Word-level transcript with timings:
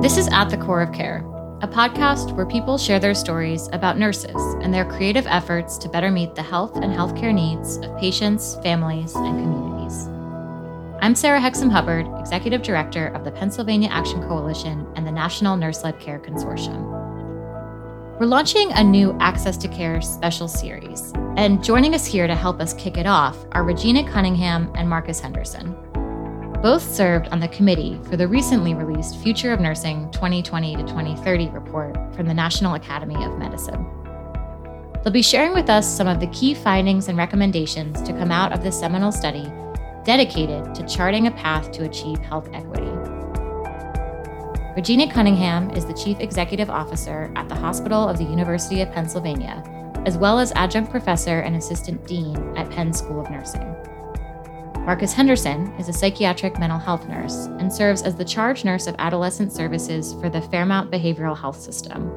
This 0.00 0.16
is 0.16 0.28
At 0.28 0.48
the 0.48 0.56
Core 0.56 0.80
of 0.80 0.92
Care, 0.92 1.24
a 1.60 1.66
podcast 1.66 2.36
where 2.36 2.46
people 2.46 2.78
share 2.78 3.00
their 3.00 3.16
stories 3.16 3.68
about 3.72 3.98
nurses 3.98 4.36
and 4.62 4.72
their 4.72 4.84
creative 4.84 5.26
efforts 5.26 5.76
to 5.78 5.88
better 5.88 6.08
meet 6.08 6.36
the 6.36 6.42
health 6.42 6.76
and 6.76 6.94
healthcare 6.94 7.34
needs 7.34 7.78
of 7.78 7.98
patients, 7.98 8.56
families, 8.62 9.16
and 9.16 9.42
communities. 9.42 10.06
I'm 11.02 11.16
Sarah 11.16 11.40
Hexem 11.40 11.68
Hubbard, 11.68 12.06
Executive 12.20 12.62
Director 12.62 13.08
of 13.08 13.24
the 13.24 13.32
Pennsylvania 13.32 13.88
Action 13.88 14.22
Coalition 14.22 14.86
and 14.94 15.04
the 15.04 15.10
National 15.10 15.56
Nurse 15.56 15.82
Led 15.82 15.98
Care 15.98 16.20
Consortium. 16.20 16.80
We're 18.20 18.26
launching 18.26 18.70
a 18.74 18.84
new 18.84 19.18
Access 19.18 19.56
to 19.56 19.68
Care 19.68 20.00
special 20.00 20.46
series, 20.46 21.12
and 21.36 21.62
joining 21.62 21.96
us 21.96 22.06
here 22.06 22.28
to 22.28 22.36
help 22.36 22.60
us 22.60 22.72
kick 22.74 22.98
it 22.98 23.06
off 23.06 23.36
are 23.50 23.64
Regina 23.64 24.08
Cunningham 24.08 24.72
and 24.76 24.88
Marcus 24.88 25.18
Henderson. 25.18 25.76
Both 26.62 26.92
served 26.92 27.28
on 27.28 27.38
the 27.38 27.46
committee 27.46 28.00
for 28.08 28.16
the 28.16 28.26
recently 28.26 28.74
released 28.74 29.18
Future 29.18 29.52
of 29.52 29.60
Nursing 29.60 30.10
2020 30.10 30.74
to 30.74 30.82
2030 30.82 31.50
report 31.50 31.96
from 32.16 32.26
the 32.26 32.34
National 32.34 32.74
Academy 32.74 33.14
of 33.24 33.38
Medicine. 33.38 33.86
They'll 35.04 35.12
be 35.12 35.22
sharing 35.22 35.54
with 35.54 35.70
us 35.70 35.86
some 35.86 36.08
of 36.08 36.18
the 36.18 36.26
key 36.28 36.54
findings 36.54 37.06
and 37.06 37.16
recommendations 37.16 38.02
to 38.02 38.12
come 38.12 38.32
out 38.32 38.52
of 38.52 38.64
this 38.64 38.76
seminal 38.76 39.12
study 39.12 39.48
dedicated 40.04 40.74
to 40.74 40.84
charting 40.88 41.28
a 41.28 41.30
path 41.30 41.70
to 41.70 41.84
achieve 41.84 42.18
health 42.18 42.48
equity. 42.52 42.90
Regina 44.74 45.12
Cunningham 45.12 45.70
is 45.70 45.86
the 45.86 45.94
Chief 45.94 46.18
Executive 46.18 46.70
Officer 46.70 47.32
at 47.36 47.48
the 47.48 47.54
Hospital 47.54 48.08
of 48.08 48.18
the 48.18 48.24
University 48.24 48.80
of 48.80 48.90
Pennsylvania, 48.90 49.62
as 50.06 50.18
well 50.18 50.40
as 50.40 50.50
Adjunct 50.56 50.90
Professor 50.90 51.38
and 51.38 51.54
Assistant 51.54 52.04
Dean 52.08 52.36
at 52.56 52.68
Penn 52.68 52.92
School 52.92 53.20
of 53.20 53.30
Nursing. 53.30 53.76
Marcus 54.84 55.12
Henderson 55.12 55.70
is 55.78 55.88
a 55.88 55.92
psychiatric 55.92 56.58
mental 56.58 56.78
health 56.78 57.06
nurse 57.08 57.46
and 57.58 57.72
serves 57.72 58.02
as 58.02 58.16
the 58.16 58.24
charge 58.24 58.64
nurse 58.64 58.86
of 58.86 58.94
adolescent 58.98 59.52
services 59.52 60.14
for 60.14 60.30
the 60.30 60.40
Fairmount 60.40 60.90
Behavioral 60.90 61.38
Health 61.38 61.60
System. 61.60 62.10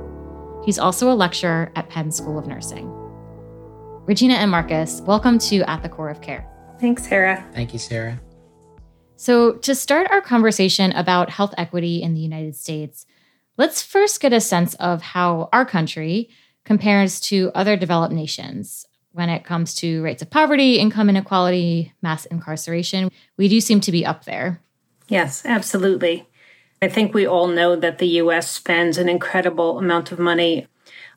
He's 0.63 0.79
also 0.79 1.11
a 1.11 1.13
lecturer 1.13 1.71
at 1.75 1.89
Penn 1.89 2.11
School 2.11 2.39
of 2.39 2.47
Nursing. 2.47 2.89
Regina 4.05 4.35
and 4.35 4.49
Marcus, 4.49 5.01
welcome 5.01 5.37
to 5.39 5.69
At 5.69 5.83
the 5.83 5.89
Core 5.89 6.09
of 6.09 6.21
Care. 6.21 6.47
Thanks, 6.79 7.07
Sarah. 7.07 7.45
Thank 7.53 7.73
you, 7.73 7.79
Sarah. 7.79 8.19
So, 9.17 9.53
to 9.53 9.75
start 9.75 10.09
our 10.09 10.21
conversation 10.21 10.91
about 10.93 11.29
health 11.29 11.53
equity 11.57 12.01
in 12.01 12.13
the 12.13 12.21
United 12.21 12.55
States, 12.55 13.05
let's 13.57 13.83
first 13.83 14.21
get 14.21 14.33
a 14.33 14.39
sense 14.39 14.75
of 14.75 15.01
how 15.01 15.49
our 15.51 15.65
country 15.65 16.29
compares 16.63 17.19
to 17.21 17.51
other 17.53 17.75
developed 17.75 18.13
nations 18.13 18.85
when 19.13 19.29
it 19.29 19.43
comes 19.43 19.73
to 19.75 20.01
rates 20.03 20.21
of 20.21 20.29
poverty, 20.29 20.79
income 20.79 21.09
inequality, 21.09 21.93
mass 22.01 22.25
incarceration. 22.25 23.11
We 23.37 23.47
do 23.47 23.59
seem 23.59 23.81
to 23.81 23.91
be 23.91 24.05
up 24.05 24.25
there. 24.25 24.61
Yes, 25.07 25.45
absolutely. 25.45 26.27
I 26.81 26.87
think 26.87 27.13
we 27.13 27.27
all 27.27 27.47
know 27.47 27.75
that 27.75 27.99
the 27.99 28.07
US 28.07 28.49
spends 28.49 28.97
an 28.97 29.09
incredible 29.09 29.77
amount 29.77 30.11
of 30.11 30.19
money 30.19 30.67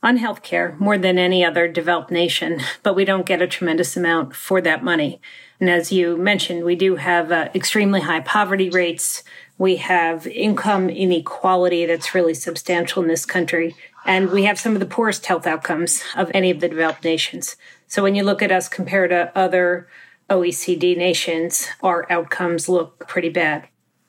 on 0.03 0.19
healthcare, 0.19 0.79
more 0.79 0.99
than 0.99 1.19
any 1.19 1.43
other 1.43 1.67
developed 1.67 2.11
nation, 2.11 2.61
but 2.83 2.95
we 2.95 3.05
don't 3.05 3.27
get 3.27 3.41
a 3.41 3.47
tremendous 3.47 3.97
amount 3.97 4.37
for 4.37 4.61
that 4.61 4.85
money. 4.85 5.21
And 5.59 5.71
as 5.71 5.91
you 5.91 6.17
mentioned, 6.17 6.65
we 6.65 6.77
do 6.77 6.97
have 6.97 7.33
uh, 7.33 7.49
extremely 7.55 8.03
high 8.03 8.21
poverty 8.21 8.69
rates. 8.69 9.23
We 9.57 9.77
have 9.77 10.27
income 10.27 10.91
inequality 10.91 11.87
that's 11.87 12.15
really 12.15 12.35
substantial 12.35 13.03
in 13.03 13.09
this 13.09 13.25
country. 13.25 13.75
And 14.05 14.31
we 14.31 14.45
have 14.45 14.59
some 14.59 14.75
of 14.75 14.81
the 14.81 14.87
poorest 14.87 15.27
health 15.27 15.47
outcomes 15.47 16.03
of 16.17 16.31
any 16.35 16.51
of 16.51 16.61
the 16.61 16.69
developed 16.69 17.05
nations. 17.05 17.57
So 17.87 18.03
when 18.03 18.15
you 18.15 18.23
look 18.23 18.43
at 18.43 18.53
us 18.53 18.69
compared 18.69 19.11
to 19.11 19.33
other 19.37 19.89
OECD 20.29 20.97
nations, 20.97 21.69
our 21.83 22.11
outcomes 22.11 22.69
look 22.69 23.07
pretty 23.09 23.29
bad. 23.29 23.69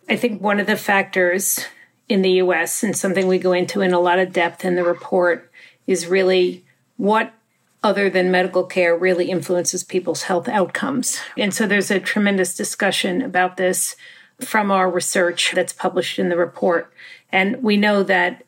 I 0.10 0.16
think 0.16 0.42
one 0.42 0.60
of 0.60 0.68
the 0.68 0.78
factors 0.78 1.66
in 2.08 2.22
the 2.22 2.32
US, 2.32 2.84
and 2.84 2.96
something 2.96 3.28
we 3.28 3.40
go 3.40 3.54
into 3.54 3.82
in 3.82 3.94
a 3.94 4.00
lot 4.00 4.20
of 4.20 4.34
depth 4.34 4.64
in 4.64 4.76
the 4.76 4.84
report, 4.84 5.52
is 5.88 6.08
really 6.08 6.64
what 6.98 7.34
other 7.84 8.10
than 8.10 8.32
medical 8.32 8.64
care 8.64 8.98
really 8.98 9.30
influences 9.30 9.84
people's 9.84 10.24
health 10.24 10.48
outcomes. 10.48 11.20
And 11.38 11.54
so 11.54 11.68
there's 11.68 11.92
a 11.92 12.00
tremendous 12.00 12.56
discussion 12.56 13.22
about 13.22 13.58
this 13.58 13.96
from 14.42 14.72
our 14.72 14.90
research 14.90 15.52
that's 15.54 15.74
published 15.74 16.18
in 16.18 16.30
the 16.30 16.38
report. 16.38 16.92
And 17.32 17.62
we 17.62 17.78
know 17.78 18.04
that 18.04 18.44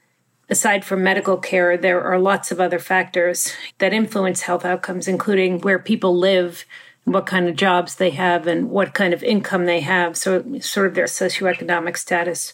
aside 0.49 0.85
from 0.85 1.03
medical 1.03 1.37
care, 1.37 1.77
there 1.77 2.01
are 2.01 2.19
lots 2.19 2.51
of 2.51 2.59
other 2.59 2.79
factors 2.79 3.53
that 3.79 3.93
influence 3.93 4.41
health 4.41 4.65
outcomes, 4.65 5.07
including 5.07 5.59
where 5.59 5.79
people 5.79 6.17
live, 6.17 6.65
what 7.03 7.25
kind 7.25 7.47
of 7.47 7.55
jobs 7.55 7.95
they 7.95 8.11
have, 8.11 8.47
and 8.47 8.69
what 8.69 8.93
kind 8.93 9.13
of 9.13 9.23
income 9.23 9.65
they 9.65 9.81
have. 9.81 10.17
So, 10.17 10.59
sort 10.59 10.87
of 10.87 10.95
their 10.95 11.05
socioeconomic 11.05 11.97
status. 11.97 12.53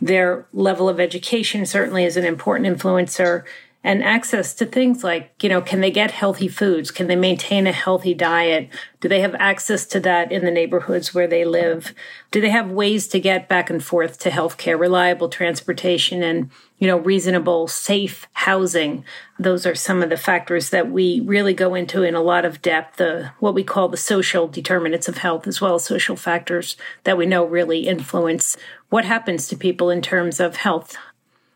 Their 0.00 0.46
level 0.52 0.88
of 0.88 1.00
education 1.00 1.66
certainly 1.66 2.04
is 2.04 2.16
an 2.16 2.24
important 2.24 2.68
influencer 2.68 3.44
and 3.84 4.02
access 4.02 4.54
to 4.54 4.66
things 4.66 5.04
like, 5.04 5.32
you 5.40 5.48
know, 5.48 5.62
can 5.62 5.80
they 5.80 5.90
get 5.90 6.10
healthy 6.10 6.48
foods? 6.48 6.90
Can 6.90 7.06
they 7.06 7.14
maintain 7.14 7.66
a 7.66 7.72
healthy 7.72 8.12
diet? 8.12 8.68
Do 9.00 9.08
they 9.08 9.20
have 9.20 9.36
access 9.36 9.86
to 9.86 10.00
that 10.00 10.32
in 10.32 10.44
the 10.44 10.50
neighborhoods 10.50 11.14
where 11.14 11.28
they 11.28 11.44
live? 11.44 11.94
Do 12.32 12.40
they 12.40 12.50
have 12.50 12.72
ways 12.72 13.06
to 13.08 13.20
get 13.20 13.48
back 13.48 13.70
and 13.70 13.82
forth 13.82 14.18
to 14.20 14.30
healthcare, 14.30 14.78
reliable 14.78 15.28
transportation 15.28 16.24
and, 16.24 16.50
you 16.78 16.88
know, 16.88 16.98
reasonable, 16.98 17.68
safe 17.68 18.26
housing? 18.32 19.04
Those 19.38 19.64
are 19.64 19.76
some 19.76 20.02
of 20.02 20.10
the 20.10 20.16
factors 20.16 20.70
that 20.70 20.90
we 20.90 21.20
really 21.20 21.54
go 21.54 21.76
into 21.76 22.02
in 22.02 22.16
a 22.16 22.20
lot 22.20 22.44
of 22.44 22.60
depth, 22.60 22.96
the, 22.96 23.30
what 23.38 23.54
we 23.54 23.62
call 23.62 23.88
the 23.88 23.96
social 23.96 24.48
determinants 24.48 25.06
of 25.06 25.18
health, 25.18 25.46
as 25.46 25.60
well 25.60 25.76
as 25.76 25.84
social 25.84 26.16
factors 26.16 26.76
that 27.04 27.16
we 27.16 27.26
know 27.26 27.44
really 27.44 27.86
influence 27.86 28.56
what 28.88 29.04
happens 29.04 29.46
to 29.46 29.56
people 29.56 29.88
in 29.88 30.02
terms 30.02 30.40
of 30.40 30.56
health 30.56 30.96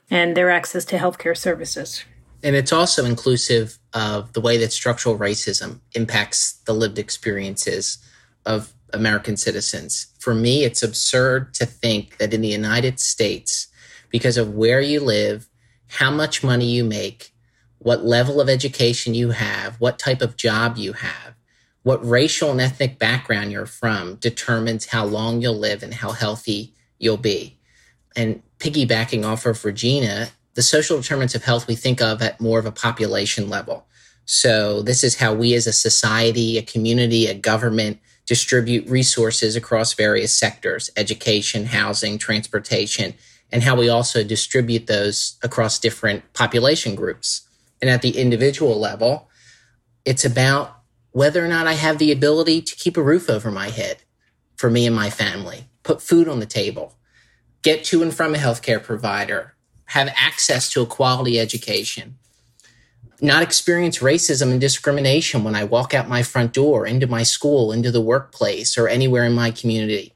and 0.08 0.36
their 0.36 0.50
access 0.50 0.84
to 0.84 0.98
healthcare 0.98 1.36
services. 1.36 2.04
And 2.42 2.56
it's 2.56 2.72
also 2.72 3.04
inclusive 3.04 3.78
of 3.92 4.32
the 4.32 4.40
way 4.40 4.56
that 4.58 4.72
structural 4.72 5.18
racism 5.18 5.80
impacts 5.94 6.54
the 6.66 6.72
lived 6.72 6.98
experiences 6.98 7.98
of 8.44 8.72
American 8.92 9.36
citizens. 9.36 10.08
For 10.18 10.34
me, 10.34 10.64
it's 10.64 10.82
absurd 10.82 11.54
to 11.54 11.66
think 11.66 12.18
that 12.18 12.34
in 12.34 12.40
the 12.40 12.48
United 12.48 13.00
States, 13.00 13.68
because 14.10 14.36
of 14.36 14.54
where 14.54 14.80
you 14.80 15.00
live, 15.00 15.48
how 15.88 16.10
much 16.10 16.42
money 16.42 16.66
you 16.66 16.84
make, 16.84 17.32
what 17.78 18.04
level 18.04 18.40
of 18.40 18.48
education 18.48 19.14
you 19.14 19.30
have, 19.30 19.80
what 19.80 19.98
type 19.98 20.22
of 20.22 20.36
job 20.36 20.76
you 20.76 20.92
have, 20.94 21.34
what 21.82 22.06
racial 22.06 22.50
and 22.50 22.60
ethnic 22.60 22.98
background 22.98 23.50
you're 23.50 23.66
from 23.66 24.16
determines 24.16 24.86
how 24.86 25.04
long 25.04 25.40
you'll 25.40 25.58
live 25.58 25.82
and 25.82 25.94
how 25.94 26.12
healthy 26.12 26.72
you'll 26.98 27.16
be. 27.16 27.58
And 28.14 28.42
piggybacking 28.58 29.24
off 29.24 29.46
of 29.46 29.64
Regina, 29.64 30.28
the 30.54 30.62
social 30.62 31.00
determinants 31.00 31.34
of 31.34 31.44
health 31.44 31.66
we 31.66 31.74
think 31.74 32.00
of 32.00 32.22
at 32.22 32.40
more 32.40 32.58
of 32.58 32.66
a 32.66 32.72
population 32.72 33.48
level. 33.48 33.86
So 34.24 34.82
this 34.82 35.02
is 35.02 35.16
how 35.16 35.34
we 35.34 35.54
as 35.54 35.66
a 35.66 35.72
society, 35.72 36.58
a 36.58 36.62
community, 36.62 37.26
a 37.26 37.34
government 37.34 37.98
distribute 38.26 38.88
resources 38.88 39.56
across 39.56 39.94
various 39.94 40.32
sectors, 40.32 40.90
education, 40.96 41.66
housing, 41.66 42.18
transportation, 42.18 43.14
and 43.50 43.62
how 43.62 43.76
we 43.76 43.88
also 43.88 44.22
distribute 44.22 44.86
those 44.86 45.38
across 45.42 45.78
different 45.78 46.32
population 46.32 46.94
groups. 46.94 47.42
And 47.80 47.90
at 47.90 48.00
the 48.00 48.16
individual 48.16 48.78
level, 48.78 49.28
it's 50.04 50.24
about 50.24 50.78
whether 51.10 51.44
or 51.44 51.48
not 51.48 51.66
I 51.66 51.74
have 51.74 51.98
the 51.98 52.12
ability 52.12 52.62
to 52.62 52.76
keep 52.76 52.96
a 52.96 53.02
roof 53.02 53.28
over 53.28 53.50
my 53.50 53.68
head 53.68 53.98
for 54.56 54.70
me 54.70 54.86
and 54.86 54.96
my 54.96 55.10
family, 55.10 55.66
put 55.82 56.00
food 56.00 56.28
on 56.28 56.40
the 56.40 56.46
table, 56.46 56.94
get 57.62 57.84
to 57.84 58.02
and 58.02 58.14
from 58.14 58.34
a 58.34 58.38
healthcare 58.38 58.82
provider, 58.82 59.54
have 59.86 60.12
access 60.16 60.70
to 60.70 60.82
a 60.82 60.86
quality 60.86 61.38
education, 61.38 62.16
not 63.20 63.42
experience 63.42 63.98
racism 63.98 64.50
and 64.50 64.60
discrimination 64.60 65.44
when 65.44 65.54
I 65.54 65.64
walk 65.64 65.94
out 65.94 66.08
my 66.08 66.22
front 66.22 66.52
door, 66.52 66.86
into 66.86 67.06
my 67.06 67.22
school, 67.22 67.72
into 67.72 67.90
the 67.90 68.00
workplace, 68.00 68.76
or 68.76 68.88
anywhere 68.88 69.24
in 69.24 69.32
my 69.32 69.50
community, 69.50 70.14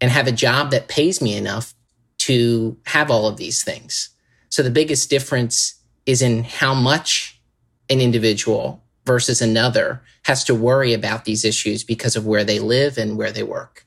and 0.00 0.10
have 0.10 0.26
a 0.26 0.32
job 0.32 0.70
that 0.70 0.88
pays 0.88 1.22
me 1.22 1.36
enough 1.36 1.74
to 2.18 2.76
have 2.86 3.10
all 3.10 3.26
of 3.26 3.36
these 3.36 3.62
things. 3.62 4.10
So 4.50 4.62
the 4.62 4.70
biggest 4.70 5.08
difference 5.08 5.74
is 6.06 6.20
in 6.22 6.44
how 6.44 6.74
much 6.74 7.40
an 7.88 8.00
individual 8.00 8.82
versus 9.06 9.40
another 9.40 10.02
has 10.24 10.44
to 10.44 10.54
worry 10.54 10.92
about 10.92 11.24
these 11.24 11.44
issues 11.44 11.84
because 11.84 12.16
of 12.16 12.26
where 12.26 12.44
they 12.44 12.58
live 12.58 12.98
and 12.98 13.16
where 13.16 13.32
they 13.32 13.42
work. 13.42 13.86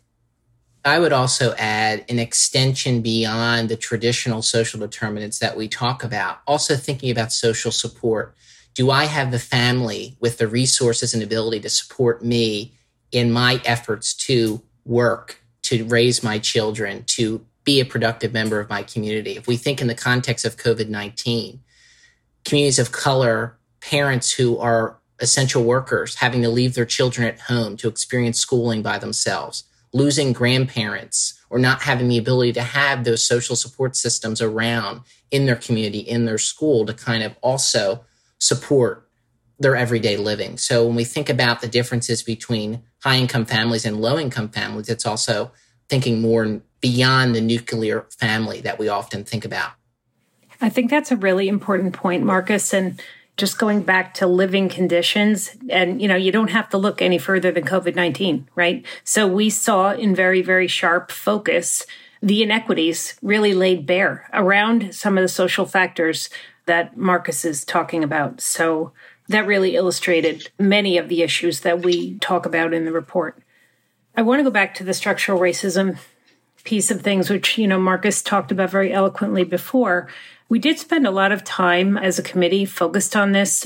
I 0.83 0.97
would 0.97 1.13
also 1.13 1.53
add 1.57 2.05
an 2.09 2.17
extension 2.17 3.01
beyond 3.01 3.69
the 3.69 3.75
traditional 3.75 4.41
social 4.41 4.79
determinants 4.79 5.37
that 5.39 5.55
we 5.55 5.67
talk 5.67 6.03
about, 6.03 6.39
also 6.47 6.75
thinking 6.75 7.11
about 7.11 7.31
social 7.31 7.71
support. 7.71 8.35
Do 8.73 8.89
I 8.89 9.05
have 9.05 9.31
the 9.31 9.39
family 9.39 10.15
with 10.19 10.39
the 10.39 10.47
resources 10.47 11.13
and 11.13 11.21
ability 11.21 11.59
to 11.61 11.69
support 11.69 12.23
me 12.23 12.73
in 13.11 13.31
my 13.31 13.61
efforts 13.63 14.13
to 14.13 14.61
work, 14.85 15.39
to 15.63 15.85
raise 15.85 16.23
my 16.23 16.39
children, 16.39 17.03
to 17.05 17.45
be 17.63 17.79
a 17.79 17.85
productive 17.85 18.33
member 18.33 18.59
of 18.59 18.69
my 18.69 18.81
community? 18.81 19.37
If 19.37 19.45
we 19.45 19.57
think 19.57 19.81
in 19.81 19.87
the 19.87 19.93
context 19.93 20.45
of 20.45 20.57
COVID 20.57 20.89
19, 20.89 21.59
communities 22.43 22.79
of 22.79 22.91
color, 22.91 23.55
parents 23.81 24.33
who 24.33 24.57
are 24.57 24.97
essential 25.19 25.63
workers 25.63 26.15
having 26.15 26.41
to 26.41 26.49
leave 26.49 26.73
their 26.73 26.85
children 26.85 27.27
at 27.27 27.41
home 27.41 27.77
to 27.77 27.87
experience 27.87 28.39
schooling 28.39 28.81
by 28.81 28.97
themselves 28.97 29.65
losing 29.93 30.33
grandparents 30.33 31.39
or 31.49 31.59
not 31.59 31.81
having 31.81 32.07
the 32.07 32.17
ability 32.17 32.53
to 32.53 32.61
have 32.61 33.03
those 33.03 33.25
social 33.25 33.55
support 33.55 33.95
systems 33.95 34.41
around 34.41 35.01
in 35.31 35.45
their 35.45 35.55
community, 35.55 35.99
in 35.99 36.25
their 36.25 36.37
school 36.37 36.85
to 36.85 36.93
kind 36.93 37.23
of 37.23 37.35
also 37.41 38.05
support 38.39 39.07
their 39.59 39.75
everyday 39.75 40.17
living. 40.17 40.57
So 40.57 40.85
when 40.87 40.95
we 40.95 41.03
think 41.03 41.29
about 41.29 41.61
the 41.61 41.67
differences 41.67 42.23
between 42.23 42.81
high 43.03 43.17
income 43.17 43.45
families 43.45 43.85
and 43.85 44.01
low 44.01 44.17
income 44.17 44.49
families, 44.49 44.89
it's 44.89 45.05
also 45.05 45.51
thinking 45.87 46.21
more 46.21 46.61
beyond 46.79 47.35
the 47.35 47.41
nuclear 47.41 48.07
family 48.17 48.61
that 48.61 48.79
we 48.79 48.87
often 48.87 49.23
think 49.23 49.45
about. 49.45 49.73
I 50.61 50.69
think 50.69 50.89
that's 50.89 51.11
a 51.11 51.17
really 51.17 51.47
important 51.47 51.93
point, 51.93 52.23
Marcus. 52.23 52.73
And 52.73 53.01
just 53.41 53.57
going 53.57 53.81
back 53.81 54.13
to 54.13 54.27
living 54.27 54.69
conditions, 54.69 55.57
and 55.69 56.01
you 56.01 56.07
know, 56.07 56.15
you 56.15 56.31
don't 56.31 56.51
have 56.51 56.69
to 56.69 56.77
look 56.77 57.01
any 57.01 57.17
further 57.17 57.51
than 57.51 57.65
COVID 57.65 57.95
19, 57.95 58.47
right? 58.55 58.85
So 59.03 59.27
we 59.27 59.49
saw 59.49 59.91
in 59.91 60.15
very, 60.15 60.41
very 60.41 60.67
sharp 60.67 61.11
focus 61.11 61.85
the 62.21 62.43
inequities 62.43 63.17
really 63.23 63.53
laid 63.53 63.87
bare 63.87 64.29
around 64.31 64.93
some 64.93 65.17
of 65.17 65.23
the 65.23 65.27
social 65.27 65.65
factors 65.65 66.29
that 66.67 66.95
Marcus 66.95 67.43
is 67.43 67.65
talking 67.65 68.03
about. 68.03 68.39
So 68.41 68.93
that 69.27 69.47
really 69.47 69.75
illustrated 69.75 70.51
many 70.59 70.99
of 70.99 71.09
the 71.09 71.23
issues 71.23 71.61
that 71.61 71.81
we 71.81 72.19
talk 72.19 72.45
about 72.45 72.75
in 72.75 72.85
the 72.85 72.91
report. 72.91 73.41
I 74.15 74.21
want 74.21 74.39
to 74.39 74.43
go 74.43 74.51
back 74.51 74.75
to 74.75 74.83
the 74.83 74.93
structural 74.93 75.39
racism 75.39 75.97
piece 76.63 76.91
of 76.91 77.01
things, 77.01 77.31
which, 77.31 77.57
you 77.57 77.67
know, 77.67 77.79
Marcus 77.79 78.21
talked 78.21 78.51
about 78.51 78.69
very 78.69 78.93
eloquently 78.93 79.43
before. 79.43 80.07
We 80.51 80.59
did 80.59 80.77
spend 80.77 81.07
a 81.07 81.11
lot 81.11 81.31
of 81.31 81.45
time 81.45 81.97
as 81.97 82.19
a 82.19 82.21
committee 82.21 82.65
focused 82.65 83.15
on 83.15 83.31
this. 83.31 83.65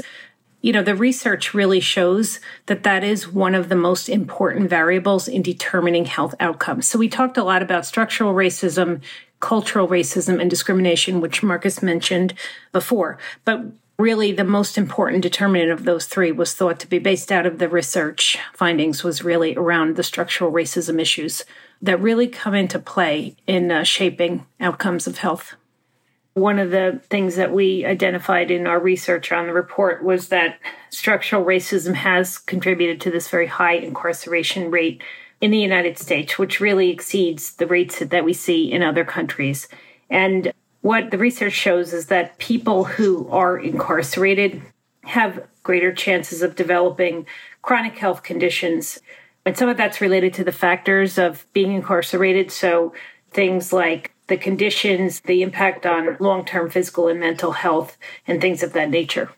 You 0.61 0.71
know, 0.71 0.83
the 0.83 0.93
research 0.93 1.51
really 1.51 1.79
shows 1.79 2.39
that 2.67 2.83
that 2.83 3.03
is 3.03 3.27
one 3.27 3.55
of 3.55 3.69
the 3.69 3.75
most 3.75 4.07
important 4.07 4.69
variables 4.69 5.27
in 5.27 5.41
determining 5.41 6.05
health 6.05 6.35
outcomes. 6.39 6.87
So 6.87 6.99
we 6.99 7.09
talked 7.09 7.37
a 7.37 7.43
lot 7.43 7.63
about 7.63 7.87
structural 7.87 8.35
racism, 8.35 9.01
cultural 9.39 9.87
racism, 9.87 10.39
and 10.39 10.47
discrimination, 10.47 11.21
which 11.21 11.41
Marcus 11.41 11.81
mentioned 11.81 12.35
before. 12.71 13.17
But 13.45 13.65
really 13.97 14.31
the 14.31 14.43
most 14.43 14.77
important 14.77 15.23
determinant 15.23 15.71
of 15.71 15.85
those 15.85 16.05
three 16.05 16.31
was 16.31 16.53
thought 16.53 16.79
to 16.81 16.87
be 16.87 16.99
based 16.99 17.31
out 17.31 17.47
of 17.47 17.57
the 17.57 17.67
research 17.67 18.37
findings 18.53 19.03
was 19.03 19.23
really 19.23 19.55
around 19.55 19.95
the 19.95 20.03
structural 20.03 20.51
racism 20.51 21.01
issues 21.01 21.45
that 21.81 21.99
really 21.99 22.27
come 22.27 22.53
into 22.53 22.77
play 22.77 23.35
in 23.47 23.71
uh, 23.71 23.81
shaping 23.81 24.45
outcomes 24.59 25.07
of 25.07 25.17
health. 25.17 25.55
One 26.35 26.59
of 26.59 26.69
the 26.69 27.01
things 27.09 27.37
that 27.37 27.53
we 27.53 27.85
identified 27.85 28.51
in 28.51 28.67
our 28.67 28.79
research 28.79 29.31
on 29.31 29.47
the 29.47 29.53
report 29.53 30.03
was 30.03 30.27
that 30.27 30.59
structural 30.89 31.45
racism 31.45 31.93
has 31.93 32.37
contributed 32.37 32.99
to 33.01 33.09
this 33.11 33.29
very 33.29 33.47
high 33.47 33.75
incarceration 33.75 34.69
rate 34.69 35.01
in 35.39 35.51
the 35.51 35.57
United 35.57 35.97
States, 35.97 36.37
which 36.37 36.59
really 36.59 36.89
exceeds 36.89 37.55
the 37.55 37.65
rates 37.65 37.99
that 37.99 38.25
we 38.25 38.33
see 38.33 38.69
in 38.69 38.83
other 38.83 39.05
countries. 39.05 39.69
And 40.09 40.51
what 40.81 41.09
the 41.09 41.17
research 41.17 41.53
shows 41.53 41.93
is 41.93 42.07
that 42.07 42.37
people 42.37 42.83
who 42.83 43.29
are 43.29 43.57
incarcerated 43.57 44.61
have 45.05 45.47
greater 45.63 45.93
chances 45.93 46.41
of 46.41 46.55
developing 46.57 47.25
chronic 47.61 47.97
health 47.97 48.23
conditions. 48.23 48.99
And 49.45 49.57
some 49.57 49.69
of 49.69 49.77
that's 49.77 50.01
related 50.01 50.33
to 50.33 50.43
the 50.43 50.51
factors 50.51 51.17
of 51.17 51.45
being 51.53 51.71
incarcerated. 51.71 52.51
So 52.51 52.93
things 53.31 53.71
like 53.71 54.11
the 54.27 54.37
conditions, 54.37 55.21
the 55.21 55.41
impact 55.41 55.85
on 55.85 56.17
long 56.19 56.45
term 56.45 56.69
physical 56.69 57.07
and 57.07 57.19
mental 57.19 57.51
health, 57.51 57.97
and 58.27 58.41
things 58.41 58.63
of 58.63 58.73
that 58.73 58.89
nature. 58.89 59.31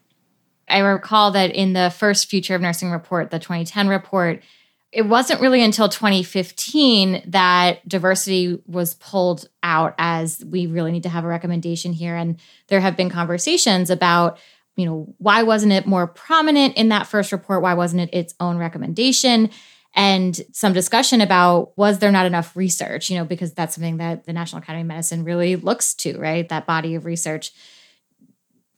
I 0.69 0.80
recall 0.80 1.31
that 1.31 1.56
in 1.56 1.74
the 1.74 1.89
first 1.89 2.30
Future 2.30 2.56
of 2.56 2.62
Nursing 2.62 2.92
report, 2.92 3.31
the 3.31 3.39
2010 3.39 3.88
report, 3.88 4.44
it 4.92 5.04
wasn't 5.04 5.42
really 5.42 5.62
until 5.62 5.89
2015 5.89 7.24
that 7.28 7.88
diversity 7.88 8.62
was 8.66 8.95
pulled 8.95 9.48
out 9.63 9.95
as 9.98 10.44
we 10.45 10.66
really 10.66 10.92
need 10.92 11.04
to 11.04 11.10
have 11.10 11.24
a 11.24 11.28
recommendation 11.28 11.94
here. 11.94 12.16
And 12.16 12.39
there 12.68 12.80
have 12.80 12.98
been 12.98 13.10
conversations 13.10 13.89
about, 13.89 14.39
you 14.75 14.86
know, 14.86 15.13
why 15.18 15.44
wasn't 15.44 15.74
it 15.74 15.88
more 15.88 16.07
prominent 16.07 16.78
in 16.78 16.89
that 16.89 17.07
first 17.07 17.31
report? 17.31 17.62
Why 17.62 17.74
wasn't 17.74 18.01
it 18.04 18.13
its 18.13 18.34
own 18.39 18.57
recommendation? 18.57 19.50
And 19.94 20.39
some 20.54 20.74
discussion 20.74 21.22
about 21.22 21.75
was 21.78 22.00
there 22.00 22.12
not 22.12 22.25
enough 22.25 22.56
research, 22.56 23.10
you 23.10 23.18
know, 23.18 23.25
because 23.25 23.54
that's 23.54 23.75
something 23.75 23.98
that 23.98 24.25
the 24.25 24.34
National 24.34 24.62
Academy 24.62 24.81
of 24.81 24.88
Medicine 24.88 25.24
really 25.24 25.56
looks 25.56 25.94
to, 25.95 26.18
right? 26.19 26.48
That 26.50 26.68
body 26.68 26.95
of 26.95 27.06
research. 27.06 27.51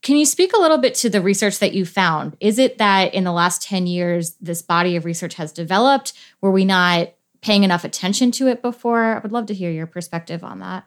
Can 0.01 0.15
you 0.15 0.25
speak 0.25 0.53
a 0.53 0.59
little 0.59 0.77
bit 0.77 0.95
to 0.95 1.09
the 1.09 1.21
research 1.21 1.59
that 1.59 1.73
you 1.73 1.85
found? 1.85 2.37
Is 2.39 2.57
it 2.57 2.77
that 2.77 3.13
in 3.13 3.25
the 3.25 3.33
last 3.33 3.61
10 3.63 3.85
years, 3.85 4.35
this 4.39 4.61
body 4.61 4.95
of 4.95 5.03
research 5.03 5.33
has 5.35 5.51
developed? 5.51 6.13
Were 6.39 6.51
we 6.51 6.63
not 6.63 7.13
paying 7.41 7.63
enough 7.63 7.83
attention 7.83 8.31
to 8.31 8.47
it 8.47 8.61
before? 8.61 9.17
I 9.17 9.19
would 9.19 9.33
love 9.33 9.47
to 9.47 9.53
hear 9.53 9.71
your 9.71 9.87
perspective 9.87 10.41
on 10.43 10.59
that. 10.59 10.85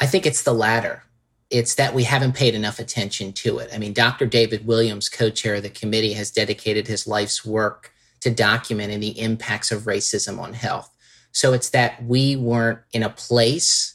I 0.00 0.06
think 0.06 0.26
it's 0.26 0.42
the 0.42 0.54
latter. 0.54 1.04
It's 1.50 1.76
that 1.76 1.94
we 1.94 2.02
haven't 2.02 2.34
paid 2.34 2.54
enough 2.54 2.80
attention 2.80 3.32
to 3.34 3.58
it. 3.58 3.70
I 3.72 3.78
mean, 3.78 3.92
Dr. 3.92 4.26
David 4.26 4.66
Williams, 4.66 5.08
co 5.08 5.30
chair 5.30 5.56
of 5.56 5.62
the 5.62 5.70
committee, 5.70 6.14
has 6.14 6.30
dedicated 6.32 6.88
his 6.88 7.06
life's 7.06 7.44
work 7.44 7.92
to 8.22 8.30
documenting 8.30 9.00
the 9.00 9.20
impacts 9.20 9.70
of 9.70 9.82
racism 9.82 10.38
on 10.38 10.54
health. 10.54 10.90
So 11.32 11.52
it's 11.52 11.70
that 11.70 12.02
we 12.04 12.36
weren't 12.36 12.78
in 12.92 13.02
a 13.02 13.10
place 13.10 13.94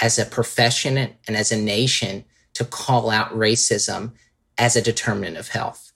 as 0.00 0.18
a 0.18 0.26
profession 0.26 0.96
and 0.96 1.36
as 1.36 1.52
a 1.52 1.56
nation 1.56 2.24
to 2.54 2.64
call 2.64 3.10
out 3.10 3.30
racism 3.30 4.12
as 4.58 4.76
a 4.76 4.82
determinant 4.82 5.36
of 5.36 5.48
health. 5.48 5.92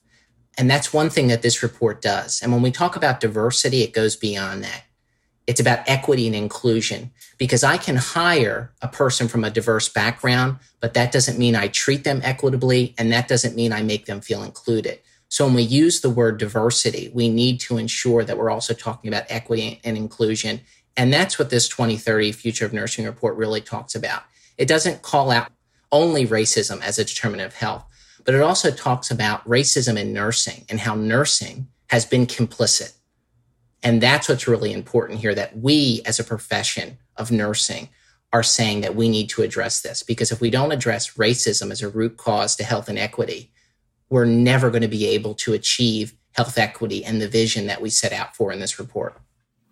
And 0.57 0.69
that's 0.69 0.93
one 0.93 1.09
thing 1.09 1.27
that 1.27 1.41
this 1.41 1.63
report 1.63 2.01
does. 2.01 2.41
And 2.41 2.51
when 2.51 2.61
we 2.61 2.71
talk 2.71 2.95
about 2.95 3.19
diversity, 3.19 3.81
it 3.81 3.93
goes 3.93 4.15
beyond 4.15 4.63
that. 4.63 4.83
It's 5.47 5.59
about 5.59 5.89
equity 5.89 6.27
and 6.27 6.35
inclusion 6.35 7.11
because 7.37 7.63
I 7.63 7.77
can 7.77 7.95
hire 7.95 8.73
a 8.81 8.87
person 8.87 9.27
from 9.27 9.43
a 9.43 9.49
diverse 9.49 9.89
background, 9.89 10.57
but 10.79 10.93
that 10.93 11.11
doesn't 11.11 11.39
mean 11.39 11.55
I 11.55 11.67
treat 11.67 12.03
them 12.03 12.21
equitably 12.23 12.93
and 12.97 13.11
that 13.11 13.27
doesn't 13.27 13.55
mean 13.55 13.73
I 13.73 13.81
make 13.81 14.05
them 14.05 14.21
feel 14.21 14.43
included. 14.43 14.99
So 15.31 15.45
when 15.45 15.55
we 15.55 15.61
use 15.61 16.01
the 16.01 16.09
word 16.09 16.39
diversity, 16.39 17.09
we 17.13 17.29
need 17.29 17.61
to 17.61 17.77
ensure 17.77 18.25
that 18.25 18.37
we're 18.37 18.49
also 18.49 18.73
talking 18.73 19.07
about 19.07 19.23
equity 19.29 19.79
and 19.85 19.95
inclusion. 19.95 20.59
And 20.97 21.13
that's 21.13 21.39
what 21.39 21.49
this 21.49 21.69
2030 21.69 22.33
Future 22.33 22.65
of 22.65 22.73
Nursing 22.73 23.05
report 23.05 23.37
really 23.37 23.61
talks 23.61 23.95
about. 23.95 24.23
It 24.57 24.67
doesn't 24.67 25.03
call 25.03 25.31
out 25.31 25.49
only 25.89 26.27
racism 26.27 26.81
as 26.81 26.99
a 26.99 27.05
determinant 27.05 27.47
of 27.47 27.55
health, 27.55 27.85
but 28.25 28.35
it 28.35 28.41
also 28.41 28.71
talks 28.71 29.09
about 29.09 29.47
racism 29.47 29.97
in 29.97 30.11
nursing 30.11 30.65
and 30.67 30.81
how 30.81 30.95
nursing 30.95 31.69
has 31.87 32.05
been 32.05 32.27
complicit. 32.27 32.91
And 33.81 34.01
that's 34.01 34.27
what's 34.27 34.49
really 34.49 34.73
important 34.73 35.19
here 35.21 35.33
that 35.33 35.57
we 35.57 36.01
as 36.05 36.19
a 36.19 36.25
profession 36.25 36.97
of 37.15 37.31
nursing 37.31 37.87
are 38.33 38.43
saying 38.43 38.81
that 38.81 38.97
we 38.97 39.07
need 39.07 39.29
to 39.29 39.43
address 39.43 39.81
this 39.81 40.03
because 40.03 40.29
if 40.29 40.41
we 40.41 40.49
don't 40.49 40.73
address 40.73 41.13
racism 41.13 41.71
as 41.71 41.81
a 41.81 41.87
root 41.87 42.17
cause 42.17 42.57
to 42.57 42.65
health 42.65 42.89
inequity, 42.89 43.53
we're 44.11 44.25
never 44.25 44.69
going 44.69 44.83
to 44.83 44.87
be 44.87 45.07
able 45.07 45.33
to 45.33 45.53
achieve 45.53 46.13
health 46.33 46.57
equity 46.57 47.03
and 47.03 47.19
the 47.19 47.27
vision 47.27 47.65
that 47.65 47.81
we 47.81 47.89
set 47.89 48.13
out 48.13 48.35
for 48.35 48.51
in 48.51 48.59
this 48.59 48.77
report. 48.77 49.17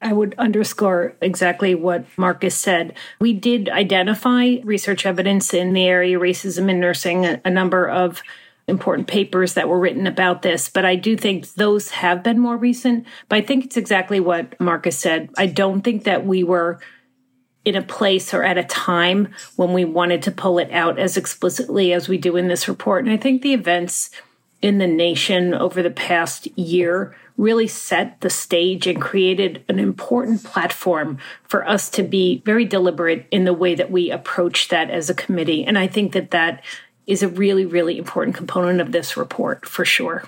I 0.02 0.14
would 0.14 0.34
underscore 0.38 1.14
exactly 1.22 1.76
what 1.76 2.06
Marcus 2.18 2.56
said. 2.56 2.96
We 3.20 3.34
did 3.34 3.68
identify 3.68 4.56
research 4.64 5.06
evidence 5.06 5.54
in 5.54 5.74
the 5.74 5.86
area 5.86 6.16
of 6.16 6.24
racism 6.24 6.70
in 6.70 6.80
nursing, 6.80 7.26
a, 7.26 7.50
number 7.50 7.88
of 7.88 8.24
important 8.66 9.10
papers 9.10 9.56
that 9.56 9.68
were 9.68 9.80
written 9.80 10.08
about 10.08 10.42
this, 10.42 10.70
but 10.70 10.86
I 10.86 10.96
do 10.96 11.18
think 11.18 11.54
those 11.54 11.90
have 11.90 12.24
been 12.24 12.40
more 12.40 12.56
recent. 12.56 13.06
But 13.28 13.40
I 13.40 13.42
think 13.42 13.66
it's 13.66 13.78
exactly 13.78 14.22
what 14.22 14.58
Marcus 14.60 14.98
said. 14.98 15.32
I 15.38 15.48
don't 15.48 15.82
think 15.82 16.06
that 16.06 16.26
we 16.26 16.44
were 16.44 16.80
in 17.66 17.76
a 17.76 17.82
place 17.82 18.34
or 18.34 18.44
at 18.44 18.58
a 18.58 18.64
time 18.64 19.34
when 19.58 19.74
we 19.74 19.84
wanted 19.84 20.24
to 20.24 20.32
pull 20.32 20.60
it 20.60 20.72
out 20.72 20.98
as 20.98 21.18
explicitly 21.18 21.92
as 21.92 22.08
we 22.08 22.18
do 22.18 22.38
in 22.38 22.48
this 22.48 22.70
report. 22.70 23.04
And 23.04 23.14
I 23.14 23.18
think 23.18 23.42
the 23.42 23.54
events 23.54 24.12
in 24.62 24.78
the 24.78 24.88
nation 24.88 25.54
over 25.54 25.82
the 25.82 25.90
past 25.90 26.48
year 26.58 27.16
really 27.38 27.68
set 27.68 28.20
the 28.20 28.30
stage 28.30 28.86
and 28.86 29.02
created 29.02 29.64
an 29.70 29.80
important 29.80 30.44
platform 30.44 31.18
for 31.44 31.68
us 31.68 31.90
to 31.90 32.04
be 32.04 32.42
very 32.46 32.66
deliberate 32.66 33.26
in 33.32 33.46
the 33.46 33.54
way 33.54 33.74
that 33.76 33.90
we 33.90 34.12
approach 34.12 34.68
that 34.68 34.90
as 34.90 35.10
a 35.10 35.14
committee. 35.14 35.64
And 35.64 35.78
I 35.78 35.88
think 35.88 36.12
that 36.12 36.32
that 36.32 36.64
is 37.08 37.24
a 37.24 37.30
really, 37.30 37.66
really 37.66 37.98
important 37.98 38.36
component 38.36 38.82
of 38.82 38.92
this 38.92 39.16
report 39.16 39.66
for 39.66 39.86
sure. 39.86 40.26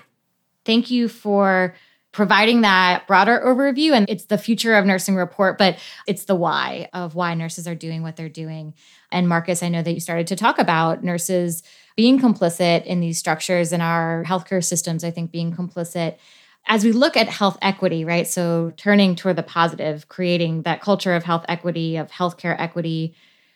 Thank 0.63 0.89
you 0.89 1.09
for 1.09 1.75
providing 2.13 2.61
that 2.61 3.07
broader 3.07 3.41
overview. 3.45 3.91
And 3.91 4.09
it's 4.09 4.25
the 4.25 4.37
future 4.37 4.75
of 4.75 4.85
nursing 4.85 5.15
report, 5.15 5.57
but 5.57 5.77
it's 6.07 6.25
the 6.25 6.35
why 6.35 6.89
of 6.93 7.15
why 7.15 7.33
nurses 7.33 7.67
are 7.67 7.75
doing 7.75 8.03
what 8.03 8.15
they're 8.15 8.29
doing. 8.29 8.73
And 9.11 9.27
Marcus, 9.27 9.63
I 9.63 9.69
know 9.69 9.81
that 9.81 9.93
you 9.93 9.99
started 9.99 10.27
to 10.27 10.35
talk 10.35 10.59
about 10.59 11.03
nurses 11.03 11.63
being 11.95 12.19
complicit 12.19 12.85
in 12.85 12.99
these 12.99 13.17
structures 13.17 13.73
in 13.73 13.81
our 13.81 14.23
healthcare 14.25 14.63
systems, 14.63 15.03
I 15.03 15.11
think 15.11 15.31
being 15.31 15.53
complicit 15.53 16.17
as 16.67 16.83
we 16.83 16.91
look 16.91 17.17
at 17.17 17.27
health 17.27 17.57
equity, 17.61 18.05
right? 18.05 18.27
So 18.27 18.71
turning 18.77 19.15
toward 19.15 19.35
the 19.35 19.43
positive, 19.43 20.07
creating 20.07 20.61
that 20.63 20.81
culture 20.81 21.15
of 21.15 21.23
health 21.23 21.45
equity, 21.47 21.97
of 21.97 22.11
healthcare 22.11 22.55
equity, 22.59 23.15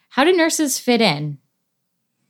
how 0.10 0.24
do 0.24 0.34
nurses 0.34 0.80
fit 0.80 1.02
in? 1.02 1.38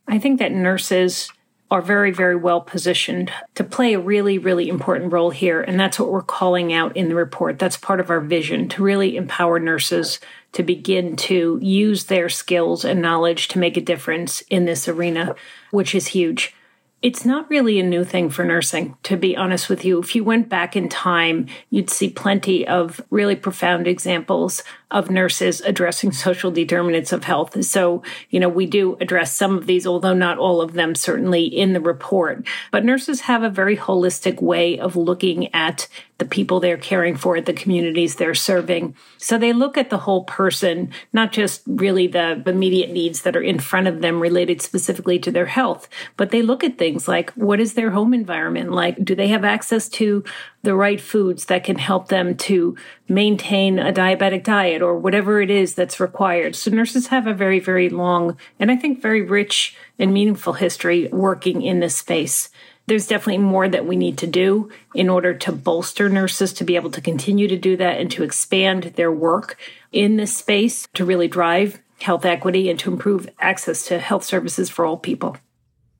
I 0.07 0.19
think 0.19 0.39
that 0.39 0.51
nurses 0.51 1.31
are 1.71 1.81
very, 1.81 2.11
very 2.11 2.35
well 2.35 2.61
positioned 2.61 3.31
to 3.55 3.63
play 3.63 3.93
a 3.93 3.99
really, 3.99 4.37
really 4.37 4.69
important 4.69 5.11
role 5.11 5.31
here. 5.31 5.61
And 5.61 5.79
that's 5.79 5.99
what 5.99 6.11
we're 6.11 6.21
calling 6.21 6.71
out 6.71 6.95
in 6.95 7.09
the 7.09 7.15
report. 7.15 7.57
That's 7.57 7.77
part 7.77 7.99
of 7.99 8.09
our 8.09 8.21
vision 8.21 8.69
to 8.69 8.83
really 8.83 9.17
empower 9.17 9.59
nurses 9.59 10.19
to 10.51 10.63
begin 10.63 11.15
to 11.15 11.59
use 11.61 12.05
their 12.05 12.29
skills 12.29 12.85
and 12.85 13.01
knowledge 13.01 13.47
to 13.49 13.59
make 13.59 13.77
a 13.77 13.81
difference 13.81 14.41
in 14.41 14.65
this 14.65 14.87
arena, 14.87 15.35
which 15.71 15.95
is 15.95 16.07
huge. 16.07 16.55
It's 17.01 17.25
not 17.25 17.49
really 17.49 17.79
a 17.79 17.83
new 17.83 18.03
thing 18.03 18.29
for 18.29 18.45
nursing, 18.45 18.97
to 19.03 19.17
be 19.17 19.35
honest 19.35 19.67
with 19.67 19.83
you. 19.83 19.99
If 19.99 20.15
you 20.15 20.23
went 20.23 20.49
back 20.49 20.75
in 20.75 20.87
time, 20.87 21.47
you'd 21.69 21.89
see 21.89 22.09
plenty 22.09 22.67
of 22.67 23.01
really 23.09 23.35
profound 23.35 23.85
examples 23.85 24.63
of 24.91 25.09
nurses 25.09 25.61
addressing 25.61 26.11
social 26.11 26.51
determinants 26.51 27.11
of 27.11 27.23
health. 27.23 27.63
So, 27.65 28.03
you 28.29 28.39
know, 28.39 28.49
we 28.49 28.65
do 28.65 28.97
address 28.99 29.35
some 29.35 29.57
of 29.57 29.65
these, 29.65 29.87
although 29.87 30.13
not 30.13 30.37
all 30.37 30.61
of 30.61 30.73
them, 30.73 30.95
certainly 30.95 31.45
in 31.45 31.73
the 31.73 31.81
report. 31.81 32.47
But 32.71 32.85
nurses 32.85 33.21
have 33.21 33.43
a 33.43 33.49
very 33.49 33.75
holistic 33.75 34.41
way 34.41 34.79
of 34.79 34.95
looking 34.95 35.53
at 35.53 35.87
the 36.17 36.25
people 36.25 36.59
they're 36.59 36.77
caring 36.77 37.15
for, 37.17 37.41
the 37.41 37.51
communities 37.51 38.15
they're 38.15 38.33
serving. 38.33 38.95
So 39.17 39.37
they 39.37 39.51
look 39.51 39.77
at 39.77 39.89
the 39.89 39.97
whole 39.97 40.23
person, 40.23 40.91
not 41.11 41.33
just 41.33 41.61
really 41.65 42.07
the 42.07 42.41
immediate 42.45 42.91
needs 42.91 43.23
that 43.23 43.35
are 43.35 43.41
in 43.41 43.59
front 43.59 43.87
of 43.87 44.01
them 44.01 44.21
related 44.21 44.61
specifically 44.61 45.19
to 45.19 45.31
their 45.31 45.45
health, 45.45 45.89
but 46.15 46.29
they 46.29 46.41
look 46.41 46.63
at 46.63 46.77
things 46.77 47.07
like 47.07 47.31
what 47.31 47.59
is 47.59 47.73
their 47.73 47.91
home 47.91 48.13
environment 48.13 48.71
like? 48.71 49.03
Do 49.03 49.13
they 49.13 49.27
have 49.27 49.43
access 49.43 49.89
to 49.89 50.23
the 50.65 50.75
right 50.75 50.99
foods 50.99 51.45
that 51.45 51.63
can 51.63 51.77
help 51.77 52.09
them 52.09 52.35
to 52.35 52.75
maintain 53.07 53.79
a 53.79 53.93
diabetic 53.93 54.43
diet 54.43 54.81
or 54.81 54.97
whatever 54.97 55.41
it 55.41 55.49
is 55.49 55.75
that's 55.75 55.99
required. 55.99 56.55
So 56.55 56.71
nurses 56.71 57.07
have 57.07 57.27
a 57.27 57.33
very, 57.33 57.59
very 57.59 57.89
long 57.89 58.37
and 58.59 58.69
I 58.69 58.75
think 58.75 59.01
very 59.01 59.21
rich 59.21 59.77
and 59.97 60.13
meaningful 60.13 60.53
history 60.53 61.07
working 61.07 61.61
in 61.61 61.79
this 61.79 61.95
space. 61.95 62.49
There's 62.87 63.07
definitely 63.07 63.43
more 63.43 63.67
that 63.67 63.85
we 63.85 63.95
need 63.95 64.17
to 64.19 64.27
do 64.27 64.69
in 64.93 65.09
order 65.09 65.33
to 65.33 65.51
bolster 65.51 66.09
nurses 66.09 66.53
to 66.53 66.63
be 66.63 66.75
able 66.75 66.91
to 66.91 67.01
continue 67.01 67.47
to 67.47 67.57
do 67.57 67.77
that 67.77 67.99
and 67.99 68.11
to 68.11 68.23
expand 68.23 68.93
their 68.95 69.11
work 69.11 69.57
in 69.91 70.17
this 70.17 70.35
space 70.35 70.87
to 70.93 71.05
really 71.05 71.27
drive 71.27 71.79
health 72.01 72.25
equity 72.25 72.69
and 72.69 72.79
to 72.79 72.91
improve 72.91 73.29
access 73.39 73.85
to 73.87 73.99
health 73.99 74.23
services 74.23 74.69
for 74.69 74.85
all 74.85 74.97
people. 74.97 75.37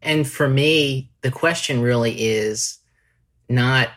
And 0.01 0.27
for 0.27 0.47
me, 0.47 1.09
the 1.21 1.31
question 1.31 1.81
really 1.81 2.13
is 2.21 2.77
not 3.49 3.89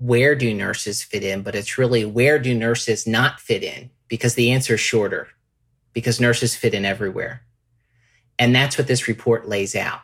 where 0.00 0.34
do 0.34 0.52
nurses 0.52 1.02
fit 1.02 1.22
in, 1.22 1.42
but 1.42 1.54
it's 1.54 1.76
really 1.76 2.04
where 2.04 2.38
do 2.38 2.54
nurses 2.54 3.06
not 3.06 3.38
fit 3.38 3.62
in? 3.62 3.90
Because 4.08 4.34
the 4.34 4.50
answer 4.50 4.74
is 4.74 4.80
shorter, 4.80 5.28
because 5.92 6.20
nurses 6.20 6.56
fit 6.56 6.74
in 6.74 6.84
everywhere. 6.84 7.42
And 8.38 8.54
that's 8.54 8.78
what 8.78 8.86
this 8.86 9.06
report 9.06 9.46
lays 9.48 9.76
out 9.76 10.00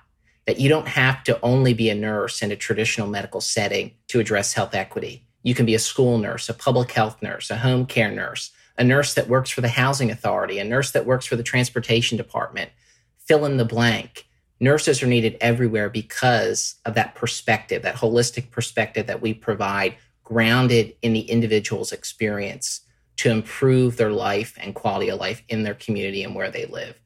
that 0.47 0.61
you 0.61 0.69
don't 0.69 0.87
have 0.87 1.25
to 1.25 1.41
only 1.41 1.75
be 1.75 1.91
a 1.91 1.95
nurse 1.95 2.41
in 2.41 2.53
a 2.53 2.57
traditional 2.57 3.09
medical 3.09 3.41
setting 3.41 3.91
to 4.07 4.21
address 4.21 4.53
health 4.53 4.77
equity. 4.77 5.27
You 5.43 5.55
can 5.55 5.67
be 5.67 5.75
a 5.75 5.81
school 5.81 6.19
nurse, 6.19 6.49
a 6.49 6.55
public 6.55 6.93
health 6.93 7.21
nurse, 7.21 7.51
a 7.51 7.57
home 7.57 7.85
care 7.85 8.13
nurse, 8.13 8.53
a 8.79 8.85
nurse 8.85 9.15
that 9.15 9.29
works 9.29 9.51
for 9.51 9.61
the 9.61 9.69
housing 9.69 10.11
authority, 10.11 10.61
a 10.61 10.65
nurse 10.65 10.93
that 10.93 11.07
works 11.07 11.27
for 11.27 11.35
the 11.35 11.43
transportation 11.43 12.17
department. 12.17 12.71
Fill 13.19 13.45
in 13.45 13.57
the 13.57 13.65
blank. 13.65 14.26
Nurses 14.59 15.03
are 15.03 15.07
needed 15.07 15.37
everywhere 15.41 15.91
because 15.91 16.77
of 16.85 16.95
that 16.95 17.15
perspective, 17.15 17.83
that 17.83 17.97
holistic 17.97 18.51
perspective 18.51 19.07
that 19.07 19.21
we 19.21 19.35
provide, 19.35 19.97
grounded 20.25 20.95
in 21.03 21.13
the 21.13 21.21
individual's 21.21 21.93
experience 21.93 22.81
to 23.17 23.31
improve 23.31 23.97
their 23.97 24.11
life 24.11 24.57
and 24.61 24.75
quality 24.75 25.09
of 25.09 25.21
life 25.21 25.43
in 25.49 25.63
their 25.63 25.75
community 25.75 26.23
and 26.23 26.35
where 26.35 26.51
they 26.51 26.67
live. 26.67 26.99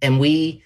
And 0.00 0.20
we 0.20 0.62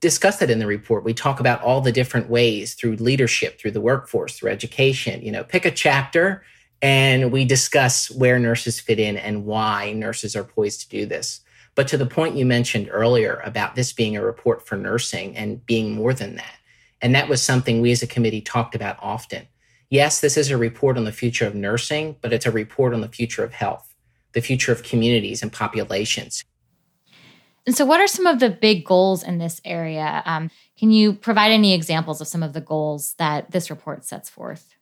discuss 0.00 0.38
that 0.38 0.50
in 0.50 0.58
the 0.58 0.66
report. 0.66 1.04
We 1.04 1.14
talk 1.14 1.40
about 1.40 1.62
all 1.62 1.80
the 1.80 1.92
different 1.92 2.28
ways 2.28 2.74
through 2.74 2.96
leadership, 2.96 3.58
through 3.58 3.70
the 3.72 3.80
workforce, 3.80 4.38
through 4.38 4.50
education. 4.50 5.22
You 5.22 5.32
know, 5.32 5.44
pick 5.44 5.64
a 5.64 5.70
chapter 5.70 6.44
and 6.82 7.32
we 7.32 7.44
discuss 7.44 8.10
where 8.10 8.38
nurses 8.38 8.78
fit 8.78 9.00
in 9.00 9.16
and 9.16 9.46
why 9.46 9.92
nurses 9.92 10.36
are 10.36 10.44
poised 10.44 10.82
to 10.82 10.88
do 10.88 11.06
this. 11.06 11.40
But 11.76 11.86
to 11.88 11.96
the 11.96 12.06
point 12.06 12.36
you 12.36 12.44
mentioned 12.44 12.88
earlier 12.90 13.40
about 13.44 13.76
this 13.76 13.92
being 13.92 14.16
a 14.16 14.24
report 14.24 14.66
for 14.66 14.76
nursing 14.76 15.36
and 15.36 15.64
being 15.64 15.92
more 15.92 16.12
than 16.12 16.34
that. 16.36 16.56
And 17.00 17.14
that 17.14 17.28
was 17.28 17.42
something 17.42 17.80
we 17.80 17.92
as 17.92 18.02
a 18.02 18.06
committee 18.06 18.40
talked 18.40 18.74
about 18.74 18.96
often. 19.00 19.46
Yes, 19.90 20.20
this 20.20 20.36
is 20.36 20.50
a 20.50 20.56
report 20.56 20.96
on 20.96 21.04
the 21.04 21.12
future 21.12 21.46
of 21.46 21.54
nursing, 21.54 22.16
but 22.20 22.32
it's 22.32 22.46
a 22.46 22.50
report 22.50 22.94
on 22.94 23.02
the 23.02 23.08
future 23.08 23.44
of 23.44 23.52
health, 23.52 23.94
the 24.32 24.40
future 24.40 24.72
of 24.72 24.82
communities 24.82 25.42
and 25.42 25.52
populations. 25.52 26.42
And 27.66 27.76
so, 27.76 27.84
what 27.84 28.00
are 28.00 28.06
some 28.06 28.26
of 28.26 28.40
the 28.40 28.48
big 28.48 28.84
goals 28.84 29.22
in 29.22 29.38
this 29.38 29.60
area? 29.64 30.22
Um, 30.24 30.50
can 30.78 30.90
you 30.90 31.12
provide 31.12 31.50
any 31.50 31.74
examples 31.74 32.20
of 32.20 32.28
some 32.28 32.42
of 32.42 32.52
the 32.52 32.60
goals 32.60 33.14
that 33.18 33.50
this 33.50 33.70
report 33.70 34.04
sets 34.04 34.30
forth? 34.30 34.74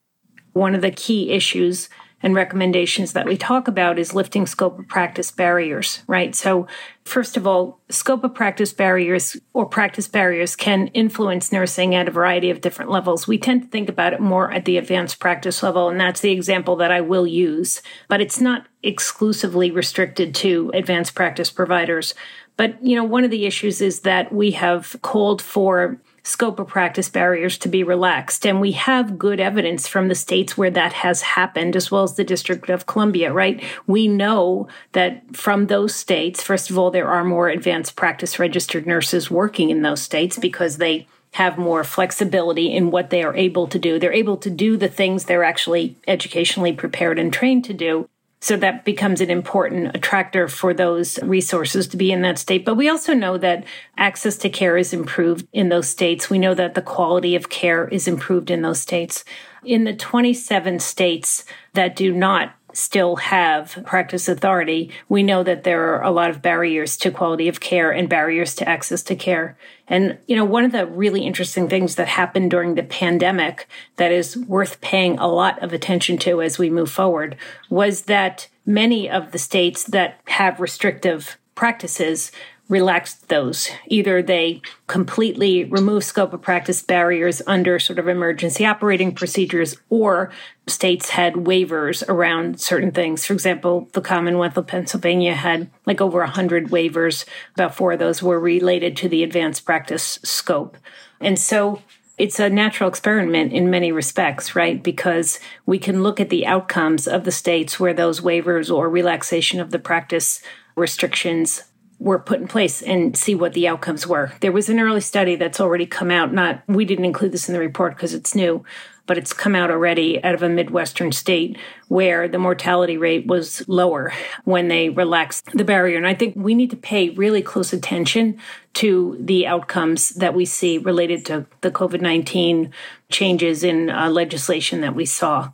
One 0.53 0.75
of 0.75 0.83
the 0.83 0.91
key 0.91 1.33
issues 1.33 1.89
and 2.25 2.35
recommendations 2.35 3.13
that 3.13 3.27
we 3.27 3.37
talk 3.37 3.69
about 3.69 3.99
is 3.99 4.15
lifting 4.15 4.47
scope 4.47 4.79
of 4.79 4.89
practice 4.89 5.31
barriers, 5.31 6.03
right? 6.07 6.35
So, 6.35 6.67
first 7.05 7.37
of 7.37 7.47
all, 7.47 7.81
scope 7.91 8.25
of 8.25 8.35
practice 8.35 8.73
barriers 8.73 9.37
or 9.53 9.67
practice 9.67 10.09
barriers 10.09 10.57
can 10.57 10.87
influence 10.89 11.53
nursing 11.53 11.95
at 11.95 12.09
a 12.09 12.11
variety 12.11 12.49
of 12.49 12.63
different 12.63 12.91
levels. 12.91 13.29
We 13.29 13.37
tend 13.37 13.65
to 13.65 13.69
think 13.69 13.91
about 13.91 14.15
it 14.15 14.21
more 14.21 14.51
at 14.51 14.65
the 14.65 14.79
advanced 14.79 15.21
practice 15.21 15.63
level, 15.63 15.91
and 15.91 16.01
that's 16.01 16.23
the 16.23 16.33
example 16.33 16.77
that 16.77 16.91
I 16.91 17.03
will 17.03 17.27
use, 17.27 17.83
but 18.09 18.23
it's 18.23 18.41
not 18.41 18.69
exclusively 18.83 19.71
restricted 19.71 20.35
to 20.37 20.71
advanced 20.73 21.15
practice 21.15 21.51
providers. 21.51 22.15
But, 22.57 22.83
you 22.83 22.97
know, 22.97 23.05
one 23.05 23.25
of 23.25 23.31
the 23.31 23.45
issues 23.45 23.83
is 23.83 24.01
that 24.01 24.33
we 24.33 24.53
have 24.53 24.97
called 25.03 25.43
for 25.43 26.01
scope 26.25 26.59
of 26.59 26.67
practice 26.67 27.09
barriers 27.09 27.59
to 27.59 27.69
be 27.69 27.85
relaxed. 27.85 28.47
And 28.47 28.61
we 28.61 28.73
have 28.73 29.19
good 29.19 29.39
evidence 29.39 29.87
from 29.87 30.09
the 30.09 30.15
states 30.15 30.57
where 30.57 30.71
that 30.71 30.95
has 30.95 31.23
happened, 31.23 31.77
as 31.77 31.91
well 31.91 32.03
as 32.03 32.15
the 32.15 32.25
District 32.25 32.69
of 32.71 32.87
Columbia, 32.87 33.33
right? 33.33 33.63
We 33.87 34.09
know 34.09 34.67
that 34.93 35.37
from 35.37 35.67
those 35.67 35.95
states, 35.95 36.43
first 36.43 36.71
of 36.71 36.79
all, 36.79 36.91
there 36.91 37.09
are 37.09 37.25
more 37.25 37.49
advanced 37.49 37.95
practice 37.95 38.39
registered 38.39 38.87
nurses 38.87 39.31
working 39.31 39.71
in 39.71 39.83
those 39.83 40.01
states 40.01 40.39
because 40.39 40.79
they 40.79 41.07
have 41.33 41.59
more 41.59 41.85
flexibility 41.85 42.73
in 42.73 42.91
what 42.91 43.11
they 43.11 43.23
are 43.23 43.35
able 43.35 43.67
to 43.67 43.79
do. 43.79 43.99
They're 43.99 44.13
able 44.13 44.37
to 44.39 44.51
do 44.51 44.77
the 44.77 44.89
things 44.89 45.25
they're 45.25 45.45
actually 45.45 45.97
educationally 46.07 46.73
prepared 46.73 47.19
and 47.19 47.33
trained 47.33 47.65
to 47.65 47.75
do. 47.75 48.09
So 48.45 48.59
that 48.59 48.85
becomes 48.85 49.23
an 49.23 49.31
important 49.31 49.97
attractor 49.97 50.49
for 50.49 50.75
those 50.75 51.19
resources 51.23 51.89
to 51.89 51.97
be 51.97 52.13
in 52.13 52.21
that 52.21 52.39
state. 52.39 52.67
But 52.67 52.75
we 52.75 52.91
also 52.91 53.15
know 53.15 53.39
that 53.39 53.65
access 53.97 54.37
to 54.37 54.51
care 54.51 54.77
is 54.77 54.93
improved 54.93 55.49
in 55.55 55.71
those 55.71 55.89
states. 55.89 56.29
We 56.29 56.39
know 56.39 56.53
that 56.53 56.75
the 56.75 56.83
quality 56.83 57.37
of 57.37 57.49
care 57.49 57.89
is 57.89 58.07
improved 58.07 58.51
in 58.51 58.61
those 58.61 58.83
states. 58.83 59.25
In 59.65 59.85
the 59.85 59.97
27 59.97 60.79
states 60.81 61.47
that 61.73 61.97
do 61.97 62.13
not 62.13 62.55
still 62.77 63.17
have 63.17 63.83
practice 63.87 64.29
authority, 64.29 64.91
we 65.09 65.23
know 65.23 65.43
that 65.43 65.65
there 65.65 65.95
are 65.95 66.03
a 66.03 66.11
lot 66.11 66.31
of 66.31 66.43
barriers 66.43 66.97
to 66.99 67.11
quality 67.11 67.49
of 67.49 67.61
care 67.61 67.91
and 67.91 68.09
barriers 68.09 68.55
to 68.57 68.69
access 68.69 69.03
to 69.05 69.17
care. 69.17 69.57
And, 69.87 70.19
you 70.27 70.37
know, 70.37 70.45
one 70.45 70.65
of 70.65 70.73
the 70.73 70.87
really 70.87 71.27
interesting 71.27 71.69
things 71.69 71.95
that 71.95 72.09
happened 72.09 72.51
during 72.51 72.75
the 72.75 72.83
pandemic 72.83 73.69
that 73.97 74.13
is 74.13 74.37
worth 74.37 74.81
paying 74.81 75.19
a 75.19 75.29
lot 75.29 75.63
of 75.63 75.73
attention 75.73 76.19
to 76.19 76.43
as 76.43 76.59
we 76.59 76.71
move 76.71 76.91
forward 76.91 77.37
was 77.71 78.03
that 78.03 78.49
many 78.67 79.09
of 79.09 79.33
the 79.33 79.39
states 79.39 79.85
that 79.85 80.21
have 80.27 80.61
restrictive 80.61 81.39
practices 81.55 82.33
relaxed 82.69 83.29
those. 83.29 83.69
Either 83.89 84.23
they 84.23 84.63
completely 84.87 85.65
remove 85.65 86.03
scope 86.03 86.33
of 86.33 86.41
practice 86.41 86.83
barriers 86.83 87.43
under 87.47 87.79
sort 87.79 87.99
of 87.99 88.09
emergency 88.09 88.65
operating 88.65 89.15
procedures, 89.15 89.77
or 89.91 90.31
states 90.67 91.11
had 91.11 91.35
waivers 91.35 92.03
around 92.09 92.59
certain 92.61 92.91
things. 92.91 93.27
For 93.27 93.35
example, 93.35 93.89
the 93.93 94.01
Commonwealth 94.01 94.57
of 94.57 94.67
Pennsylvania 94.67 95.35
had 95.35 95.71
like 95.85 96.01
over 96.01 96.21
100 96.21 96.69
waivers. 96.69 97.27
About 97.55 97.75
four 97.75 97.93
of 97.93 97.99
those 97.99 98.23
were 98.23 98.41
related 98.41 98.97
to 98.99 99.09
the 99.09 99.23
advanced 99.23 99.67
practice 99.67 100.19
scope. 100.23 100.79
And 101.21 101.39
so 101.39 101.83
it's 102.17 102.39
a 102.39 102.49
natural 102.49 102.89
experiment 102.89 103.53
in 103.53 103.71
many 103.71 103.93
respects, 103.93 104.55
right? 104.55 104.83
Because 104.83 105.39
we 105.67 105.79
can 105.79 106.03
look 106.03 106.19
at 106.19 106.31
the 106.31 106.47
outcomes 106.47 107.07
of 107.07 107.25
the 107.25 107.33
states 107.33 107.79
where 107.79 107.93
those 107.93 108.21
waivers 108.21 108.75
or 108.75 108.89
relaxation 108.89 109.61
of 109.61 109.71
the 109.71 109.79
practice 109.79 110.41
restrictions 110.77 111.65
were 111.99 112.19
put 112.19 112.41
in 112.41 112.49
place 112.49 112.83
and 112.83 113.17
see 113.17 113.35
what 113.35 113.55
the 113.55 113.69
outcomes 113.69 114.07
were. 114.07 114.33
There 114.41 114.53
was 114.53 114.69
an 114.69 114.81
early 114.81 115.01
study 115.01 115.37
that's 115.37 115.61
already 115.61 115.87
come 115.87 116.11
out. 116.11 116.33
Not 116.33 116.63
we 116.67 116.85
didn't 116.85 117.05
include 117.05 117.33
this 117.33 117.49
in 117.49 117.55
the 117.55 117.61
report 117.61 117.95
because 117.95 118.15
it's 118.15 118.35
new, 118.35 118.65
but 119.07 119.17
it's 119.17 119.33
come 119.33 119.55
out 119.55 119.71
already 119.71 120.23
out 120.25 120.35
of 120.35 120.43
a 120.43 120.49
midwestern 120.49 121.13
state 121.13 121.57
where 121.89 122.27
the 122.27 122.39
mortality 122.39 122.97
rate 122.97 123.27
was 123.27 123.67
lower 123.69 124.13
when 124.45 124.69
they 124.69 124.89
relaxed 124.89 125.47
the 125.55 125.65
barrier. 125.65 125.97
And 125.97 126.07
I 126.07 126.15
think 126.15 126.35
we 126.37 126.55
need 126.55 126.71
to 126.71 126.77
pay 126.77 127.11
really 127.11 127.43
close 127.43 127.73
attention 127.73 128.39
to 128.75 129.17
the 129.21 129.47
outcomes 129.47 130.11
that 130.11 130.35
we 130.35 130.45
see 130.45 130.79
related 130.79 131.25
to 131.27 131.47
the 131.61 131.71
COVID 131.71 132.01
nineteen 132.01 132.73
changes 133.09 133.63
in 133.63 133.89
uh, 133.89 134.11
legislation 134.11 134.81
that 134.81 134.97
we 134.97 135.07
saw. 135.07 135.53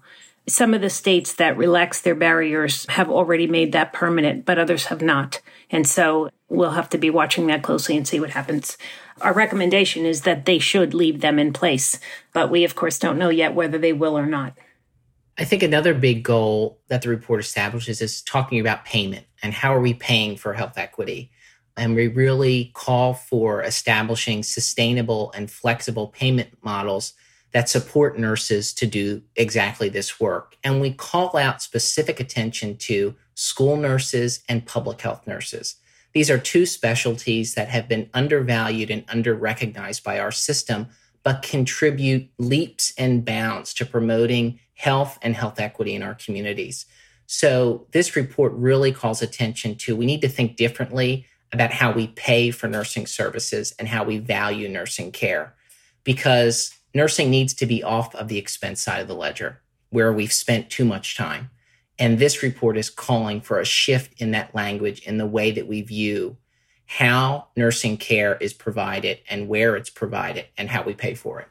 Some 0.49 0.73
of 0.75 0.80
the 0.80 0.90
states 0.90 1.35
that 1.35 1.56
relaxed 1.56 2.02
their 2.02 2.14
barriers 2.14 2.87
have 2.88 3.11
already 3.11 3.47
made 3.47 3.73
that 3.73 3.92
permanent, 3.92 4.47
but 4.47 4.59
others 4.59 4.87
have 4.87 5.02
not. 5.02 5.40
And 5.71 5.87
so 5.87 6.31
we'll 6.49 6.73
have 6.73 6.91
to 6.91 6.99
be 6.99 7.11
watching 7.11 7.47
that 7.47 7.62
closely 7.62 7.97
and 7.97 8.07
see 8.07 8.21
what 8.21 8.31
happens. 8.31 8.77
Our 9.21 9.33
recommendation 9.33 10.05
is 10.05 10.23
that 10.23 10.45
they 10.45 10.59
should 10.59 10.95
leave 10.95 11.21
them 11.21 11.39
in 11.39 11.53
place, 11.53 11.99
but 12.33 12.50
we, 12.50 12.65
of 12.65 12.75
course, 12.75 12.99
don't 12.99 13.19
know 13.19 13.29
yet 13.29 13.55
whether 13.55 13.79
they 13.79 13.93
will 13.93 14.19
or 14.19 14.27
not. 14.27 14.55
I 15.39 15.45
think 15.45 15.62
another 15.62 15.95
big 15.95 16.23
goal 16.23 16.81
that 16.89 17.03
the 17.03 17.09
report 17.09 17.41
establishes 17.41 18.03
is 18.03 18.21
talking 18.21 18.61
about 18.61 18.85
payment 18.85 19.27
and 19.43 19.55
how 19.55 19.75
are 19.75 19.81
we 19.81 19.95
paying 19.95 20.37
for 20.37 20.53
health 20.53 20.77
equity. 20.77 21.31
And 21.77 21.95
we 21.95 22.09
really 22.09 22.73
call 22.75 23.15
for 23.15 23.62
establishing 23.62 24.43
sustainable 24.43 25.33
and 25.33 25.50
flexible 25.50 26.09
payment 26.09 26.50
models 26.62 27.15
that 27.53 27.69
support 27.69 28.19
nurses 28.19 28.73
to 28.75 28.87
do 28.87 29.23
exactly 29.35 29.89
this 29.89 30.21
work. 30.21 30.57
And 30.62 30.81
we 30.81 30.93
call 30.93 31.37
out 31.37 31.62
specific 31.62 32.21
attention 32.21 32.77
to 32.79 33.15
school 33.40 33.78
nurses 33.78 34.42
and 34.50 34.66
public 34.66 35.00
health 35.00 35.26
nurses. 35.26 35.76
These 36.12 36.28
are 36.28 36.37
two 36.37 36.66
specialties 36.66 37.54
that 37.54 37.68
have 37.68 37.88
been 37.88 38.11
undervalued 38.12 38.90
and 38.90 39.06
underrecognized 39.06 40.02
by 40.02 40.18
our 40.18 40.30
system, 40.30 40.88
but 41.23 41.40
contribute 41.40 42.28
leaps 42.37 42.92
and 42.99 43.25
bounds 43.25 43.73
to 43.75 43.87
promoting 43.87 44.61
health 44.75 45.18
and 45.23 45.35
health 45.35 45.59
equity 45.59 45.94
in 45.94 46.02
our 46.02 46.14
communities. 46.14 46.85
So 47.26 47.87
this 47.92 48.14
report 48.14 48.52
really 48.52 48.92
calls 48.92 49.23
attention 49.23 49.76
to 49.76 49.97
we 49.97 50.04
need 50.04 50.20
to 50.20 50.28
think 50.28 50.56
differently 50.56 51.25
about 51.50 51.73
how 51.73 51.92
we 51.92 52.09
pay 52.09 52.50
for 52.50 52.68
nursing 52.68 53.06
services 53.06 53.75
and 53.78 53.88
how 53.88 54.04
we 54.04 54.18
value 54.18 54.68
nursing 54.68 55.12
care 55.12 55.54
because 56.04 56.75
nursing 56.94 57.30
needs 57.30 57.54
to 57.54 57.64
be 57.64 57.82
off 57.82 58.14
of 58.14 58.28
the 58.28 58.37
expense 58.37 58.82
side 58.82 59.00
of 59.00 59.09
the 59.09 59.14
ledger 59.14 59.62
where 59.88 60.12
we've 60.12 60.32
spent 60.32 60.68
too 60.68 60.85
much 60.85 61.16
time. 61.16 61.49
And 62.00 62.19
this 62.19 62.42
report 62.42 62.78
is 62.78 62.90
calling 62.90 63.42
for 63.42 63.61
a 63.61 63.64
shift 63.64 64.21
in 64.21 64.30
that 64.33 64.54
language 64.54 65.02
in 65.02 65.19
the 65.19 65.26
way 65.26 65.50
that 65.52 65.69
we 65.69 65.83
view 65.83 66.38
how 66.87 67.47
nursing 67.57 67.99
care 67.99 68.37
is 68.38 68.52
provided 68.52 69.19
and 69.28 69.47
where 69.47 69.76
it's 69.76 69.90
provided 69.90 70.47
and 70.59 70.71
how 70.71 70.83
we 70.83 70.95
pay 70.95 71.14
for 71.14 71.38
it. 71.40 71.47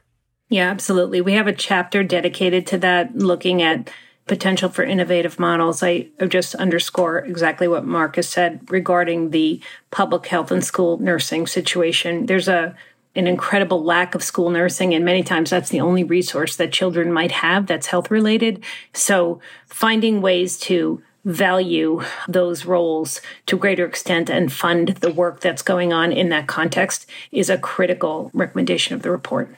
Yeah, 0.50 0.68
absolutely. 0.68 1.20
We 1.20 1.32
have 1.34 1.46
a 1.46 1.52
chapter 1.52 2.02
dedicated 2.02 2.66
to 2.66 2.78
that, 2.78 3.16
looking 3.16 3.62
at 3.62 3.88
potential 4.26 4.68
for 4.68 4.82
innovative 4.82 5.38
models. 5.38 5.82
I 5.82 6.08
just 6.28 6.54
underscore 6.56 7.18
exactly 7.20 7.68
what 7.68 7.86
Marcus 7.86 8.28
said 8.28 8.70
regarding 8.70 9.30
the 9.30 9.62
public 9.90 10.26
health 10.26 10.50
and 10.50 10.64
school 10.64 10.98
nursing 10.98 11.46
situation. 11.46 12.26
There's 12.26 12.48
a 12.48 12.76
an 13.14 13.26
incredible 13.26 13.82
lack 13.82 14.14
of 14.14 14.22
school 14.22 14.50
nursing 14.50 14.94
and 14.94 15.04
many 15.04 15.22
times 15.22 15.50
that's 15.50 15.70
the 15.70 15.80
only 15.80 16.04
resource 16.04 16.56
that 16.56 16.72
children 16.72 17.12
might 17.12 17.32
have 17.32 17.66
that's 17.66 17.88
health 17.88 18.10
related. 18.10 18.62
So 18.92 19.40
finding 19.66 20.20
ways 20.20 20.58
to 20.60 21.02
value 21.24 22.02
those 22.28 22.64
roles 22.64 23.20
to 23.46 23.56
a 23.56 23.58
greater 23.58 23.84
extent 23.84 24.30
and 24.30 24.52
fund 24.52 24.88
the 25.00 25.12
work 25.12 25.40
that's 25.40 25.62
going 25.62 25.92
on 25.92 26.12
in 26.12 26.30
that 26.30 26.46
context 26.46 27.06
is 27.30 27.50
a 27.50 27.58
critical 27.58 28.30
recommendation 28.32 28.94
of 28.94 29.02
the 29.02 29.10
report. 29.10 29.54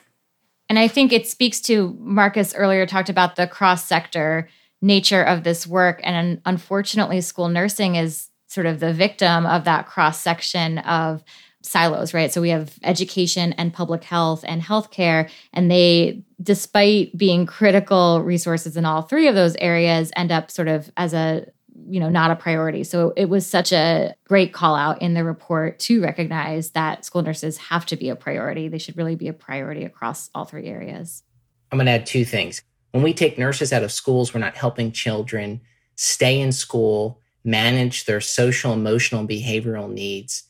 And 0.68 0.78
I 0.78 0.88
think 0.88 1.12
it 1.12 1.28
speaks 1.28 1.61
to 1.62 1.97
Marcus 2.00 2.54
earlier 2.54 2.87
talked 2.87 3.11
about 3.11 3.37
the 3.37 3.47
cross 3.47 3.85
sector 3.85 4.49
nature 4.80 5.23
of 5.23 5.44
this 5.44 5.66
work. 5.66 6.00
And 6.02 6.40
unfortunately, 6.44 7.21
school 7.21 7.49
nursing 7.49 7.94
is 7.94 8.30
sort 8.49 8.66
of 8.66 8.80
the 8.80 8.92
victim 8.92 9.47
of 9.47 9.64
that 9.64 9.87
cross 9.87 10.21
section 10.21 10.78
of 10.78 11.23
silos, 11.62 12.12
right? 12.12 12.33
So 12.33 12.40
we 12.40 12.50
have 12.50 12.78
education 12.83 13.52
and 13.54 13.73
public 13.73 14.04
health 14.04 14.45
and 14.47 14.62
healthcare, 14.62 15.31
and 15.52 15.71
they, 15.71 16.23
despite 16.42 17.16
being 17.16 17.47
critical 17.47 18.21
resources 18.23 18.76
in 18.76 18.85
all 18.85 19.02
three 19.02 19.28
of 19.28 19.35
those 19.35 19.57
areas, 19.57 20.12
end 20.16 20.33
up 20.33 20.50
sort 20.50 20.69
of 20.69 20.90
as 20.97 21.14
a 21.14 21.47
you 21.88 21.99
know 21.99 22.09
not 22.09 22.31
a 22.31 22.37
priority. 22.37 22.85
So 22.85 23.12
it 23.16 23.26
was 23.26 23.47
such 23.47 23.73
a 23.73 24.14
great 24.25 24.52
call 24.52 24.75
out 24.75 25.00
in 25.00 25.14
the 25.14 25.25
report 25.25 25.78
to 25.81 26.02
recognize 26.02 26.71
that 26.71 27.04
school 27.04 27.23
nurses 27.23 27.57
have 27.59 27.87
to 27.87 27.97
be 27.97 28.09
a 28.09 28.16
priority. 28.16 28.69
They 28.69 28.78
should 28.78 28.97
really 28.97 29.16
be 29.16 29.28
a 29.28 29.33
priority 29.33 29.85
across 29.85 30.31
all 30.35 30.45
three 30.45 30.66
areas. 30.66 31.23
I'm 31.71 31.78
going 31.78 31.87
to 31.87 31.92
add 31.92 32.07
two 32.07 32.25
things. 32.25 32.62
When 32.90 33.02
we 33.02 33.14
take 33.14 33.38
nurses 33.38 33.73
out 33.73 33.83
of 33.83 33.90
schools 33.90 34.35
we're 34.35 34.40
not 34.40 34.57
helping 34.57 34.92
children 34.92 35.62
stay 35.97 36.40
in 36.40 36.52
school 36.52 37.21
manage 37.45 38.04
their 38.04 38.21
social 38.21 38.73
emotional 38.73 39.26
behavioral 39.26 39.90
needs 39.90 40.45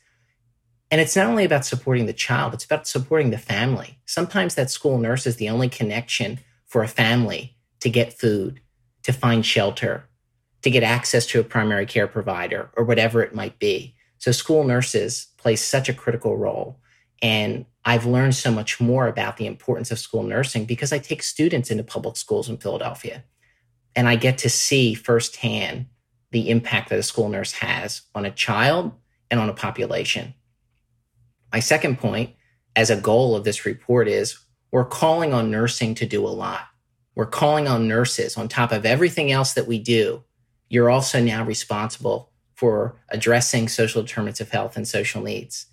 and 0.92 1.00
it's 1.00 1.16
not 1.16 1.26
only 1.26 1.44
about 1.44 1.66
supporting 1.66 2.06
the 2.06 2.12
child 2.12 2.54
it's 2.54 2.64
about 2.64 2.87
supporting 2.87 3.30
the 3.30 3.38
family 3.38 3.99
sometimes 4.06 4.55
that 4.55 4.70
school 4.70 4.98
nurse 4.98 5.26
is 5.26 5.37
the 5.37 5.48
only 5.48 5.68
connection 5.68 6.38
for 6.66 6.85
a 6.85 6.88
family 6.88 7.57
to 7.81 7.90
get 7.90 8.12
food 8.12 8.61
to 9.02 9.12
find 9.12 9.44
shelter 9.44 10.09
to 10.62 10.70
get 10.70 10.83
access 10.83 11.26
to 11.26 11.40
a 11.40 11.44
primary 11.44 11.87
care 11.87 12.07
provider 12.07 12.70
or 12.76 12.85
whatever 12.85 13.22
it 13.22 13.35
might 13.35 13.59
be. 13.59 13.94
So 14.18 14.33
school 14.33 14.64
nurses 14.64 15.26
play 15.37 15.57
such 15.57 15.88
a 15.88 15.94
critical 15.94 16.37
role. 16.37 16.78
And 17.20 17.66
I've 17.85 18.07
learned 18.07 18.37
so 18.37 18.52
much 18.52 18.81
more 18.81 19.09
about 19.09 19.37
the 19.37 19.46
importance 19.46 19.90
of 19.90 19.98
school 19.98 20.22
nursing 20.22 20.64
because 20.64 20.92
I 20.92 20.98
take 20.98 21.22
students 21.22 21.70
into 21.70 21.83
public 21.83 22.16
schools 22.16 22.48
in 22.48 22.59
Philadelphia 22.59 23.24
and 23.94 24.09
I 24.09 24.16
get 24.16 24.38
to 24.38 24.50
see 24.50 24.94
firsthand 24.94 25.87
the 26.31 26.48
impact 26.48 26.88
that 26.88 26.98
a 26.98 27.02
school 27.02 27.28
nurse 27.28 27.52
has 27.52 28.02
on 28.14 28.24
a 28.24 28.31
child 28.31 28.92
and 29.31 29.38
on 29.38 29.48
a 29.48 29.55
population. 29.55 30.35
My 31.52 31.60
second 31.60 31.98
point, 31.98 32.34
as 32.76 32.90
a 32.90 33.00
goal 33.00 33.36
of 33.36 33.44
this 33.44 33.66
report, 33.66 34.08
is 34.08 34.38
we're 34.70 34.84
calling 34.84 35.34
on 35.34 35.50
nursing 35.50 35.94
to 35.96 36.06
do 36.06 36.26
a 36.26 36.28
lot. 36.28 36.62
We're 37.14 37.26
calling 37.26 37.68
on 37.68 37.88
nurses 37.88 38.36
on 38.36 38.48
top 38.48 38.72
of 38.72 38.86
everything 38.86 39.30
else 39.30 39.52
that 39.52 39.66
we 39.66 39.78
do 39.78 40.24
you're 40.72 40.88
also 40.88 41.22
now 41.22 41.44
responsible 41.44 42.32
for 42.54 42.96
addressing 43.10 43.68
social 43.68 44.00
determinants 44.00 44.40
of 44.40 44.48
health 44.48 44.74
and 44.74 44.88
social 44.88 45.22
needs. 45.22 45.66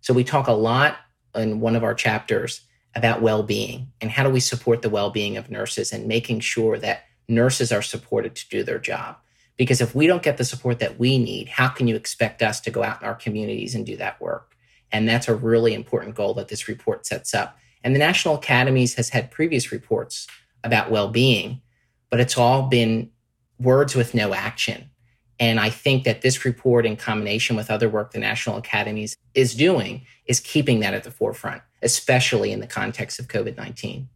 So 0.00 0.14
we 0.14 0.24
talk 0.24 0.46
a 0.46 0.52
lot 0.52 0.96
in 1.34 1.60
one 1.60 1.76
of 1.76 1.84
our 1.84 1.92
chapters 1.92 2.62
about 2.94 3.20
well-being 3.20 3.92
and 4.00 4.10
how 4.10 4.24
do 4.24 4.30
we 4.30 4.40
support 4.40 4.80
the 4.80 4.88
well-being 4.88 5.36
of 5.36 5.50
nurses 5.50 5.92
and 5.92 6.08
making 6.08 6.40
sure 6.40 6.78
that 6.78 7.04
nurses 7.28 7.70
are 7.70 7.82
supported 7.82 8.34
to 8.34 8.48
do 8.48 8.62
their 8.62 8.78
job. 8.78 9.18
Because 9.58 9.82
if 9.82 9.94
we 9.94 10.06
don't 10.06 10.22
get 10.22 10.38
the 10.38 10.44
support 10.44 10.78
that 10.78 10.98
we 10.98 11.18
need, 11.18 11.48
how 11.48 11.68
can 11.68 11.86
you 11.86 11.94
expect 11.94 12.40
us 12.40 12.58
to 12.62 12.70
go 12.70 12.82
out 12.82 13.02
in 13.02 13.06
our 13.06 13.14
communities 13.14 13.74
and 13.74 13.84
do 13.84 13.98
that 13.98 14.18
work? 14.22 14.55
And 14.92 15.08
that's 15.08 15.28
a 15.28 15.34
really 15.34 15.74
important 15.74 16.14
goal 16.14 16.34
that 16.34 16.48
this 16.48 16.68
report 16.68 17.06
sets 17.06 17.34
up. 17.34 17.58
And 17.82 17.94
the 17.94 17.98
National 17.98 18.36
Academies 18.36 18.94
has 18.94 19.10
had 19.10 19.30
previous 19.30 19.72
reports 19.72 20.26
about 20.64 20.90
well-being, 20.90 21.60
but 22.10 22.20
it's 22.20 22.36
all 22.36 22.68
been 22.68 23.10
words 23.58 23.94
with 23.94 24.14
no 24.14 24.34
action. 24.34 24.90
And 25.38 25.60
I 25.60 25.70
think 25.70 26.04
that 26.04 26.22
this 26.22 26.44
report, 26.44 26.86
in 26.86 26.96
combination 26.96 27.56
with 27.56 27.70
other 27.70 27.88
work 27.88 28.12
the 28.12 28.18
National 28.18 28.56
Academies 28.56 29.16
is 29.34 29.54
doing, 29.54 30.06
is 30.26 30.40
keeping 30.40 30.80
that 30.80 30.94
at 30.94 31.04
the 31.04 31.10
forefront, 31.10 31.62
especially 31.82 32.52
in 32.52 32.60
the 32.60 32.66
context 32.66 33.18
of 33.18 33.28
COVID 33.28 33.56
19. 33.56 34.08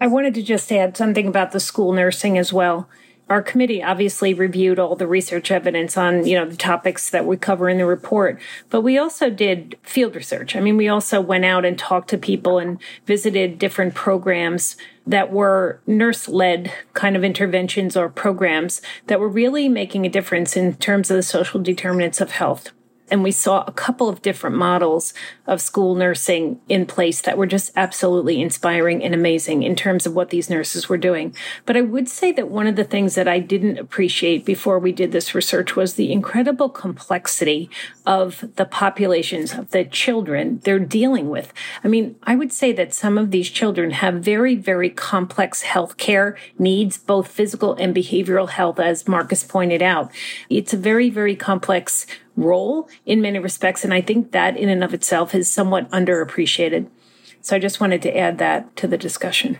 I 0.00 0.08
wanted 0.08 0.34
to 0.34 0.42
just 0.42 0.72
add 0.72 0.96
something 0.96 1.28
about 1.28 1.52
the 1.52 1.60
school 1.60 1.92
nursing 1.92 2.36
as 2.36 2.52
well 2.52 2.88
our 3.28 3.42
committee 3.42 3.82
obviously 3.82 4.34
reviewed 4.34 4.78
all 4.78 4.96
the 4.96 5.06
research 5.06 5.50
evidence 5.50 5.96
on 5.96 6.26
you 6.26 6.36
know 6.36 6.46
the 6.46 6.56
topics 6.56 7.10
that 7.10 7.24
we 7.24 7.36
cover 7.36 7.68
in 7.68 7.78
the 7.78 7.86
report 7.86 8.40
but 8.68 8.82
we 8.82 8.98
also 8.98 9.30
did 9.30 9.76
field 9.82 10.14
research. 10.14 10.54
I 10.56 10.60
mean 10.60 10.76
we 10.76 10.88
also 10.88 11.20
went 11.20 11.44
out 11.44 11.64
and 11.64 11.78
talked 11.78 12.10
to 12.10 12.18
people 12.18 12.58
and 12.58 12.78
visited 13.06 13.58
different 13.58 13.94
programs 13.94 14.76
that 15.06 15.32
were 15.32 15.80
nurse 15.86 16.28
led 16.28 16.72
kind 16.92 17.16
of 17.16 17.24
interventions 17.24 17.96
or 17.96 18.08
programs 18.08 18.80
that 19.06 19.20
were 19.20 19.28
really 19.28 19.68
making 19.68 20.06
a 20.06 20.10
difference 20.10 20.56
in 20.56 20.74
terms 20.74 21.10
of 21.10 21.16
the 21.16 21.22
social 21.22 21.60
determinants 21.60 22.20
of 22.20 22.32
health. 22.32 22.70
And 23.10 23.22
we 23.22 23.32
saw 23.32 23.62
a 23.66 23.72
couple 23.72 24.08
of 24.08 24.22
different 24.22 24.56
models 24.56 25.12
of 25.46 25.60
school 25.60 25.94
nursing 25.94 26.60
in 26.68 26.86
place 26.86 27.20
that 27.22 27.36
were 27.36 27.46
just 27.46 27.72
absolutely 27.74 28.40
inspiring 28.40 29.02
and 29.02 29.14
amazing 29.14 29.62
in 29.62 29.74
terms 29.74 30.06
of 30.06 30.14
what 30.14 30.30
these 30.30 30.48
nurses 30.48 30.88
were 30.88 30.96
doing. 30.96 31.34
But 31.66 31.76
I 31.76 31.80
would 31.80 32.08
say 32.08 32.30
that 32.32 32.48
one 32.48 32.66
of 32.66 32.76
the 32.76 32.84
things 32.84 33.14
that 33.16 33.26
I 33.26 33.40
didn't 33.40 33.78
appreciate 33.78 34.44
before 34.44 34.78
we 34.78 34.92
did 34.92 35.10
this 35.10 35.34
research 35.34 35.74
was 35.74 35.94
the 35.94 36.12
incredible 36.12 36.68
complexity 36.68 37.68
of 38.06 38.44
the 38.56 38.64
populations 38.64 39.52
of 39.52 39.70
the 39.70 39.84
children 39.84 40.60
they're 40.64 40.78
dealing 40.78 41.28
with. 41.28 41.52
I 41.82 41.88
mean, 41.88 42.16
I 42.22 42.36
would 42.36 42.52
say 42.52 42.72
that 42.72 42.94
some 42.94 43.18
of 43.18 43.30
these 43.30 43.50
children 43.50 43.90
have 43.92 44.14
very, 44.14 44.54
very 44.54 44.90
complex 44.90 45.62
health 45.62 45.96
care 45.96 46.36
needs, 46.58 46.98
both 46.98 47.28
physical 47.28 47.74
and 47.74 47.94
behavioral 47.94 48.48
health, 48.48 48.78
as 48.78 49.08
Marcus 49.08 49.42
pointed 49.42 49.82
out. 49.82 50.12
It's 50.48 50.72
a 50.72 50.76
very, 50.76 51.10
very 51.10 51.34
complex 51.34 52.06
role 52.36 52.88
in 53.04 53.20
many 53.20 53.38
respects. 53.38 53.84
And 53.84 53.92
I 53.92 54.00
think 54.00 54.32
that 54.32 54.56
in 54.56 54.68
and 54.68 54.82
of 54.82 54.94
itself 54.94 55.31
is 55.34 55.52
somewhat 55.52 55.90
underappreciated. 55.90 56.88
So 57.40 57.56
I 57.56 57.58
just 57.58 57.80
wanted 57.80 58.02
to 58.02 58.16
add 58.16 58.38
that 58.38 58.76
to 58.76 58.86
the 58.86 58.98
discussion. 58.98 59.58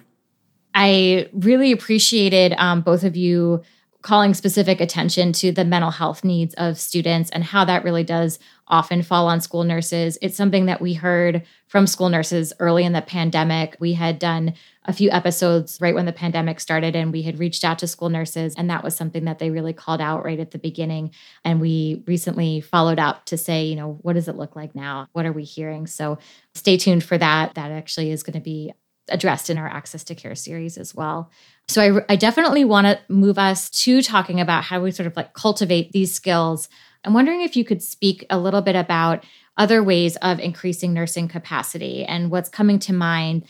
I 0.74 1.28
really 1.32 1.72
appreciated 1.72 2.54
um, 2.56 2.80
both 2.80 3.04
of 3.04 3.16
you 3.16 3.62
calling 4.02 4.34
specific 4.34 4.80
attention 4.80 5.32
to 5.32 5.52
the 5.52 5.64
mental 5.64 5.90
health 5.90 6.24
needs 6.24 6.54
of 6.54 6.78
students 6.78 7.30
and 7.30 7.44
how 7.44 7.64
that 7.64 7.84
really 7.84 8.02
does 8.02 8.38
often 8.66 9.02
fall 9.02 9.28
on 9.28 9.40
school 9.40 9.64
nurses. 9.64 10.18
It's 10.20 10.36
something 10.36 10.66
that 10.66 10.80
we 10.80 10.94
heard 10.94 11.42
from 11.68 11.86
school 11.86 12.08
nurses 12.08 12.52
early 12.58 12.84
in 12.84 12.92
the 12.92 13.02
pandemic. 13.02 13.76
We 13.78 13.92
had 13.92 14.18
done 14.18 14.54
a 14.84 14.92
few 14.92 15.10
episodes 15.10 15.78
right 15.80 15.94
when 15.94 16.06
the 16.06 16.12
pandemic 16.12 16.58
started 16.58 16.96
and 16.96 17.12
we 17.12 17.22
had 17.22 17.38
reached 17.38 17.62
out 17.62 17.78
to 17.78 17.86
school 17.86 18.08
nurses 18.08 18.54
and 18.56 18.68
that 18.68 18.82
was 18.82 18.96
something 18.96 19.24
that 19.24 19.38
they 19.38 19.50
really 19.50 19.72
called 19.72 20.00
out 20.00 20.24
right 20.24 20.40
at 20.40 20.50
the 20.50 20.58
beginning. 20.58 21.12
And 21.44 21.60
we 21.60 22.02
recently 22.06 22.60
followed 22.60 22.98
up 22.98 23.24
to 23.26 23.36
say 23.36 23.64
you 23.64 23.76
know 23.76 23.98
what 24.02 24.14
does 24.14 24.28
it 24.28 24.36
look 24.36 24.56
like 24.56 24.74
now? 24.74 25.08
What 25.12 25.26
are 25.26 25.32
we 25.32 25.44
hearing? 25.44 25.86
So 25.86 26.18
stay 26.54 26.76
tuned 26.76 27.04
for 27.04 27.16
that. 27.16 27.54
That 27.54 27.70
actually 27.70 28.10
is 28.10 28.22
going 28.22 28.34
to 28.34 28.40
be 28.40 28.72
addressed 29.08 29.50
in 29.50 29.58
our 29.58 29.68
access 29.68 30.04
to 30.04 30.14
care 30.14 30.34
series 30.34 30.78
as 30.78 30.94
well. 30.94 31.30
So 31.68 32.00
I, 32.08 32.12
I 32.12 32.16
definitely 32.16 32.64
want 32.64 32.86
to 32.86 33.00
move 33.08 33.38
us 33.38 33.70
to 33.82 34.02
talking 34.02 34.40
about 34.40 34.64
how 34.64 34.80
we 34.80 34.90
sort 34.90 35.06
of 35.06 35.16
like 35.16 35.32
cultivate 35.32 35.92
these 35.92 36.14
skills. 36.14 36.68
I'm 37.04 37.14
wondering 37.14 37.42
if 37.42 37.56
you 37.56 37.64
could 37.64 37.82
speak 37.82 38.24
a 38.30 38.38
little 38.38 38.62
bit 38.62 38.76
about 38.76 39.24
other 39.56 39.82
ways 39.82 40.16
of 40.16 40.40
increasing 40.40 40.92
nursing 40.92 41.28
capacity 41.28 42.04
and 42.04 42.30
what's 42.30 42.48
coming 42.48 42.78
to 42.80 42.92
mind 42.92 43.44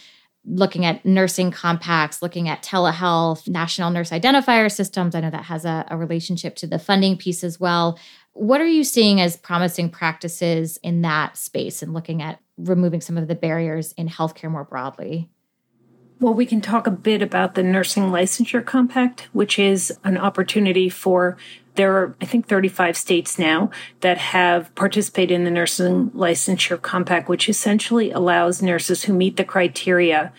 looking 0.44 0.84
at 0.84 1.04
nursing 1.04 1.50
compacts, 1.50 2.20
looking 2.20 2.48
at 2.48 2.62
telehealth, 2.62 3.48
national 3.48 3.90
nurse 3.90 4.10
identifier 4.10 4.70
systems. 4.70 5.14
I 5.14 5.20
know 5.20 5.30
that 5.30 5.44
has 5.44 5.64
a, 5.64 5.86
a, 5.88 5.96
relationship 5.96 6.56
to 6.56 6.66
the 6.66 6.80
funding 6.80 7.16
piece 7.16 7.44
as 7.44 7.60
well. 7.60 7.98
What 8.32 8.60
are 8.60 8.66
you 8.66 8.82
seeing 8.82 9.20
as 9.20 9.36
promising 9.36 9.90
practices 9.90 10.78
in 10.82 11.02
that 11.02 11.36
space 11.36 11.82
and 11.82 11.94
looking 11.94 12.22
at 12.22 12.40
removing 12.56 13.00
some 13.00 13.16
of 13.16 13.28
the 13.28 13.34
barriers 13.34 13.92
in 13.92 14.08
healthcare 14.08 14.50
more 14.50 14.64
broadly? 14.64 15.30
Well, 16.22 16.34
we 16.34 16.46
can 16.46 16.60
talk 16.60 16.86
a 16.86 16.92
bit 16.92 17.20
about 17.20 17.56
the 17.56 17.64
Nursing 17.64 18.04
Licensure 18.04 18.64
Compact, 18.64 19.28
which 19.32 19.58
is 19.58 19.98
an 20.04 20.16
opportunity 20.16 20.88
for 20.88 21.36
there 21.74 21.96
are, 21.96 22.14
I 22.20 22.26
think, 22.26 22.46
35 22.46 22.96
states 22.96 23.40
now 23.40 23.72
that 24.02 24.18
have 24.18 24.72
participated 24.76 25.34
in 25.34 25.42
the 25.42 25.50
Nursing 25.50 26.10
Licensure 26.12 26.80
Compact, 26.80 27.28
which 27.28 27.48
essentially 27.48 28.12
allows 28.12 28.62
nurses 28.62 29.02
who 29.02 29.12
meet 29.12 29.36
the 29.36 29.42
criteria 29.42 30.32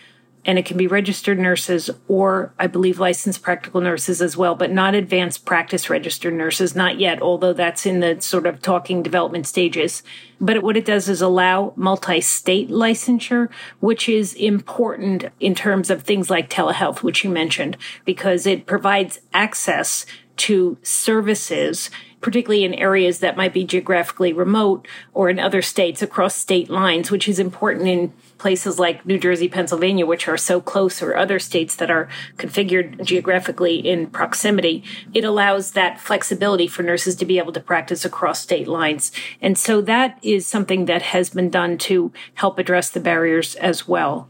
and 0.46 0.60
it 0.60 0.66
can 0.66 0.78
be 0.78 0.88
registered 0.88 1.40
nurses 1.40 1.90
or 2.08 2.54
I 2.60 2.68
believe 2.68 3.00
licensed 3.00 3.42
practical 3.42 3.82
nurses 3.82 4.22
as 4.22 4.36
well, 4.36 4.56
but 4.56 4.72
not 4.72 4.96
advanced 4.96 5.46
practice 5.46 5.90
registered 5.90 6.34
nurses, 6.34 6.76
not 6.76 7.00
yet, 7.00 7.22
although 7.22 7.54
that's 7.54 7.86
in 7.86 8.00
the 8.00 8.20
sort 8.22 8.46
of 8.46 8.62
talking 8.62 9.04
development 9.04 9.48
stages. 9.48 10.04
But 10.40 10.62
what 10.62 10.78
it 10.78 10.86
does 10.86 11.08
is 11.08 11.22
allow 11.22 11.74
multi-state 11.76 12.70
licensure, 12.70 13.50
which 13.80 14.10
is 14.10 14.34
important 14.34 15.26
in 15.40 15.56
terms 15.56 15.90
of 15.90 16.04
things 16.04 16.30
like 16.30 16.50
telehealth, 16.50 17.04
which 17.04 17.24
you 17.24 17.30
mentioned, 17.30 17.78
because 18.04 18.46
it 18.46 18.66
provides 18.66 19.20
access 19.34 20.06
to 20.36 20.78
services 20.82 21.90
particularly 22.24 22.64
in 22.64 22.74
areas 22.74 23.20
that 23.20 23.38
might 23.38 23.54
be 23.54 23.66
geographically 23.66 24.34
remote 24.34 24.88
or 25.14 25.30
in 25.30 25.38
other 25.38 25.62
states 25.62 26.02
across 26.02 26.36
state 26.36 26.70
lines, 26.70 27.12
which 27.12 27.28
is 27.28 27.38
important 27.38 27.88
in 27.88 28.14
places 28.44 28.78
like 28.78 29.06
New 29.06 29.18
Jersey, 29.18 29.48
Pennsylvania, 29.48 30.06
which 30.06 30.28
are 30.28 30.36
so 30.36 30.60
close, 30.60 31.02
or 31.02 31.16
other 31.16 31.40
states 31.40 31.78
that 31.78 31.90
are 31.90 32.10
configured 32.36 33.02
geographically 33.02 33.78
in 33.78 34.08
proximity, 34.08 34.84
it 35.14 35.24
allows 35.24 35.72
that 35.72 35.98
flexibility 35.98 36.68
for 36.68 36.84
nurses 36.84 37.16
to 37.16 37.26
be 37.26 37.38
able 37.38 37.54
to 37.54 37.62
practice 37.62 38.04
across 38.04 38.42
state 38.42 38.68
lines. 38.68 39.14
And 39.40 39.58
so 39.58 39.80
that 39.84 40.20
is 40.22 40.46
something 40.46 40.88
that 40.88 41.02
has 41.02 41.30
been 41.30 41.50
done 41.50 41.78
to 41.90 42.12
help 42.34 42.60
address 42.60 42.90
the 42.90 43.00
barriers 43.00 43.56
as 43.56 43.88
well. 43.88 44.30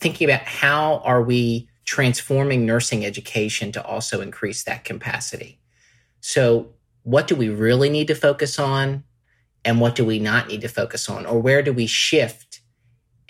Thinking 0.00 0.28
about 0.28 0.42
how 0.42 0.96
are 1.04 1.22
we 1.22 1.68
transforming 1.84 2.66
nursing 2.66 3.06
education 3.06 3.70
to 3.70 3.84
also 3.84 4.20
increase 4.20 4.64
that 4.64 4.82
capacity. 4.82 5.60
So, 6.20 6.72
what 7.04 7.28
do 7.28 7.36
we 7.36 7.48
really 7.48 7.90
need 7.90 8.08
to 8.08 8.16
focus 8.16 8.58
on? 8.58 9.04
And 9.64 9.80
what 9.80 9.94
do 9.94 10.04
we 10.04 10.18
not 10.18 10.48
need 10.48 10.62
to 10.62 10.68
focus 10.68 11.08
on? 11.08 11.26
Or 11.26 11.38
where 11.38 11.62
do 11.62 11.72
we 11.72 11.86
shift 11.86 12.51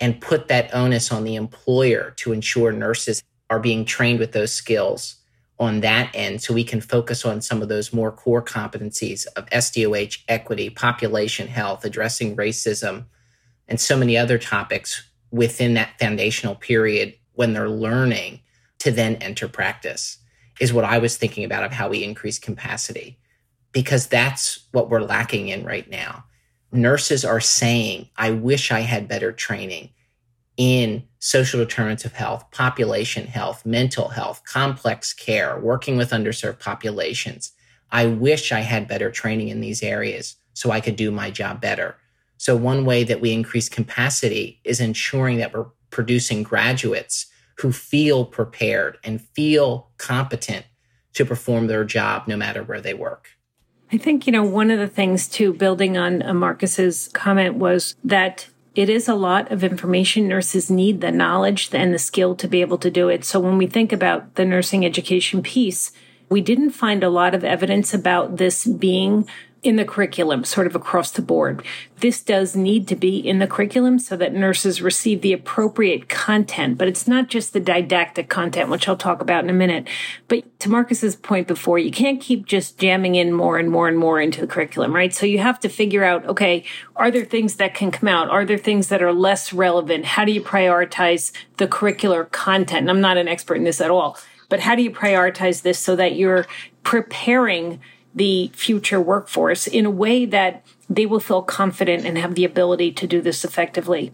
and 0.03 0.19
put 0.19 0.49
that 0.49 0.69
onus 0.75 1.13
on 1.13 1.23
the 1.23 1.35
employer 1.35 2.11
to 2.17 2.33
ensure 2.33 2.73
nurses 2.73 3.23
are 3.49 3.61
being 3.61 3.85
trained 3.85 4.19
with 4.19 4.33
those 4.33 4.51
skills 4.51 5.15
on 5.59 5.79
that 5.79 6.11
end 6.13 6.41
so 6.41 6.53
we 6.53 6.65
can 6.65 6.81
focus 6.81 7.23
on 7.23 7.39
some 7.39 7.61
of 7.61 7.69
those 7.69 7.93
more 7.93 8.11
core 8.11 8.43
competencies 8.43 9.25
of 9.37 9.45
SDOH, 9.45 10.23
equity, 10.27 10.69
population 10.69 11.47
health, 11.47 11.85
addressing 11.85 12.35
racism, 12.35 13.05
and 13.69 13.79
so 13.79 13.95
many 13.95 14.17
other 14.17 14.37
topics 14.37 15.09
within 15.31 15.73
that 15.75 15.97
foundational 15.97 16.55
period 16.55 17.13
when 17.35 17.53
they're 17.53 17.69
learning 17.69 18.41
to 18.79 18.91
then 18.91 19.15
enter 19.21 19.47
practice 19.47 20.17
is 20.59 20.73
what 20.73 20.83
I 20.83 20.97
was 20.97 21.15
thinking 21.15 21.45
about 21.45 21.63
of 21.63 21.71
how 21.71 21.87
we 21.87 22.03
increase 22.03 22.39
capacity 22.39 23.17
because 23.71 24.07
that's 24.07 24.67
what 24.73 24.89
we're 24.89 24.99
lacking 24.99 25.47
in 25.47 25.63
right 25.63 25.89
now 25.89 26.25
nurses 26.73 27.23
are 27.23 27.39
saying, 27.39 28.09
I 28.17 28.31
wish 28.31 28.71
I 28.71 28.81
had 28.81 29.07
better 29.07 29.31
training 29.31 29.89
in 30.57 31.03
social 31.19 31.59
determinants 31.59 32.05
of 32.05 32.13
health, 32.13 32.49
population 32.51 33.27
health, 33.27 33.65
mental 33.65 34.09
health, 34.09 34.41
complex 34.45 35.13
care, 35.13 35.59
working 35.59 35.97
with 35.97 36.11
underserved 36.11 36.59
populations. 36.59 37.51
I 37.91 38.07
wish 38.07 38.51
I 38.51 38.61
had 38.61 38.87
better 38.87 39.09
training 39.11 39.49
in 39.49 39.61
these 39.61 39.83
areas 39.83 40.35
so 40.53 40.71
I 40.71 40.81
could 40.81 40.95
do 40.95 41.11
my 41.11 41.31
job 41.31 41.61
better. 41.61 41.95
So, 42.37 42.55
one 42.55 42.85
way 42.85 43.03
that 43.03 43.21
we 43.21 43.31
increase 43.31 43.69
capacity 43.69 44.59
is 44.63 44.79
ensuring 44.79 45.37
that 45.37 45.53
we're 45.53 45.67
producing 45.91 46.43
graduates 46.43 47.27
who 47.59 47.71
feel 47.71 48.25
prepared 48.25 48.97
and 49.03 49.21
feel 49.21 49.91
competent 49.97 50.65
to 51.13 51.25
perform 51.25 51.67
their 51.67 51.85
job 51.85 52.27
no 52.27 52.35
matter 52.35 52.63
where 52.63 52.81
they 52.81 52.93
work. 52.93 53.29
I 53.93 53.97
think, 53.97 54.25
you 54.25 54.33
know, 54.33 54.43
one 54.43 54.71
of 54.71 54.79
the 54.79 54.87
things 54.87 55.27
too, 55.27 55.53
building 55.53 55.97
on 55.97 56.23
uh, 56.23 56.33
Marcus's 56.33 57.09
comment 57.13 57.57
was 57.57 57.95
that 58.03 58.47
it 58.73 58.89
is 58.89 59.07
a 59.07 59.13
lot 59.13 59.51
of 59.51 59.63
information. 59.63 60.27
Nurses 60.27 60.71
need 60.71 60.99
the 60.99 61.11
knowledge 61.11 61.69
and 61.73 61.93
the 61.93 61.99
skill 61.99 62.33
to 62.37 62.47
be 62.47 62.61
able 62.61 62.79
to 62.79 62.89
do 62.89 63.07
it. 63.07 63.23
So 63.23 63.39
when 63.39 63.59
we 63.59 63.67
think 63.67 63.93
about 63.93 64.33
the 64.33 64.45
nursing 64.45 64.83
education 64.83 65.43
piece, 65.43 65.91
we 66.27 66.41
didn't 66.41 66.71
find 66.71 67.03
a 67.03 67.09
lot 67.09 67.35
of 67.35 67.43
evidence 67.43 67.93
about 67.93 68.37
this 68.37 68.65
being 68.65 69.29
in 69.63 69.77
the 69.77 69.85
curriculum, 69.85 70.43
sort 70.43 70.67
of 70.67 70.75
across 70.75 71.09
the 71.11 71.21
board. 71.21 71.63
This 72.01 72.21
does 72.21 72.53
need 72.53 72.85
to 72.89 72.97
be 72.97 73.17
in 73.17 73.39
the 73.39 73.47
curriculum 73.47 73.97
so 73.97 74.17
that 74.17 74.33
nurses 74.33 74.81
receive 74.81 75.21
the 75.21 75.31
appropriate 75.31 76.09
content, 76.09 76.77
but 76.77 76.89
it's 76.89 77.07
not 77.07 77.29
just 77.29 77.53
the 77.53 77.61
didactic 77.61 78.27
content, 78.27 78.69
which 78.69 78.89
I'll 78.89 78.97
talk 78.97 79.21
about 79.21 79.45
in 79.45 79.49
a 79.49 79.53
minute. 79.53 79.87
But 80.27 80.59
to 80.59 80.69
Marcus's 80.69 81.15
point 81.15 81.47
before, 81.47 81.79
you 81.79 81.91
can't 81.91 82.19
keep 82.19 82.45
just 82.45 82.77
jamming 82.77 83.15
in 83.15 83.31
more 83.31 83.57
and 83.57 83.71
more 83.71 83.87
and 83.87 83.97
more 83.97 84.19
into 84.19 84.41
the 84.41 84.47
curriculum, 84.47 84.93
right? 84.93 85.13
So 85.13 85.25
you 85.25 85.39
have 85.39 85.61
to 85.61 85.69
figure 85.69 86.03
out, 86.03 86.25
okay, 86.25 86.65
are 86.97 87.09
there 87.09 87.25
things 87.25 87.55
that 87.55 87.73
can 87.73 87.89
come 87.89 88.09
out? 88.09 88.29
Are 88.29 88.43
there 88.43 88.57
things 88.57 88.89
that 88.89 89.01
are 89.01 89.13
less 89.13 89.53
relevant? 89.53 90.03
How 90.03 90.25
do 90.25 90.33
you 90.33 90.41
prioritize 90.41 91.31
the 91.55 91.67
curricular 91.67 92.29
content? 92.31 92.81
And 92.81 92.89
I'm 92.89 93.01
not 93.01 93.17
an 93.17 93.29
expert 93.29 93.55
in 93.55 93.63
this 93.63 93.79
at 93.79 93.91
all, 93.91 94.17
but 94.49 94.59
how 94.59 94.75
do 94.75 94.83
you 94.83 94.91
prioritize 94.91 95.61
this 95.61 95.79
so 95.79 95.95
that 95.95 96.17
you're 96.17 96.45
preparing 96.83 97.79
the 98.15 98.51
future 98.53 99.01
workforce 99.01 99.67
in 99.67 99.85
a 99.85 99.91
way 99.91 100.25
that 100.25 100.63
they 100.89 101.05
will 101.05 101.19
feel 101.19 101.41
confident 101.41 102.05
and 102.05 102.17
have 102.17 102.35
the 102.35 102.45
ability 102.45 102.91
to 102.91 103.07
do 103.07 103.21
this 103.21 103.43
effectively. 103.43 104.11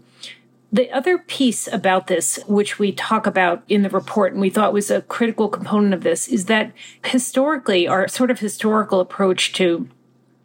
The 0.72 0.90
other 0.92 1.18
piece 1.18 1.66
about 1.66 2.06
this, 2.06 2.38
which 2.46 2.78
we 2.78 2.92
talk 2.92 3.26
about 3.26 3.64
in 3.68 3.82
the 3.82 3.90
report 3.90 4.32
and 4.32 4.40
we 4.40 4.50
thought 4.50 4.72
was 4.72 4.90
a 4.90 5.02
critical 5.02 5.48
component 5.48 5.94
of 5.94 6.02
this, 6.02 6.28
is 6.28 6.44
that 6.46 6.72
historically, 7.04 7.88
our 7.88 8.06
sort 8.06 8.30
of 8.30 8.38
historical 8.38 9.00
approach 9.00 9.52
to 9.54 9.88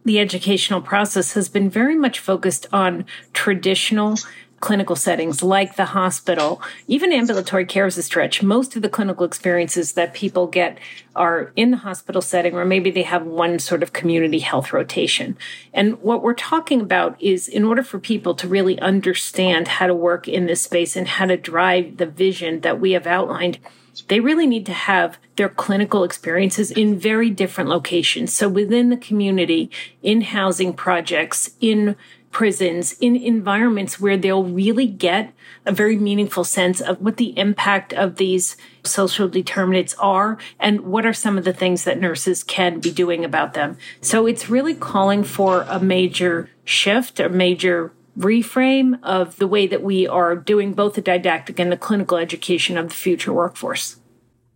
the 0.03 0.19
educational 0.19 0.81
process 0.81 1.33
has 1.33 1.47
been 1.47 1.69
very 1.69 1.95
much 1.95 2.19
focused 2.19 2.67
on 2.73 3.05
traditional 3.33 4.17
clinical 4.65 4.95
settings 4.95 5.43
like 5.43 5.75
the 5.75 5.85
hospital, 5.85 6.59
even 6.87 7.13
ambulatory 7.13 7.67
care 7.67 7.85
is 7.85 7.99
a 7.99 8.01
stretch. 8.01 8.41
Most 8.41 8.75
of 8.75 8.81
the 8.81 8.89
clinical 8.89 9.23
experiences 9.23 9.93
that 9.93 10.15
people 10.15 10.47
get 10.47 10.79
are 11.15 11.51
in 11.55 11.69
the 11.69 11.77
hospital 11.77 12.19
setting, 12.19 12.55
or 12.55 12.65
maybe 12.65 12.89
they 12.89 13.03
have 13.03 13.27
one 13.27 13.59
sort 13.59 13.83
of 13.83 13.93
community 13.93 14.39
health 14.39 14.73
rotation. 14.73 15.37
And 15.71 16.01
what 16.01 16.23
we're 16.23 16.33
talking 16.33 16.81
about 16.81 17.15
is 17.21 17.47
in 17.47 17.63
order 17.63 17.83
for 17.83 17.99
people 17.99 18.33
to 18.33 18.47
really 18.47 18.79
understand 18.79 19.67
how 19.67 19.85
to 19.85 19.93
work 19.93 20.27
in 20.27 20.47
this 20.47 20.63
space 20.63 20.95
and 20.95 21.07
how 21.07 21.27
to 21.27 21.37
drive 21.37 21.97
the 21.97 22.07
vision 22.07 22.61
that 22.61 22.79
we 22.79 22.93
have 22.93 23.05
outlined, 23.05 23.59
they 24.07 24.19
really 24.19 24.47
need 24.47 24.65
to 24.65 24.73
have 24.73 25.19
their 25.35 25.49
clinical 25.49 26.03
experiences 26.03 26.71
in 26.71 26.97
very 26.97 27.29
different 27.29 27.69
locations. 27.69 28.33
So 28.33 28.49
within 28.49 28.89
the 28.89 28.97
community, 28.97 29.69
in 30.01 30.21
housing 30.21 30.73
projects, 30.73 31.51
in 31.61 31.95
prisons 32.35 32.97
in 32.99 33.15
environments 33.15 33.97
where 33.97 34.17
they'll 34.17 34.43
really 34.43 34.87
get 34.87 35.33
a 35.65 35.71
very 35.71 35.95
meaningful 35.95 36.43
sense 36.43 36.81
of 36.81 36.99
what 37.01 37.15
the 37.15 37.29
impact 37.39 37.93
of 37.93 38.17
these 38.17 38.57
social 38.83 39.29
determinants 39.29 39.93
are 39.99 40.37
and 40.59 40.81
what 40.81 41.05
are 41.05 41.13
some 41.13 41.37
of 41.37 41.45
the 41.45 41.53
things 41.53 41.85
that 41.85 41.97
nurses 41.97 42.43
can 42.43 42.81
be 42.81 42.91
doing 42.91 43.23
about 43.23 43.53
them. 43.53 43.77
So 44.01 44.27
it's 44.27 44.49
really 44.49 44.75
calling 44.75 45.23
for 45.23 45.61
a 45.69 45.79
major 45.79 46.49
shift, 46.65 47.21
a 47.21 47.29
major 47.29 47.93
reframe 48.19 48.99
of 49.01 49.37
the 49.37 49.47
way 49.47 49.65
that 49.65 49.81
we 49.81 50.05
are 50.05 50.35
doing 50.35 50.73
both 50.73 50.95
the 50.95 51.01
didactic 51.01 51.57
and 51.57 51.71
the 51.71 51.77
clinical 51.77 52.17
education 52.17 52.77
of 52.77 52.89
the 52.89 52.95
future 52.95 53.31
workforce. 53.31 53.95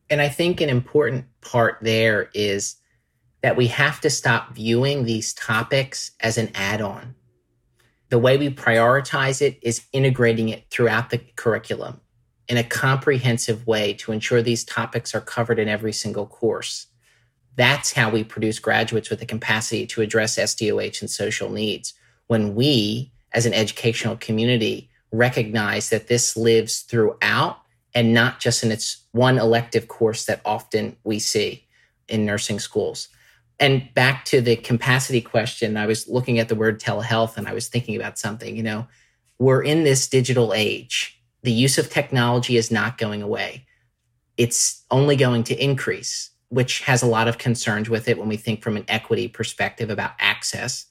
And 0.09 0.21
I 0.21 0.27
think 0.27 0.59
an 0.59 0.67
important 0.67 1.27
part 1.39 1.77
there 1.79 2.29
is 2.33 2.75
that 3.41 3.55
we 3.55 3.67
have 3.67 4.01
to 4.01 4.09
stop 4.09 4.53
viewing 4.53 5.05
these 5.05 5.31
topics 5.31 6.11
as 6.19 6.37
an 6.37 6.51
add 6.53 6.81
on. 6.81 7.15
The 8.09 8.19
way 8.19 8.37
we 8.37 8.49
prioritize 8.49 9.41
it 9.41 9.59
is 9.61 9.85
integrating 9.93 10.49
it 10.49 10.65
throughout 10.71 11.11
the 11.11 11.19
curriculum 11.35 12.01
in 12.47 12.57
a 12.57 12.63
comprehensive 12.63 13.67
way 13.67 13.93
to 13.93 14.11
ensure 14.11 14.41
these 14.41 14.63
topics 14.63 15.13
are 15.13 15.21
covered 15.21 15.59
in 15.59 15.69
every 15.69 15.93
single 15.93 16.25
course. 16.25 16.87
That's 17.55 17.93
how 17.93 18.09
we 18.09 18.23
produce 18.23 18.57
graduates 18.57 19.09
with 19.09 19.19
the 19.19 19.25
capacity 19.25 19.85
to 19.87 20.01
address 20.01 20.37
SDOH 20.39 21.01
and 21.01 21.09
social 21.09 21.51
needs. 21.51 21.93
When 22.27 22.55
we, 22.55 23.11
as 23.33 23.45
an 23.45 23.53
educational 23.53 24.17
community, 24.17 24.89
recognize 25.11 25.89
that 25.89 26.07
this 26.07 26.35
lives 26.35 26.81
throughout 26.81 27.57
and 27.93 28.13
not 28.13 28.39
just 28.39 28.63
in 28.63 28.71
its 28.71 29.05
one 29.11 29.37
elective 29.37 29.87
course 29.87 30.25
that 30.25 30.41
often 30.45 30.95
we 31.03 31.19
see 31.19 31.67
in 32.07 32.25
nursing 32.25 32.59
schools. 32.59 33.09
And 33.59 33.93
back 33.93 34.25
to 34.25 34.41
the 34.41 34.55
capacity 34.55 35.21
question, 35.21 35.75
I 35.75 35.85
was 35.85 36.07
looking 36.07 36.39
at 36.39 36.47
the 36.47 36.55
word 36.55 36.79
telehealth 36.79 37.35
and 37.35 37.47
I 37.47 37.53
was 37.53 37.67
thinking 37.67 37.95
about 37.95 38.17
something. 38.17 38.55
You 38.55 38.63
know, 38.63 38.87
we're 39.37 39.63
in 39.63 39.83
this 39.83 40.07
digital 40.07 40.53
age. 40.53 41.21
The 41.43 41.51
use 41.51 41.77
of 41.77 41.89
technology 41.89 42.57
is 42.57 42.71
not 42.71 42.97
going 42.97 43.21
away, 43.21 43.65
it's 44.37 44.83
only 44.91 45.15
going 45.15 45.43
to 45.43 45.63
increase, 45.63 46.31
which 46.49 46.81
has 46.81 47.01
a 47.01 47.07
lot 47.07 47.27
of 47.27 47.37
concerns 47.37 47.89
with 47.89 48.07
it 48.07 48.17
when 48.17 48.29
we 48.29 48.37
think 48.37 48.61
from 48.61 48.77
an 48.77 48.85
equity 48.87 49.27
perspective 49.27 49.89
about 49.89 50.11
access, 50.19 50.85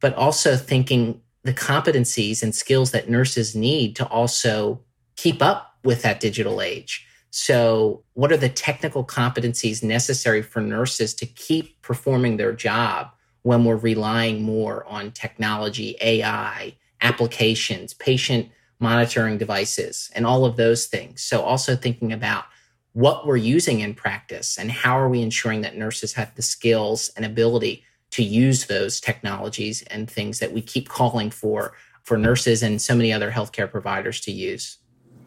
but 0.00 0.14
also 0.14 0.56
thinking 0.56 1.20
the 1.42 1.54
competencies 1.54 2.42
and 2.42 2.54
skills 2.54 2.90
that 2.92 3.08
nurses 3.08 3.54
need 3.54 3.96
to 3.96 4.06
also 4.06 4.80
keep 5.16 5.40
up 5.42 5.76
with 5.84 6.02
that 6.02 6.20
digital 6.20 6.60
age. 6.60 7.06
So, 7.38 8.02
what 8.14 8.32
are 8.32 8.38
the 8.38 8.48
technical 8.48 9.04
competencies 9.04 9.82
necessary 9.82 10.40
for 10.40 10.62
nurses 10.62 11.12
to 11.16 11.26
keep 11.26 11.82
performing 11.82 12.38
their 12.38 12.54
job 12.54 13.10
when 13.42 13.62
we're 13.62 13.76
relying 13.76 14.42
more 14.42 14.86
on 14.86 15.10
technology, 15.10 15.98
AI, 16.00 16.74
applications, 17.02 17.92
patient 17.92 18.48
monitoring 18.80 19.36
devices, 19.36 20.10
and 20.14 20.24
all 20.24 20.46
of 20.46 20.56
those 20.56 20.86
things? 20.86 21.20
So, 21.20 21.42
also 21.42 21.76
thinking 21.76 22.10
about 22.10 22.46
what 22.94 23.26
we're 23.26 23.36
using 23.36 23.80
in 23.80 23.92
practice 23.92 24.56
and 24.56 24.72
how 24.72 24.98
are 24.98 25.10
we 25.10 25.20
ensuring 25.20 25.60
that 25.60 25.76
nurses 25.76 26.14
have 26.14 26.34
the 26.36 26.42
skills 26.42 27.10
and 27.16 27.26
ability 27.26 27.84
to 28.12 28.22
use 28.22 28.64
those 28.64 28.98
technologies 28.98 29.82
and 29.90 30.10
things 30.10 30.38
that 30.38 30.52
we 30.52 30.62
keep 30.62 30.88
calling 30.88 31.30
for 31.30 31.74
for 32.02 32.16
nurses 32.16 32.62
and 32.62 32.80
so 32.80 32.94
many 32.94 33.12
other 33.12 33.30
healthcare 33.30 33.70
providers 33.70 34.22
to 34.22 34.32
use. 34.32 34.78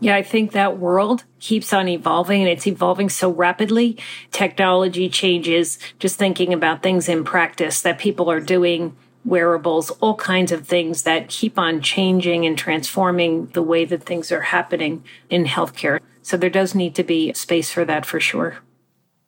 Yeah, 0.01 0.15
I 0.15 0.23
think 0.23 0.53
that 0.53 0.77
world 0.77 1.25
keeps 1.39 1.73
on 1.73 1.89
evolving 1.89 2.41
and 2.41 2.49
it's 2.49 2.65
evolving 2.65 3.09
so 3.09 3.29
rapidly. 3.29 3.97
Technology 4.31 5.09
changes, 5.09 5.77
just 5.99 6.17
thinking 6.17 6.53
about 6.53 6.81
things 6.81 7.09
in 7.09 7.25
practice 7.25 7.81
that 7.81 7.99
people 7.99 8.31
are 8.31 8.39
doing, 8.39 8.95
wearables, 9.25 9.91
all 9.99 10.15
kinds 10.15 10.53
of 10.53 10.65
things 10.65 11.03
that 11.03 11.27
keep 11.27 11.59
on 11.59 11.81
changing 11.81 12.45
and 12.45 12.57
transforming 12.57 13.47
the 13.47 13.61
way 13.61 13.83
that 13.83 14.03
things 14.03 14.31
are 14.31 14.41
happening 14.41 15.03
in 15.29 15.43
healthcare. 15.43 15.99
So 16.21 16.37
there 16.37 16.49
does 16.49 16.73
need 16.73 16.95
to 16.95 17.03
be 17.03 17.33
space 17.33 17.69
for 17.69 17.83
that 17.83 18.05
for 18.05 18.21
sure. 18.21 18.57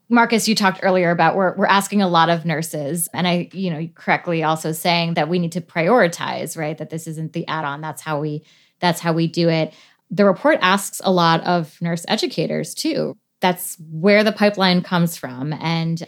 Marcus, 0.08 0.48
you 0.48 0.56
talked 0.56 0.82
earlier 0.84 1.10
about 1.10 1.36
we're 1.36 1.56
we're 1.56 1.66
asking 1.66 2.02
a 2.02 2.08
lot 2.08 2.30
of 2.30 2.46
nurses, 2.46 3.08
and 3.14 3.26
I, 3.26 3.50
you 3.54 3.70
know, 3.70 3.88
correctly 3.96 4.44
also 4.44 4.74
saying 4.74 5.14
that 5.14 5.30
we 5.30 5.40
need 5.40 5.54
to 5.54 5.62
prioritize, 5.62 6.58
right? 6.58 6.78
That 6.78 6.90
this 6.90 7.08
isn't 7.08 7.32
the 7.32 7.48
add-on. 7.48 7.80
That's 7.80 8.02
how 8.02 8.20
we 8.20 8.44
that's 8.82 9.00
how 9.00 9.14
we 9.14 9.28
do 9.28 9.48
it 9.48 9.74
the 10.12 10.26
report 10.26 10.60
asks 10.62 11.02
a 11.04 11.12
lot 11.12 11.42
of 11.46 11.82
nurse 11.82 12.06
educators 12.08 12.76
too. 12.76 13.18
That's 13.40 13.78
where 13.90 14.24
the 14.24 14.34
pipeline 14.34 14.84
comes 14.84 15.18
from. 15.18 15.54
And 15.54 16.06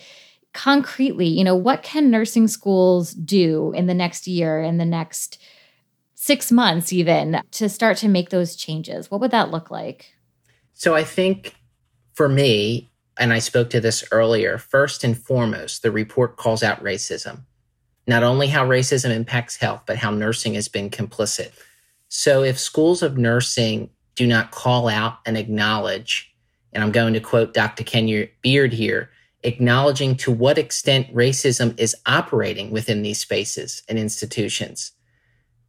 concretely, 0.53 1.25
you 1.27 1.43
know, 1.43 1.55
what 1.55 1.81
can 1.81 2.11
nursing 2.11 2.47
schools 2.47 3.13
do 3.13 3.71
in 3.71 3.87
the 3.87 3.93
next 3.93 4.27
year, 4.27 4.61
in 4.61 4.77
the 4.77 4.85
next 4.85 5.41
six 6.13 6.51
months, 6.51 6.93
even 6.93 7.41
to 7.51 7.69
start 7.69 7.97
to 7.97 8.07
make 8.07 8.29
those 8.29 8.55
changes? 8.55 9.09
What 9.09 9.21
would 9.21 9.31
that 9.31 9.51
look 9.51 9.71
like? 9.71 10.13
So 10.73 10.93
I 10.93 11.03
think 11.03 11.55
for 12.13 12.29
me, 12.29 12.91
and 13.17 13.31
I 13.31 13.39
spoke 13.39 13.69
to 13.71 13.79
this 13.79 14.03
earlier, 14.11 14.57
first 14.57 15.03
and 15.03 15.17
foremost, 15.17 15.81
the 15.81 15.91
report 15.91 16.35
calls 16.35 16.61
out 16.61 16.83
racism. 16.83 17.41
Not 18.05 18.23
only 18.23 18.47
how 18.47 18.67
racism 18.67 19.15
impacts 19.15 19.55
health, 19.55 19.83
but 19.85 19.97
how 19.97 20.11
nursing 20.11 20.55
has 20.55 20.67
been 20.67 20.89
complicit. 20.89 21.51
So 22.09 22.43
if 22.43 22.59
schools 22.59 23.01
of 23.01 23.17
nursing 23.17 23.89
do 24.15 24.27
not 24.27 24.51
call 24.51 24.87
out 24.87 25.19
and 25.25 25.37
acknowledge, 25.37 26.33
and 26.71 26.83
I'm 26.83 26.91
going 26.91 27.13
to 27.13 27.19
quote 27.19 27.53
Dr. 27.53 27.83
Kenya 27.83 28.27
Beard 28.41 28.73
here, 28.73 29.09
acknowledging 29.43 30.15
to 30.15 30.31
what 30.31 30.57
extent 30.57 31.13
racism 31.13 31.77
is 31.79 31.95
operating 32.05 32.71
within 32.71 33.01
these 33.01 33.19
spaces 33.19 33.83
and 33.89 33.99
institutions, 33.99 34.91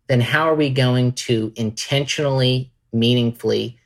then 0.07 0.21
how 0.21 0.49
are 0.49 0.55
we 0.55 0.71
going 0.71 1.13
to 1.13 1.53
intentionally, 1.57 2.73
meaningfully 2.93 3.79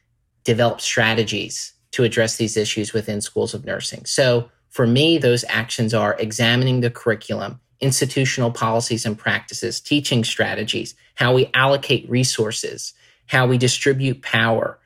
develop 0.44 0.81
strategies 0.81 1.73
to 1.92 2.05
address 2.05 2.37
these 2.37 2.57
issues 2.57 2.92
within 2.92 3.21
schools 3.21 3.55
of 3.55 3.64
nursing? 3.64 4.05
So 4.05 4.51
for 4.68 4.87
me, 4.87 5.18
those 5.18 5.44
actions 5.49 5.94
are 5.94 6.16
examining 6.18 6.81
the 6.81 6.90
curriculum, 6.90 7.61
institutional 7.81 8.51
policies 8.51 9.07
and 9.07 9.16
practices, 9.16 9.81
teaching 9.81 10.25
strategies, 10.25 10.94
how 11.14 11.33
we 11.33 11.51
allocate 11.55 12.09
resources, 12.11 12.92
how 13.29 13.47
we 13.47 13.57
distribute 13.57 14.23
power, 14.23 14.79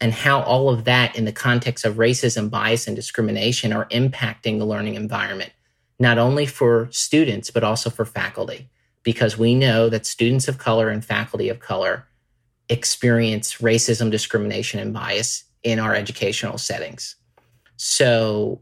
and 0.00 0.12
how 0.12 0.42
all 0.42 0.68
of 0.68 0.84
that 0.84 1.16
in 1.16 1.24
the 1.24 1.32
context 1.32 1.84
of 1.84 1.94
racism, 1.94 2.50
bias, 2.50 2.86
and 2.86 2.94
discrimination 2.94 3.72
are 3.72 3.86
impacting 3.86 4.58
the 4.58 4.66
learning 4.66 4.94
environment, 4.94 5.52
not 5.98 6.18
only 6.18 6.44
for 6.44 6.88
students, 6.90 7.50
but 7.50 7.64
also 7.64 7.88
for 7.88 8.04
faculty. 8.04 8.68
Because 9.02 9.38
we 9.38 9.54
know 9.54 9.88
that 9.88 10.06
students 10.06 10.48
of 10.48 10.58
color 10.58 10.88
and 10.88 11.04
faculty 11.04 11.48
of 11.48 11.60
color 11.60 12.06
experience 12.68 13.56
racism, 13.56 14.10
discrimination, 14.10 14.80
and 14.80 14.92
bias 14.92 15.44
in 15.62 15.78
our 15.78 15.94
educational 15.94 16.58
settings. 16.58 17.16
So 17.76 18.60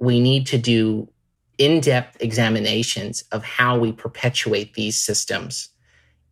we 0.00 0.20
need 0.20 0.46
to 0.48 0.58
do 0.58 1.08
in 1.58 1.80
depth 1.80 2.20
examinations 2.20 3.22
of 3.30 3.44
how 3.44 3.78
we 3.78 3.92
perpetuate 3.92 4.74
these 4.74 4.98
systems 4.98 5.68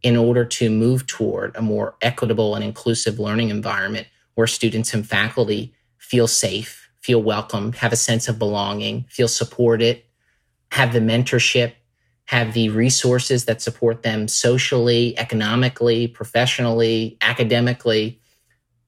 in 0.03 0.17
order 0.17 0.45
to 0.45 0.71
move 0.71 1.07
toward 1.07 1.55
a 1.57 1.62
more 1.62 1.95
equitable 2.03 2.55
and 2.55 2.65
inclusive 2.65 3.19
learning 3.19 3.51
environment 3.51 4.07
where 4.35 4.47
students 4.47 4.95
and 4.95 5.07
faculty 5.07 5.75
feel 5.99 6.27
safe, 6.27 6.91
feel 7.01 7.23
welcome, 7.23 7.73
have 7.75 7.93
a 7.93 7.97
sense 7.97 8.29
of 8.29 8.38
belonging, 8.38 9.05
feel 9.09 9.29
supported, 9.29 10.03
have 10.73 10.93
the 10.93 11.01
mentorship, 11.01 11.75
have 12.27 12.55
the 12.55 12.69
resources 12.71 13.45
that 13.45 13.61
support 13.61 14.03
them 14.03 14.27
socially, 14.27 15.17
economically, 15.19 16.09
professionally, 16.09 17.17
academically. 17.21 18.21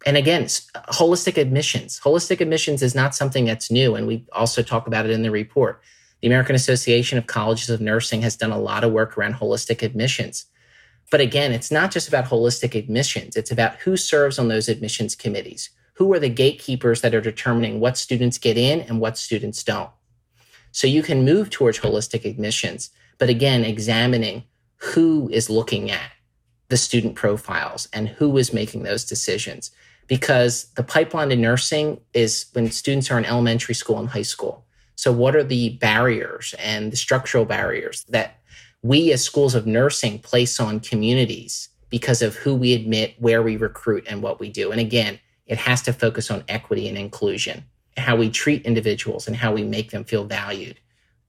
And 0.07 0.17
again, 0.17 0.45
holistic 0.45 1.37
admissions. 1.37 2.01
Holistic 2.01 2.41
admissions 2.41 2.83
is 2.83 2.95
not 2.95 3.15
something 3.15 3.45
that's 3.45 3.71
new. 3.71 3.95
And 3.95 4.07
we 4.07 4.25
also 4.33 4.63
talk 4.63 4.87
about 4.87 5.05
it 5.05 5.13
in 5.13 5.23
the 5.23 5.31
report. 5.31 5.83
The 6.21 6.29
American 6.29 6.55
Association 6.55 7.19
of 7.19 7.27
Colleges 7.27 7.71
of 7.71 7.81
Nursing 7.81 8.23
has 8.23 8.37
done 8.37 8.51
a 8.51 8.59
lot 8.59 8.85
of 8.85 8.93
work 8.93 9.19
around 9.19 9.35
holistic 9.35 9.83
admissions. 9.83 10.47
But 11.15 11.21
again, 11.21 11.53
it's 11.53 11.71
not 11.71 11.93
just 11.93 12.09
about 12.09 12.25
holistic 12.25 12.75
admissions. 12.75 13.37
It's 13.37 13.53
about 13.53 13.77
who 13.77 13.97
serves 13.97 14.37
on 14.37 14.49
those 14.49 14.69
admissions 14.69 15.15
committees. 15.15 15.71
Who 15.93 16.13
are 16.13 16.19
the 16.19 16.29
gatekeepers 16.29 17.03
that 17.03 17.15
are 17.15 17.21
determining 17.21 17.79
what 17.79 17.97
students 17.97 18.37
get 18.37 18.59
in 18.59 18.81
and 18.81 18.99
what 18.99 19.17
students 19.17 19.63
don't? 19.63 19.91
So 20.73 20.89
you 20.89 21.05
can 21.05 21.25
move 21.25 21.51
towards 21.51 21.79
holistic 21.79 22.25
admissions, 22.25 22.91
but 23.19 23.29
again, 23.29 23.63
examining 23.63 24.43
who 24.79 25.31
is 25.33 25.49
looking 25.49 25.89
at 25.89 26.11
the 26.67 26.77
student 26.77 27.15
profiles 27.15 27.87
and 27.93 28.09
who 28.09 28.37
is 28.37 28.53
making 28.53 28.83
those 28.83 29.05
decisions. 29.05 29.71
Because 30.09 30.65
the 30.75 30.83
pipeline 30.83 31.29
to 31.29 31.37
nursing 31.37 32.01
is 32.13 32.47
when 32.55 32.73
students 32.73 33.09
are 33.13 33.19
in 33.19 33.25
elementary 33.25 33.77
school 33.77 34.01
and 34.01 34.09
high 34.09 34.23
school. 34.23 34.67
So, 34.97 35.13
what 35.13 35.37
are 35.37 35.45
the 35.45 35.77
barriers 35.77 36.57
and 36.59 36.91
the 36.91 36.97
structural 36.97 37.45
barriers 37.45 38.03
that 38.09 38.41
we 38.85 39.11
as 39.13 39.25
schools 39.25 39.55
of 39.55 39.67
nursing 39.67 40.19
place 40.19 40.61
on 40.61 40.79
communities 40.79 41.71
because 41.89 42.21
of 42.21 42.37
who 42.37 42.55
we 42.55 42.75
admit, 42.75 43.15
where 43.19 43.43
we 43.43 43.57
recruit, 43.57 44.05
and 44.07 44.23
what 44.23 44.39
we 44.39 44.51
do. 44.51 44.71
And 44.71 44.81
again, 44.81 45.19
it 45.47 45.57
has 45.57 45.81
to 45.83 45.93
focus 45.93 46.31
on 46.31 46.45
equity 46.49 46.87
and 46.87 46.99
inclusion, 46.99 47.65
how 47.97 48.15
we 48.15 48.29
treat 48.29 48.67
individuals 48.67 49.27
and 49.27 49.37
how 49.37 49.53
we 49.53 49.65
make 49.65 49.91
them 49.91 50.05
feel 50.05 50.25
valued 50.25 50.79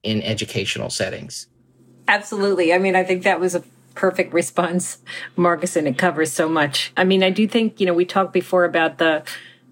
in 0.03 0.21
educational 0.21 0.89
settings. 0.89 1.47
Absolutely. 2.09 2.73
I 2.73 2.77
mean, 2.77 2.93
I 2.95 3.05
think 3.05 3.23
that 3.23 3.39
was 3.39 3.55
a 3.55 3.63
perfect 3.93 4.33
response, 4.33 4.97
Marcus, 5.37 5.77
and 5.77 5.87
it 5.87 5.97
covers 5.97 6.33
so 6.33 6.49
much. 6.49 6.91
I 6.97 7.05
mean, 7.05 7.23
I 7.23 7.29
do 7.29 7.47
think, 7.47 7.79
you 7.79 7.85
know, 7.85 7.93
we 7.93 8.03
talked 8.03 8.33
before 8.33 8.65
about 8.65 8.97
the 8.97 9.23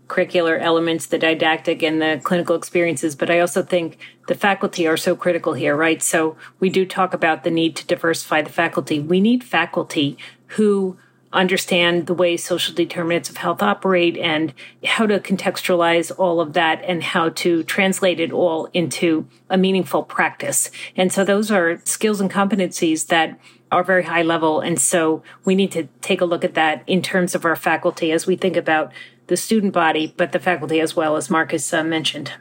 curricular 0.08 0.60
elements, 0.62 1.06
the 1.06 1.18
didactic 1.18 1.82
and 1.82 2.02
the 2.02 2.20
clinical 2.24 2.56
experiences, 2.56 3.16
but 3.16 3.30
I 3.30 3.40
also 3.40 3.64
think 3.64 3.98
the 4.28 4.36
faculty 4.36 4.88
are 4.88 4.98
so 4.98 5.16
critical 5.16 5.54
here, 5.54 5.76
right? 5.76 6.02
So 6.02 6.38
we 6.60 6.70
do 6.70 6.86
talk 6.86 7.14
about 7.14 7.44
the 7.44 7.52
need 7.52 7.76
to 7.78 7.88
diversify 7.88 8.42
the 8.42 8.50
faculty. 8.50 9.00
We 9.00 9.22
need 9.22 9.44
faculty 9.44 10.18
who 10.48 10.98
understand 11.34 12.06
the 12.06 12.14
way 12.14 12.38
social 12.38 12.76
determinants 12.76 13.30
of 13.30 13.38
health 13.38 13.62
operate 13.62 14.16
and 14.18 14.54
how 14.86 15.08
to 15.08 15.20
contextualize 15.20 16.12
all 16.18 16.40
of 16.40 16.54
that 16.54 16.82
and 16.84 17.04
how 17.04 17.30
to 17.30 17.64
translate 17.64 18.20
it 18.20 18.32
all 18.32 18.70
into 18.74 19.28
a 19.50 19.58
meaningful 19.58 20.04
practice. 20.04 20.70
And 20.96 21.12
so 21.12 21.24
those 21.26 21.50
are 21.50 21.82
skills 21.86 22.22
and 22.22 22.32
competencies 22.32 23.08
that 23.08 23.40
are 23.72 23.84
very 23.84 24.04
high 24.04 24.22
level. 24.22 24.60
And 24.60 24.80
so 24.80 25.24
we 25.44 25.56
need 25.56 25.72
to 25.72 25.88
take 26.02 26.22
a 26.22 26.26
look 26.26 26.46
at 26.46 26.54
that 26.54 26.84
in 26.86 27.02
terms 27.02 27.34
of 27.34 27.44
our 27.44 27.56
faculty 27.56 28.12
as 28.12 28.28
we 28.28 28.36
think 28.36 28.56
about 28.56 28.92
the 29.28 29.38
student 29.38 29.74
body, 29.74 30.14
but 30.18 30.32
the 30.32 30.40
faculty 30.40 30.80
as 30.80 30.96
well, 30.96 31.16
as 31.16 31.30
Marcus 31.30 31.74
uh, 31.74 31.84
mentioned. 31.84 32.34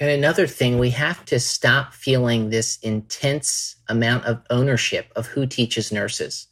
And 0.00 0.10
another 0.10 0.46
thing, 0.46 0.78
we 0.78 0.90
have 0.90 1.24
to 1.26 1.38
stop 1.38 1.94
feeling 1.94 2.50
this 2.50 2.78
intense 2.78 3.76
amount 3.88 4.24
of 4.24 4.42
ownership 4.50 5.12
of 5.14 5.26
who 5.26 5.46
teaches 5.46 5.92
nurses. 5.92 6.48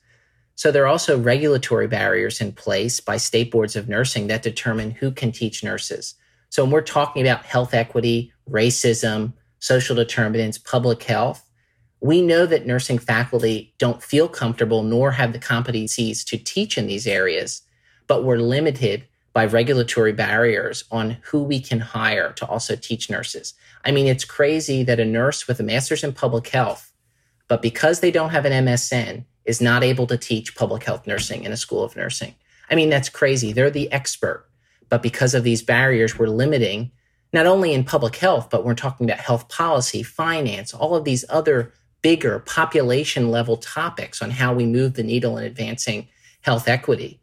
So 0.54 0.70
there 0.70 0.84
are 0.84 0.88
also 0.88 1.18
regulatory 1.18 1.88
barriers 1.88 2.40
in 2.40 2.52
place 2.52 3.00
by 3.00 3.16
state 3.16 3.50
boards 3.50 3.74
of 3.74 3.88
nursing 3.88 4.28
that 4.28 4.42
determine 4.42 4.92
who 4.92 5.10
can 5.10 5.32
teach 5.32 5.64
nurses. 5.64 6.14
So 6.50 6.62
when 6.62 6.72
we're 6.72 6.82
talking 6.82 7.26
about 7.26 7.44
health 7.44 7.74
equity, 7.74 8.32
racism, 8.48 9.32
social 9.58 9.96
determinants, 9.96 10.58
public 10.58 11.02
health, 11.02 11.48
we 12.00 12.20
know 12.20 12.46
that 12.46 12.66
nursing 12.66 12.98
faculty 12.98 13.74
don't 13.78 14.02
feel 14.02 14.28
comfortable 14.28 14.82
nor 14.82 15.12
have 15.12 15.32
the 15.32 15.38
competencies 15.38 16.24
to 16.26 16.36
teach 16.36 16.76
in 16.76 16.86
these 16.86 17.06
areas, 17.06 17.62
but 18.06 18.24
we're 18.24 18.38
limited 18.38 19.06
by 19.32 19.46
regulatory 19.46 20.12
barriers 20.12 20.84
on 20.90 21.16
who 21.22 21.42
we 21.42 21.60
can 21.60 21.80
hire 21.80 22.32
to 22.34 22.46
also 22.46 22.76
teach 22.76 23.08
nurses. 23.08 23.54
I 23.84 23.90
mean, 23.90 24.06
it's 24.06 24.24
crazy 24.24 24.82
that 24.84 25.00
a 25.00 25.04
nurse 25.04 25.48
with 25.48 25.58
a 25.60 25.62
master's 25.62 26.04
in 26.04 26.12
public 26.12 26.48
health, 26.48 26.92
but 27.48 27.62
because 27.62 28.00
they 28.00 28.10
don't 28.10 28.30
have 28.30 28.44
an 28.44 28.66
MSN, 28.66 29.24
is 29.44 29.60
not 29.60 29.82
able 29.82 30.06
to 30.06 30.16
teach 30.16 30.54
public 30.54 30.84
health 30.84 31.06
nursing 31.06 31.44
in 31.44 31.52
a 31.52 31.56
school 31.56 31.82
of 31.82 31.96
nursing. 31.96 32.34
I 32.70 32.74
mean, 32.74 32.90
that's 32.90 33.08
crazy. 33.08 33.52
They're 33.52 33.70
the 33.70 33.90
expert. 33.90 34.46
But 34.88 35.02
because 35.02 35.34
of 35.34 35.44
these 35.44 35.62
barriers, 35.62 36.18
we're 36.18 36.26
limiting 36.26 36.90
not 37.32 37.46
only 37.46 37.72
in 37.72 37.84
public 37.84 38.16
health, 38.16 38.50
but 38.50 38.64
we're 38.64 38.74
talking 38.74 39.08
about 39.08 39.20
health 39.20 39.48
policy, 39.48 40.02
finance, 40.02 40.74
all 40.74 40.94
of 40.94 41.04
these 41.04 41.24
other 41.28 41.72
bigger 42.02 42.40
population 42.40 43.30
level 43.30 43.56
topics 43.56 44.20
on 44.20 44.30
how 44.30 44.52
we 44.52 44.66
move 44.66 44.94
the 44.94 45.02
needle 45.02 45.38
in 45.38 45.44
advancing 45.44 46.08
health 46.42 46.68
equity. 46.68 47.20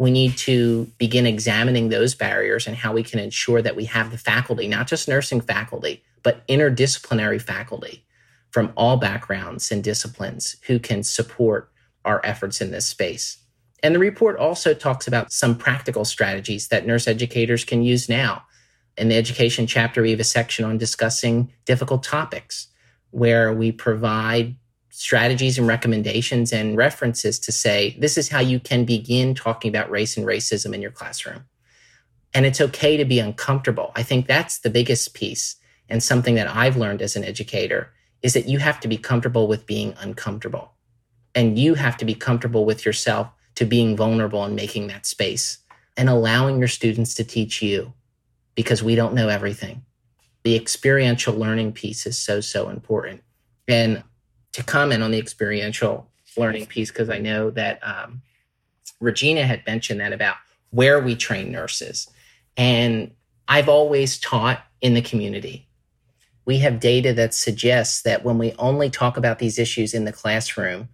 We 0.00 0.10
need 0.10 0.38
to 0.38 0.90
begin 0.96 1.26
examining 1.26 1.90
those 1.90 2.14
barriers 2.14 2.66
and 2.66 2.74
how 2.74 2.94
we 2.94 3.02
can 3.02 3.18
ensure 3.18 3.60
that 3.60 3.76
we 3.76 3.84
have 3.84 4.10
the 4.10 4.16
faculty, 4.16 4.66
not 4.66 4.86
just 4.86 5.08
nursing 5.08 5.42
faculty, 5.42 6.02
but 6.22 6.46
interdisciplinary 6.46 7.40
faculty 7.40 8.06
from 8.50 8.72
all 8.78 8.96
backgrounds 8.96 9.70
and 9.70 9.84
disciplines 9.84 10.56
who 10.66 10.78
can 10.78 11.02
support 11.02 11.70
our 12.06 12.24
efforts 12.24 12.62
in 12.62 12.70
this 12.70 12.86
space. 12.86 13.42
And 13.82 13.94
the 13.94 13.98
report 13.98 14.38
also 14.38 14.72
talks 14.72 15.06
about 15.06 15.32
some 15.32 15.54
practical 15.54 16.06
strategies 16.06 16.68
that 16.68 16.86
nurse 16.86 17.06
educators 17.06 17.66
can 17.66 17.82
use 17.82 18.08
now. 18.08 18.44
In 18.96 19.10
the 19.10 19.16
education 19.16 19.66
chapter, 19.66 20.00
we 20.00 20.12
have 20.12 20.20
a 20.20 20.24
section 20.24 20.64
on 20.64 20.78
discussing 20.78 21.52
difficult 21.66 22.02
topics 22.02 22.68
where 23.10 23.52
we 23.52 23.70
provide 23.70 24.56
strategies 24.90 25.58
and 25.58 25.66
recommendations 25.66 26.52
and 26.52 26.76
references 26.76 27.38
to 27.40 27.52
say, 27.52 27.96
this 27.98 28.18
is 28.18 28.28
how 28.28 28.40
you 28.40 28.60
can 28.60 28.84
begin 28.84 29.34
talking 29.34 29.68
about 29.68 29.90
race 29.90 30.16
and 30.16 30.26
racism 30.26 30.74
in 30.74 30.82
your 30.82 30.90
classroom. 30.90 31.44
And 32.34 32.46
it's 32.46 32.60
okay 32.60 32.96
to 32.96 33.04
be 33.04 33.18
uncomfortable. 33.18 33.92
I 33.96 34.02
think 34.02 34.26
that's 34.26 34.58
the 34.58 34.70
biggest 34.70 35.14
piece 35.14 35.56
and 35.88 36.02
something 36.02 36.36
that 36.36 36.48
I've 36.48 36.76
learned 36.76 37.02
as 37.02 37.16
an 37.16 37.24
educator 37.24 37.92
is 38.22 38.34
that 38.34 38.48
you 38.48 38.58
have 38.58 38.78
to 38.80 38.88
be 38.88 38.96
comfortable 38.96 39.48
with 39.48 39.66
being 39.66 39.94
uncomfortable. 39.98 40.72
And 41.34 41.58
you 41.58 41.74
have 41.74 41.96
to 41.98 42.04
be 42.04 42.14
comfortable 42.14 42.64
with 42.64 42.84
yourself 42.84 43.28
to 43.56 43.64
being 43.64 43.96
vulnerable 43.96 44.44
and 44.44 44.54
making 44.54 44.88
that 44.88 45.06
space 45.06 45.58
and 45.96 46.08
allowing 46.08 46.58
your 46.58 46.68
students 46.68 47.14
to 47.14 47.24
teach 47.24 47.62
you 47.62 47.92
because 48.54 48.82
we 48.82 48.94
don't 48.94 49.14
know 49.14 49.28
everything 49.28 49.82
the 50.42 50.56
experiential 50.56 51.34
learning 51.34 51.72
piece 51.72 52.06
is 52.06 52.18
so, 52.18 52.40
so 52.40 52.68
important. 52.68 53.22
And 53.68 54.02
to 54.52 54.62
comment 54.62 55.02
on 55.02 55.10
the 55.10 55.18
experiential 55.18 56.08
learning 56.36 56.66
piece, 56.66 56.90
because 56.90 57.10
I 57.10 57.18
know 57.18 57.50
that 57.50 57.80
um, 57.82 58.22
Regina 59.00 59.44
had 59.44 59.66
mentioned 59.66 60.00
that 60.00 60.12
about 60.12 60.36
where 60.70 61.00
we 61.00 61.16
train 61.16 61.50
nurses. 61.50 62.08
And 62.56 63.12
I've 63.48 63.68
always 63.68 64.18
taught 64.18 64.64
in 64.80 64.94
the 64.94 65.02
community. 65.02 65.66
We 66.44 66.58
have 66.58 66.80
data 66.80 67.12
that 67.14 67.34
suggests 67.34 68.02
that 68.02 68.24
when 68.24 68.38
we 68.38 68.52
only 68.58 68.90
talk 68.90 69.16
about 69.16 69.38
these 69.38 69.58
issues 69.58 69.94
in 69.94 70.04
the 70.04 70.12
classroom, 70.12 70.88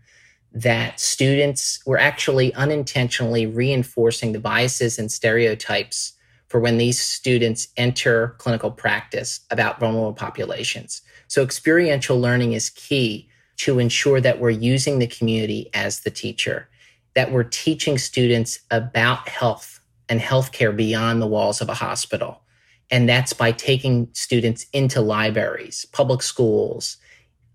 that 0.53 0.99
students 0.99 1.81
were 1.85 1.99
actually 1.99 2.55
unintentionally 2.55 3.47
reinforcing 3.47 4.33
the 4.33 4.41
biases 4.41 4.99
and 4.99 5.13
stereotypes 5.13 6.15
for 6.49 6.61
when 6.61 6.79
these 6.79 6.99
students 6.99 7.69
enter 7.77 8.37
clinical 8.39 8.71
practice 8.71 9.41
about 9.51 9.79
vulnerable 9.79 10.15
populations. 10.15 11.03
So 11.29 11.43
experiential 11.43 12.19
learning 12.19 12.53
is 12.53 12.71
key 12.71 13.29
to 13.59 13.79
ensure 13.79 14.21
that 14.21 14.39
we're 14.39 14.51
using 14.51 14.99
the 14.99 15.07
community 15.07 15.71
as 15.75 16.01
the 16.01 16.11
teacher, 16.11 16.69
that 17.15 17.33
we're 17.33 17.45
teaching 17.45 17.99
students 17.99 18.61
about 18.71 19.29
health 19.29 19.81
and 20.09 20.21
healthcare 20.21 20.77
beyond 20.77 21.21
the 21.21 21.27
walls 21.27 21.61
of 21.61 21.69
a 21.69 21.75
hospital. 21.75 22.43
And 22.91 23.09
that's 23.09 23.33
by 23.33 23.53
taking 23.53 24.09
students 24.13 24.67
into 24.73 25.01
libraries, 25.01 25.87
public 25.93 26.23
schools, 26.23 26.99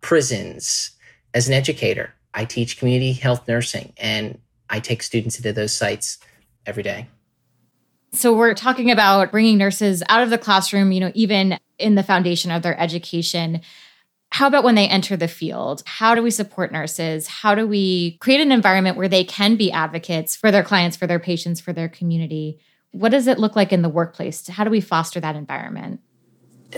prisons. 0.01 0.91
As 1.33 1.47
an 1.47 1.53
educator, 1.53 2.13
I 2.33 2.45
teach 2.45 2.77
community 2.77 3.13
health 3.13 3.47
nursing 3.47 3.93
and 3.97 4.39
I 4.69 4.79
take 4.79 5.03
students 5.03 5.37
into 5.37 5.53
those 5.53 5.71
sites 5.71 6.17
every 6.65 6.83
day. 6.83 7.07
So 8.13 8.33
we're 8.33 8.53
talking 8.53 8.91
about 8.91 9.31
bringing 9.31 9.57
nurses 9.57 10.03
out 10.09 10.21
of 10.21 10.29
the 10.29 10.37
classroom, 10.37 10.91
you 10.91 10.99
know, 10.99 11.11
even 11.15 11.57
in 11.79 11.95
the 11.95 12.03
foundation 12.03 12.51
of 12.51 12.61
their 12.61 12.77
education. 12.77 13.61
How 14.32 14.48
about 14.48 14.63
when 14.63 14.76
they 14.76 14.88
enter 14.88 15.17
the 15.17 15.28
field? 15.28 15.84
How 15.86 16.15
do 16.15 16.24
we 16.24 16.32
support 16.32 16.72
nurses? 16.72 17.28
How 17.28 17.54
do 17.54 17.67
we 17.67 18.17
create 18.22 18.39
an 18.39 18.52
environment 18.52 18.96
where 18.96 19.10
they 19.10 19.26
can 19.26 19.58
be 19.58 19.72
advocates 19.72 20.36
for 20.38 20.52
their 20.52 20.63
clients, 20.63 20.96
for 20.96 21.06
their 21.06 21.20
patients, 21.20 21.60
for 21.60 21.74
their 21.74 21.89
community? 21.89 22.60
What 22.91 23.10
does 23.10 23.28
it 23.28 23.39
look 23.39 23.56
like 23.56 23.74
in 23.74 23.82
the 23.82 23.89
workplace? 23.89 24.48
How 24.48 24.63
do 24.63 24.70
we 24.70 24.82
foster 24.82 25.20
that 25.20 25.36
environment? 25.36 26.00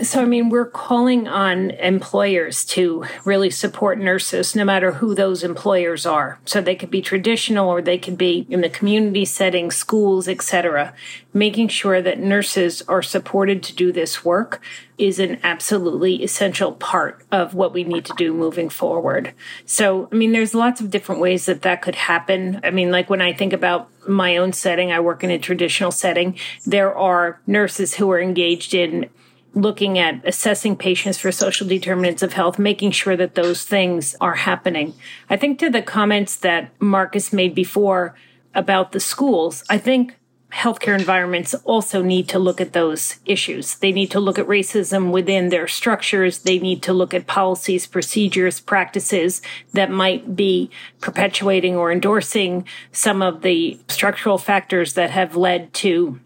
So, 0.02 0.22
I 0.22 0.24
mean, 0.24 0.48
we're 0.48 0.66
calling 0.66 1.28
on 1.28 1.70
employers 1.70 2.64
to 2.66 3.04
really 3.24 3.50
support 3.50 3.96
nurses, 3.98 4.56
no 4.56 4.64
matter 4.64 4.92
who 4.92 5.14
those 5.14 5.44
employers 5.44 6.04
are. 6.04 6.40
So 6.46 6.60
they 6.60 6.74
could 6.74 6.90
be 6.90 7.00
traditional 7.00 7.68
or 7.68 7.80
they 7.80 7.98
could 7.98 8.18
be 8.18 8.44
in 8.50 8.60
the 8.60 8.68
community 8.68 9.24
setting, 9.24 9.70
schools, 9.70 10.26
etc. 10.26 10.94
Making 11.32 11.68
sure 11.68 12.02
that 12.02 12.18
nurses 12.18 12.82
are 12.88 13.02
supported 13.02 13.62
to 13.62 13.74
do 13.74 13.92
this 13.92 14.24
work 14.24 14.60
is 14.98 15.20
an 15.20 15.38
absolutely 15.44 16.24
essential 16.24 16.72
part 16.72 17.22
of 17.30 17.54
what 17.54 17.72
we 17.72 17.84
need 17.84 18.04
to 18.06 18.14
do 18.16 18.34
moving 18.34 18.68
forward. 18.68 19.32
So, 19.64 20.08
I 20.10 20.16
mean, 20.16 20.32
there's 20.32 20.54
lots 20.54 20.80
of 20.80 20.90
different 20.90 21.20
ways 21.20 21.46
that 21.46 21.62
that 21.62 21.82
could 21.82 21.94
happen. 21.94 22.60
I 22.64 22.70
mean, 22.70 22.90
like 22.90 23.08
when 23.08 23.20
I 23.20 23.32
think 23.32 23.52
about 23.52 23.90
my 24.08 24.36
own 24.36 24.52
setting, 24.52 24.90
I 24.90 24.98
work 24.98 25.22
in 25.22 25.30
a 25.30 25.38
traditional 25.38 25.92
setting. 25.92 26.36
There 26.66 26.94
are 26.94 27.40
nurses 27.46 27.94
who 27.94 28.10
are 28.10 28.20
engaged 28.20 28.74
in 28.74 29.08
looking 29.54 29.98
at 29.98 30.20
assessing 30.26 30.76
patients 30.76 31.18
for 31.18 31.30
social 31.32 31.66
determinants 31.66 32.22
of 32.22 32.32
health, 32.32 32.58
making 32.58 32.90
sure 32.90 33.16
that 33.16 33.34
those 33.34 33.64
things 33.64 34.16
are 34.20 34.34
happening. 34.34 34.94
I 35.30 35.36
think 35.36 35.58
to 35.60 35.70
the 35.70 35.82
comments 35.82 36.36
that 36.36 36.70
Marcus 36.80 37.32
made 37.32 37.54
before 37.54 38.14
about 38.54 38.92
the 38.92 39.00
schools, 39.00 39.64
I 39.70 39.78
think 39.78 40.16
healthcare 40.52 40.96
environments 40.96 41.52
also 41.64 42.00
need 42.00 42.28
to 42.28 42.38
look 42.38 42.60
at 42.60 42.72
those 42.72 43.18
issues. 43.26 43.74
They 43.74 43.90
need 43.90 44.12
to 44.12 44.20
look 44.20 44.38
at 44.38 44.46
racism 44.46 45.10
within 45.10 45.48
their 45.48 45.66
structures. 45.66 46.38
They 46.38 46.60
need 46.60 46.80
to 46.84 46.92
look 46.92 47.12
at 47.12 47.26
policies, 47.26 47.88
procedures, 47.88 48.60
practices 48.60 49.42
that 49.72 49.90
might 49.90 50.36
be 50.36 50.70
perpetuating 51.00 51.74
or 51.74 51.90
endorsing 51.90 52.66
some 52.92 53.20
of 53.20 53.42
the 53.42 53.80
structural 53.88 54.38
factors 54.38 54.94
that 54.94 55.10
have 55.10 55.34
led 55.34 55.74
to 55.74 56.20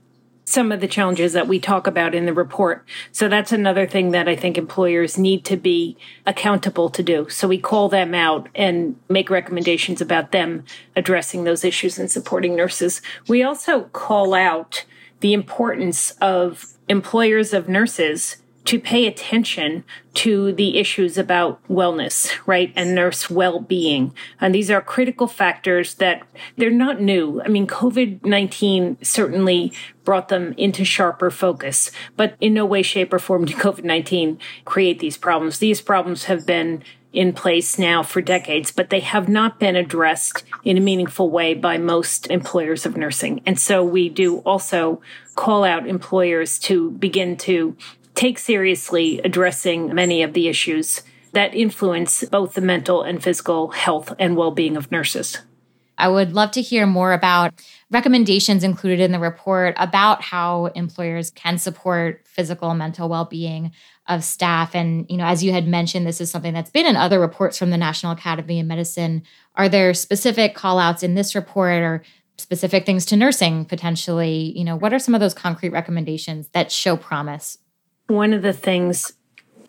some 0.48 0.72
of 0.72 0.80
the 0.80 0.88
challenges 0.88 1.34
that 1.34 1.46
we 1.46 1.60
talk 1.60 1.86
about 1.86 2.14
in 2.14 2.26
the 2.26 2.32
report. 2.32 2.84
So 3.12 3.28
that's 3.28 3.52
another 3.52 3.86
thing 3.86 4.12
that 4.12 4.28
I 4.28 4.34
think 4.34 4.56
employers 4.56 5.18
need 5.18 5.44
to 5.44 5.56
be 5.56 5.96
accountable 6.26 6.88
to 6.90 7.02
do. 7.02 7.28
So 7.28 7.46
we 7.46 7.58
call 7.58 7.88
them 7.88 8.14
out 8.14 8.48
and 8.54 8.96
make 9.08 9.28
recommendations 9.28 10.00
about 10.00 10.32
them 10.32 10.64
addressing 10.96 11.44
those 11.44 11.64
issues 11.64 11.98
and 11.98 12.10
supporting 12.10 12.56
nurses. 12.56 13.02
We 13.28 13.42
also 13.42 13.84
call 13.92 14.34
out 14.34 14.84
the 15.20 15.34
importance 15.34 16.12
of 16.20 16.66
employers 16.88 17.52
of 17.52 17.68
nurses 17.68 18.38
to 18.68 18.78
pay 18.78 19.06
attention 19.06 19.82
to 20.12 20.52
the 20.52 20.76
issues 20.76 21.16
about 21.16 21.58
wellness, 21.68 22.30
right? 22.44 22.70
And 22.76 22.94
nurse 22.94 23.30
well-being. 23.30 24.12
And 24.42 24.54
these 24.54 24.70
are 24.70 24.82
critical 24.82 25.26
factors 25.26 25.94
that 25.94 26.22
they're 26.58 26.70
not 26.70 27.00
new. 27.00 27.40
I 27.40 27.48
mean, 27.48 27.66
COVID-19 27.66 29.06
certainly 29.06 29.72
brought 30.04 30.28
them 30.28 30.52
into 30.58 30.84
sharper 30.84 31.30
focus, 31.30 31.90
but 32.14 32.36
in 32.42 32.52
no 32.52 32.66
way, 32.66 32.82
shape 32.82 33.10
or 33.14 33.18
form 33.18 33.46
did 33.46 33.56
COVID-19 33.56 34.38
create 34.66 34.98
these 34.98 35.16
problems. 35.16 35.60
These 35.60 35.80
problems 35.80 36.24
have 36.24 36.44
been 36.44 36.82
in 37.10 37.32
place 37.32 37.78
now 37.78 38.02
for 38.02 38.20
decades, 38.20 38.70
but 38.70 38.90
they 38.90 39.00
have 39.00 39.30
not 39.30 39.58
been 39.58 39.76
addressed 39.76 40.44
in 40.62 40.76
a 40.76 40.80
meaningful 40.80 41.30
way 41.30 41.54
by 41.54 41.78
most 41.78 42.26
employers 42.26 42.84
of 42.84 42.98
nursing. 42.98 43.40
And 43.46 43.58
so 43.58 43.82
we 43.82 44.10
do 44.10 44.40
also 44.40 45.00
call 45.34 45.64
out 45.64 45.88
employers 45.88 46.58
to 46.58 46.90
begin 46.90 47.36
to 47.38 47.74
take 48.18 48.38
seriously 48.38 49.20
addressing 49.20 49.94
many 49.94 50.24
of 50.24 50.32
the 50.32 50.48
issues 50.48 51.02
that 51.34 51.54
influence 51.54 52.24
both 52.24 52.54
the 52.54 52.60
mental 52.60 53.02
and 53.02 53.22
physical 53.22 53.68
health 53.68 54.12
and 54.18 54.36
well-being 54.36 54.76
of 54.76 54.90
nurses. 54.90 55.38
I 55.96 56.08
would 56.08 56.32
love 56.32 56.50
to 56.52 56.62
hear 56.62 56.84
more 56.84 57.12
about 57.12 57.54
recommendations 57.92 58.64
included 58.64 58.98
in 58.98 59.12
the 59.12 59.20
report 59.20 59.74
about 59.78 60.20
how 60.20 60.66
employers 60.66 61.30
can 61.30 61.58
support 61.58 62.22
physical 62.26 62.70
and 62.70 62.78
mental 62.80 63.08
well-being 63.08 63.70
of 64.08 64.24
staff. 64.24 64.74
And 64.74 65.06
you 65.08 65.16
know 65.16 65.26
as 65.26 65.44
you 65.44 65.52
had 65.52 65.68
mentioned 65.68 66.04
this 66.04 66.20
is 66.20 66.28
something 66.28 66.54
that's 66.54 66.70
been 66.70 66.86
in 66.86 66.96
other 66.96 67.20
reports 67.20 67.56
from 67.56 67.70
the 67.70 67.76
National 67.76 68.10
Academy 68.10 68.58
of 68.58 68.66
Medicine. 68.66 69.22
Are 69.54 69.68
there 69.68 69.94
specific 69.94 70.56
call 70.56 70.80
outs 70.80 71.04
in 71.04 71.14
this 71.14 71.36
report 71.36 71.82
or 71.82 72.02
specific 72.36 72.84
things 72.84 73.06
to 73.06 73.16
nursing 73.16 73.64
potentially? 73.64 74.52
You 74.56 74.64
know 74.64 74.76
what 74.76 74.92
are 74.92 74.98
some 74.98 75.14
of 75.14 75.20
those 75.20 75.34
concrete 75.34 75.70
recommendations 75.70 76.48
that 76.48 76.72
show 76.72 76.96
promise 76.96 77.58
one 78.08 78.32
of 78.32 78.42
the 78.42 78.52
things 78.52 79.12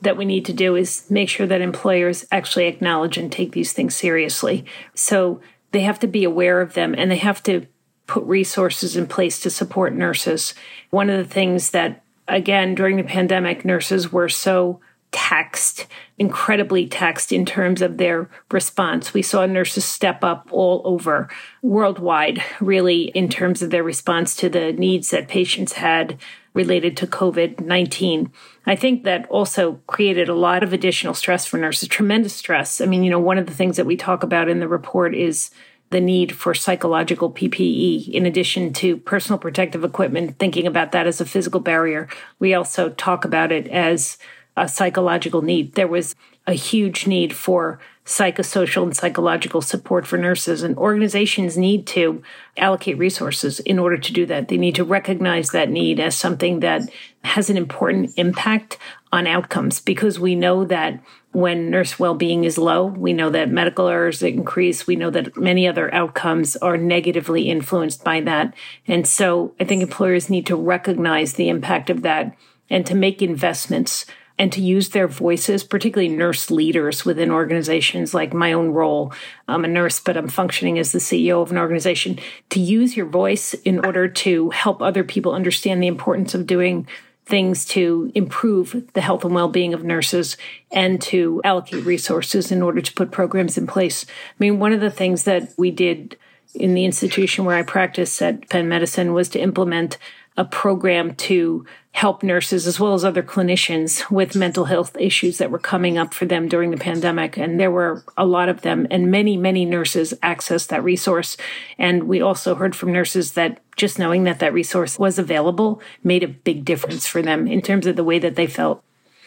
that 0.02 0.18
we 0.18 0.26
need 0.26 0.46
to 0.46 0.54
do 0.54 0.76
is 0.76 1.06
make 1.10 1.30
sure 1.30 1.46
that 1.46 1.62
employers 1.62 2.26
actually 2.32 2.66
acknowledge 2.66 3.18
and 3.18 3.32
take 3.32 3.52
these 3.52 3.74
things 3.74 3.94
seriously 3.94 4.66
so 4.96 5.42
they 5.72 5.82
have 5.82 6.00
to 6.00 6.08
be 6.08 6.24
aware 6.24 6.62
of 6.62 6.74
them 6.74 6.96
and 6.98 7.12
they 7.12 7.18
have 7.18 7.44
to 7.44 7.68
put 8.08 8.24
resources 8.24 8.96
in 8.96 9.06
place 9.06 9.40
to 9.40 9.50
support 9.52 9.94
nurses. 9.94 10.56
One 10.90 11.12
of 11.12 11.18
the 11.18 11.32
things 11.32 11.72
that, 11.72 12.04
again, 12.28 12.74
during 12.74 12.98
the 12.98 13.04
pandemic, 13.04 13.64
nurses 13.64 14.12
were 14.12 14.30
so 14.30 14.80
taxed, 15.12 15.86
incredibly 16.18 16.88
taxed 16.88 17.32
in 17.32 17.46
terms 17.46 17.82
of 17.82 17.98
their 17.98 18.30
response. 18.52 19.14
We 19.14 19.22
saw 19.22 19.46
nurses 19.46 19.86
step 19.86 20.24
up 20.24 20.48
all 20.52 20.82
over 20.86 21.30
worldwide, 21.62 22.44
really, 22.60 23.04
in 23.10 23.30
terms 23.30 23.62
of 23.62 23.70
their 23.70 23.84
response 23.84 24.36
to 24.38 24.50
the 24.50 24.74
needs 24.74 25.12
that 25.12 25.28
patients 25.28 25.74
had 25.74 26.18
related 26.54 26.98
to 26.98 27.08
COVID 27.08 27.60
19. 27.60 28.32
I 28.66 28.76
think 28.76 29.04
that 29.04 29.30
also 29.30 29.82
created 29.88 30.30
a 30.30 30.34
lot 30.34 30.64
of 30.64 30.74
additional 30.74 31.14
stress 31.14 31.46
for 31.46 31.58
nurses, 31.58 31.88
tremendous 31.88 32.34
stress. 32.34 32.82
I 32.82 32.86
mean, 32.86 33.04
you 33.04 33.10
know, 33.10 33.20
one 33.20 33.38
of 33.38 33.46
the 33.46 33.54
things 33.54 33.78
that 33.78 33.86
we 33.86 33.96
talk 33.96 34.24
about 34.24 34.50
in 34.50 34.60
the 34.60 34.68
report 34.68 35.16
is 35.16 35.52
the 35.92 36.00
need 36.00 36.36
for 36.36 36.54
psychological 36.54 37.32
PPE 37.32 38.10
in 38.10 38.26
addition 38.26 38.74
to 38.74 38.98
personal 38.98 39.40
protective 39.40 39.84
equipment, 39.84 40.38
thinking 40.38 40.68
about 40.68 40.92
that 40.92 41.08
as 41.08 41.20
a 41.20 41.26
physical 41.26 41.60
barrier. 41.60 42.08
We 42.38 42.54
also 42.54 42.90
talk 42.90 43.26
about 43.26 43.52
it 43.52 43.68
as 43.68 44.18
a 44.56 44.68
psychological 44.68 45.42
need. 45.42 45.74
There 45.74 45.88
was 45.88 46.16
a 46.46 46.54
huge 46.54 47.08
need 47.08 47.36
for 47.36 47.80
psychosocial 48.10 48.82
and 48.82 48.98
psychological 48.98 49.62
support 49.62 50.08
for 50.08 50.18
nurses, 50.18 50.64
and 50.64 50.76
organizations 50.78 51.56
need 51.56 51.86
to 51.86 52.24
allocate 52.58 52.98
resources 52.98 53.60
in 53.60 53.78
order 53.78 53.98
to 53.98 54.12
do 54.12 54.26
that. 54.26 54.48
They 54.48 54.58
need 54.58 54.74
to 54.76 54.84
recognize 54.84 55.52
that 55.52 55.70
need 55.70 56.00
as 56.00 56.16
something 56.16 56.62
that 56.62 56.90
has 57.24 57.52
an 57.52 57.58
important 57.58 58.12
impact 58.18 58.80
on 59.12 59.28
outcomes 59.28 59.80
because 59.80 60.20
we 60.20 60.34
know 60.34 60.66
that 60.66 61.00
when 61.34 61.70
nurse 61.70 62.00
well-being 62.00 62.44
is 62.44 62.58
low 62.58 62.86
we 62.86 63.14
know 63.14 63.30
that 63.30 63.52
medical 63.52 63.88
errors 63.88 64.24
increase 64.24 64.88
we 64.88 64.96
know 64.96 65.12
that 65.12 65.38
many 65.38 65.68
other 65.68 65.94
outcomes 65.94 66.56
are 66.56 66.78
negatively 66.78 67.50
influenced 67.50 68.04
by 68.04 68.20
that 68.20 68.52
and 68.88 69.06
so 69.06 69.54
i 69.60 69.64
think 69.64 69.84
employers 69.84 70.30
need 70.30 70.46
to 70.46 70.56
recognize 70.56 71.34
the 71.34 71.50
impact 71.50 71.92
of 71.92 72.02
that 72.02 72.36
and 72.70 72.86
to 72.86 72.96
make 72.96 73.22
investments 73.22 74.06
and 74.40 74.54
to 74.54 74.62
use 74.62 74.90
their 74.90 75.08
voices, 75.08 75.66
particularly 75.66 76.08
nurse 76.08 76.50
leaders 76.50 77.04
within 77.04 77.30
organizations 77.30 78.14
like 78.14 78.34
my 78.34 78.54
own 78.54 78.70
role. 78.70 79.14
I'm 79.50 79.66
a 79.66 79.68
nurse, 79.68 80.00
but 80.00 80.16
I'm 80.16 80.30
functioning 80.30 80.80
as 80.80 80.94
the 80.94 81.00
CEO 81.00 81.42
of 81.42 81.52
an 81.52 81.58
organization 81.58 82.20
to 82.52 82.60
use 82.62 82.96
your 82.96 83.06
voice 83.06 83.54
in 83.54 83.86
order 83.86 84.08
to 84.08 84.50
help 84.52 84.82
other 84.82 85.04
people 85.04 85.34
understand 85.34 85.84
the 85.84 85.88
importance 85.88 86.34
of 86.34 86.48
doing 86.48 86.88
things 87.26 87.66
to 87.66 88.12
improve 88.16 88.88
the 88.94 89.02
health 89.02 89.24
and 89.24 89.36
well-being 89.36 89.74
of 89.74 89.84
nurses 89.84 90.36
and 90.72 91.00
to 91.00 91.42
allocate 91.44 91.86
resources 91.86 92.52
in 92.52 92.64
order 92.64 92.82
to 92.82 92.94
put 92.94 93.12
programs 93.12 93.58
in 93.58 93.68
place. 93.68 94.06
I 94.08 94.36
mean, 94.40 94.58
one 94.58 94.74
of 94.74 94.82
the 94.82 94.90
things 94.90 95.26
that 95.26 95.54
we 95.58 95.70
did 95.70 96.18
in 96.56 96.74
the 96.74 96.86
institution 96.86 97.46
where 97.46 97.58
I 97.58 97.62
practice 97.62 98.20
at 98.22 98.50
Penn 98.50 98.68
Medicine 98.70 99.14
was 99.14 99.30
to 99.30 99.40
implement 99.40 99.98
a 100.38 100.46
program 100.46 101.14
to 101.16 101.66
help 101.92 102.24
nurses 102.24 102.68
as 102.68 102.80
well 102.80 102.94
as 102.94 103.04
other 103.04 103.24
clinicians 103.24 104.10
with 104.12 104.36
mental 104.36 104.66
health 104.66 104.96
issues 104.98 105.38
that 105.38 105.52
were 105.52 105.60
coming 105.60 105.98
up 105.98 106.14
for 106.14 106.26
them 106.26 106.48
during 106.48 106.72
the 106.72 106.78
pandemic. 106.78 107.36
And 107.36 107.60
there 107.60 107.72
were 107.72 108.04
a 108.16 108.26
lot 108.26 108.48
of 108.48 108.62
them, 108.62 108.88
and 108.92 109.12
many, 109.12 109.36
many 109.36 109.66
nurses 109.66 110.14
accessed 110.22 110.68
that 110.68 110.84
resource. 110.84 111.36
And 111.78 112.04
we 112.04 112.22
also 112.22 112.56
heard 112.56 112.76
from 112.76 112.94
nurses 112.94 113.34
that 113.34 113.60
just 113.76 114.00
knowing 114.00 114.24
that 114.24 114.40
that 114.40 114.54
resource 114.54 115.00
was 115.00 115.18
available 115.18 115.82
made 116.04 116.24
a 116.24 116.28
big 116.28 116.64
difference 116.64 117.08
for 117.08 117.22
them 117.22 117.48
in 117.48 117.62
terms 117.62 117.88
of 117.88 117.96
the 117.96 118.04
way 118.04 118.20
that 118.20 118.36
they 118.36 118.48
felt. 118.48 118.84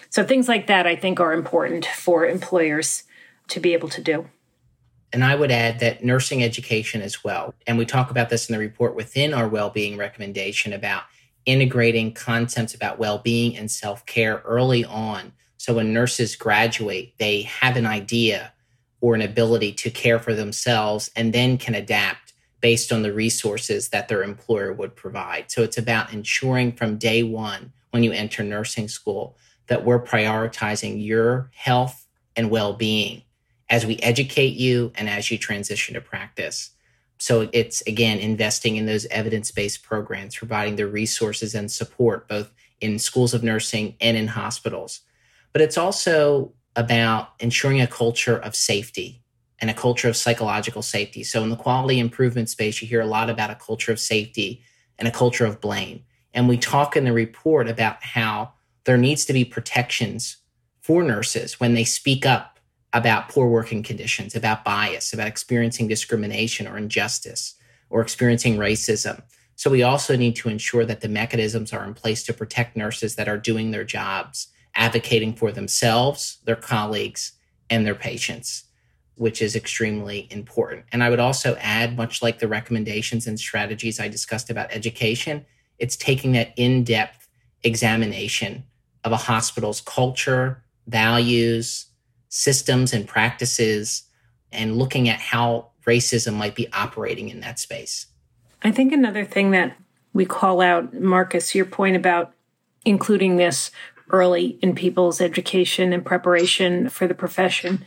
So 0.08 0.24
things 0.24 0.48
like 0.48 0.66
that, 0.66 0.86
I 0.86 0.94
think, 0.94 1.20
are 1.20 1.32
important 1.32 1.84
for 1.86 2.26
employers 2.26 3.04
to 3.48 3.60
be 3.60 3.72
able 3.72 3.88
to 3.88 4.02
do. 4.02 4.28
And 5.12 5.24
I 5.24 5.34
would 5.34 5.50
add 5.50 5.80
that 5.80 6.04
nursing 6.04 6.42
education 6.42 7.02
as 7.02 7.22
well. 7.22 7.54
And 7.66 7.76
we 7.76 7.84
talk 7.84 8.10
about 8.10 8.30
this 8.30 8.48
in 8.48 8.54
the 8.54 8.58
report 8.58 8.94
within 8.94 9.34
our 9.34 9.48
well 9.48 9.68
being 9.68 9.98
recommendation 9.98 10.72
about 10.72 11.04
integrating 11.46 12.12
concepts 12.12 12.74
about 12.74 12.98
well 12.98 13.18
being 13.18 13.56
and 13.56 13.70
self 13.70 14.04
care 14.06 14.42
early 14.44 14.84
on. 14.84 15.32
So 15.56 15.74
when 15.74 15.92
nurses 15.92 16.36
graduate, 16.36 17.14
they 17.18 17.42
have 17.42 17.76
an 17.76 17.86
idea 17.86 18.52
or 19.00 19.14
an 19.14 19.22
ability 19.22 19.72
to 19.72 19.90
care 19.90 20.18
for 20.18 20.34
themselves 20.34 21.10
and 21.16 21.32
then 21.32 21.58
can 21.58 21.74
adapt 21.74 22.32
based 22.60 22.92
on 22.92 23.02
the 23.02 23.12
resources 23.12 23.88
that 23.88 24.08
their 24.08 24.22
employer 24.22 24.72
would 24.72 24.94
provide. 24.94 25.50
So 25.50 25.62
it's 25.62 25.78
about 25.78 26.12
ensuring 26.12 26.72
from 26.72 26.96
day 26.96 27.22
one 27.22 27.72
when 27.90 28.02
you 28.02 28.12
enter 28.12 28.42
nursing 28.42 28.88
school 28.88 29.36
that 29.66 29.84
we're 29.84 30.02
prioritizing 30.02 31.04
your 31.04 31.50
health 31.54 32.06
and 32.36 32.50
well 32.50 32.72
being 32.72 33.22
as 33.68 33.86
we 33.86 33.96
educate 33.98 34.54
you 34.54 34.92
and 34.94 35.08
as 35.08 35.30
you 35.30 35.38
transition 35.38 35.94
to 35.94 36.00
practice. 36.00 36.71
So 37.22 37.48
it's 37.52 37.82
again 37.82 38.18
investing 38.18 38.74
in 38.74 38.86
those 38.86 39.06
evidence 39.06 39.52
based 39.52 39.84
programs, 39.84 40.34
providing 40.34 40.74
the 40.74 40.88
resources 40.88 41.54
and 41.54 41.70
support 41.70 42.26
both 42.26 42.52
in 42.80 42.98
schools 42.98 43.32
of 43.32 43.44
nursing 43.44 43.94
and 44.00 44.16
in 44.16 44.26
hospitals. 44.26 45.02
But 45.52 45.62
it's 45.62 45.78
also 45.78 46.52
about 46.74 47.28
ensuring 47.38 47.80
a 47.80 47.86
culture 47.86 48.38
of 48.38 48.56
safety 48.56 49.22
and 49.60 49.70
a 49.70 49.74
culture 49.74 50.08
of 50.08 50.16
psychological 50.16 50.82
safety. 50.82 51.22
So 51.22 51.44
in 51.44 51.50
the 51.50 51.54
quality 51.54 52.00
improvement 52.00 52.50
space, 52.50 52.82
you 52.82 52.88
hear 52.88 53.02
a 53.02 53.06
lot 53.06 53.30
about 53.30 53.50
a 53.50 53.54
culture 53.54 53.92
of 53.92 54.00
safety 54.00 54.60
and 54.98 55.06
a 55.06 55.12
culture 55.12 55.46
of 55.46 55.60
blame. 55.60 56.02
And 56.34 56.48
we 56.48 56.56
talk 56.58 56.96
in 56.96 57.04
the 57.04 57.12
report 57.12 57.68
about 57.68 58.02
how 58.02 58.54
there 58.82 58.98
needs 58.98 59.24
to 59.26 59.32
be 59.32 59.44
protections 59.44 60.38
for 60.80 61.04
nurses 61.04 61.60
when 61.60 61.74
they 61.74 61.84
speak 61.84 62.26
up 62.26 62.51
about 62.92 63.28
poor 63.28 63.48
working 63.48 63.82
conditions, 63.82 64.34
about 64.34 64.64
bias, 64.64 65.12
about 65.12 65.26
experiencing 65.26 65.88
discrimination 65.88 66.66
or 66.66 66.76
injustice 66.76 67.54
or 67.90 68.00
experiencing 68.00 68.56
racism. 68.56 69.22
So 69.56 69.70
we 69.70 69.82
also 69.82 70.16
need 70.16 70.36
to 70.36 70.48
ensure 70.48 70.84
that 70.84 71.00
the 71.00 71.08
mechanisms 71.08 71.72
are 71.72 71.84
in 71.84 71.94
place 71.94 72.22
to 72.24 72.32
protect 72.32 72.76
nurses 72.76 73.14
that 73.16 73.28
are 73.28 73.38
doing 73.38 73.70
their 73.70 73.84
jobs, 73.84 74.48
advocating 74.74 75.34
for 75.34 75.52
themselves, 75.52 76.38
their 76.44 76.56
colleagues, 76.56 77.32
and 77.70 77.86
their 77.86 77.94
patients, 77.94 78.64
which 79.14 79.40
is 79.40 79.54
extremely 79.54 80.26
important. 80.30 80.84
And 80.90 81.02
I 81.02 81.10
would 81.10 81.20
also 81.20 81.56
add, 81.60 81.96
much 81.96 82.22
like 82.22 82.38
the 82.38 82.48
recommendations 82.48 83.26
and 83.26 83.38
strategies 83.38 84.00
I 84.00 84.08
discussed 84.08 84.50
about 84.50 84.72
education, 84.72 85.46
it's 85.78 85.96
taking 85.96 86.32
that 86.32 86.52
in 86.56 86.84
depth 86.84 87.28
examination 87.62 88.64
of 89.04 89.12
a 89.12 89.16
hospital's 89.16 89.80
culture, 89.80 90.62
values, 90.86 91.86
systems 92.34 92.94
and 92.94 93.06
practices 93.06 94.04
and 94.50 94.78
looking 94.78 95.06
at 95.06 95.20
how 95.20 95.68
racism 95.86 96.32
might 96.32 96.54
be 96.54 96.66
operating 96.72 97.28
in 97.28 97.40
that 97.40 97.58
space. 97.58 98.06
I 98.62 98.70
think 98.70 98.90
another 98.90 99.26
thing 99.26 99.50
that 99.50 99.76
we 100.14 100.24
call 100.24 100.62
out, 100.62 100.94
Marcus, 100.94 101.54
your 101.54 101.66
point 101.66 101.94
about 101.94 102.32
including 102.86 103.36
this 103.36 103.70
early 104.10 104.58
in 104.62 104.74
people's 104.74 105.20
education 105.20 105.92
and 105.92 106.06
preparation 106.06 106.88
for 106.88 107.06
the 107.06 107.12
profession. 107.14 107.84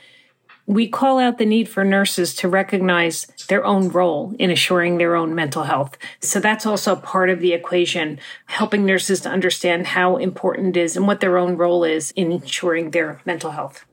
We 0.67 0.89
call 0.89 1.17
out 1.17 1.39
the 1.39 1.45
need 1.47 1.67
for 1.67 1.83
nurses 1.83 2.35
to 2.35 2.47
recognize 2.47 3.25
their 3.47 3.65
own 3.65 3.89
role 3.89 4.35
in 4.37 4.51
assuring 4.51 4.99
their 4.99 5.15
own 5.15 5.33
mental 5.33 5.63
health. 5.63 5.97
So 6.19 6.39
that's 6.39 6.67
also 6.67 6.95
part 6.95 7.31
of 7.31 7.39
the 7.39 7.53
equation, 7.53 8.19
helping 8.45 8.85
nurses 8.85 9.21
to 9.21 9.29
understand 9.29 9.87
how 9.87 10.17
important 10.17 10.77
it 10.77 10.81
is 10.81 10.95
and 10.95 11.07
what 11.07 11.19
their 11.19 11.39
own 11.39 11.57
role 11.57 11.83
is 11.83 12.11
in 12.11 12.31
ensuring 12.31 12.91
their 12.91 13.21
mental 13.25 13.51
health 13.51 13.85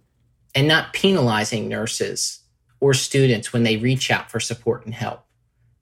and 0.54 0.68
not 0.68 0.92
penalizing 0.92 1.68
nurses 1.68 2.40
or 2.80 2.94
students 2.94 3.52
when 3.52 3.62
they 3.62 3.76
reach 3.76 4.10
out 4.10 4.30
for 4.30 4.40
support 4.40 4.84
and 4.84 4.94
help. 4.94 5.24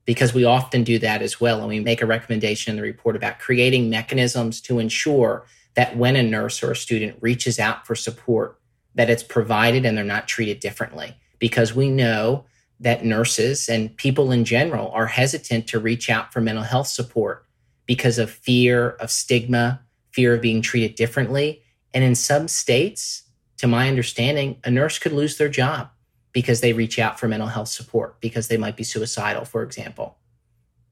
Because 0.05 0.33
we 0.33 0.45
often 0.45 0.83
do 0.83 0.99
that 0.99 1.21
as 1.21 1.39
well. 1.39 1.59
And 1.59 1.67
we 1.67 1.79
make 1.79 2.01
a 2.01 2.05
recommendation 2.05 2.71
in 2.71 2.75
the 2.77 2.81
report 2.81 3.15
about 3.15 3.39
creating 3.39 3.89
mechanisms 3.89 4.61
to 4.61 4.79
ensure 4.79 5.45
that 5.75 5.95
when 5.95 6.15
a 6.15 6.23
nurse 6.23 6.61
or 6.63 6.71
a 6.71 6.75
student 6.75 7.17
reaches 7.21 7.59
out 7.59 7.85
for 7.85 7.95
support, 7.95 8.59
that 8.95 9.09
it's 9.09 9.23
provided 9.23 9.85
and 9.85 9.97
they're 9.97 10.03
not 10.03 10.27
treated 10.27 10.59
differently 10.59 11.15
because 11.39 11.73
we 11.73 11.89
know 11.89 12.45
that 12.79 13.05
nurses 13.05 13.69
and 13.69 13.95
people 13.95 14.31
in 14.31 14.43
general 14.43 14.89
are 14.91 15.05
hesitant 15.05 15.67
to 15.67 15.79
reach 15.79 16.09
out 16.09 16.33
for 16.33 16.41
mental 16.41 16.63
health 16.63 16.87
support 16.87 17.45
because 17.85 18.17
of 18.17 18.29
fear 18.29 18.91
of 18.91 19.11
stigma, 19.11 19.81
fear 20.11 20.35
of 20.35 20.41
being 20.41 20.61
treated 20.61 20.95
differently. 20.95 21.61
And 21.93 22.03
in 22.03 22.15
some 22.15 22.47
states, 22.47 23.23
to 23.61 23.67
my 23.67 23.87
understanding, 23.87 24.57
a 24.63 24.71
nurse 24.71 24.97
could 24.97 25.11
lose 25.11 25.37
their 25.37 25.47
job 25.47 25.91
because 26.31 26.61
they 26.61 26.73
reach 26.73 26.97
out 26.97 27.19
for 27.19 27.27
mental 27.27 27.47
health 27.47 27.67
support 27.67 28.19
because 28.19 28.47
they 28.47 28.57
might 28.57 28.75
be 28.75 28.83
suicidal, 28.83 29.45
for 29.45 29.61
example. 29.61 30.17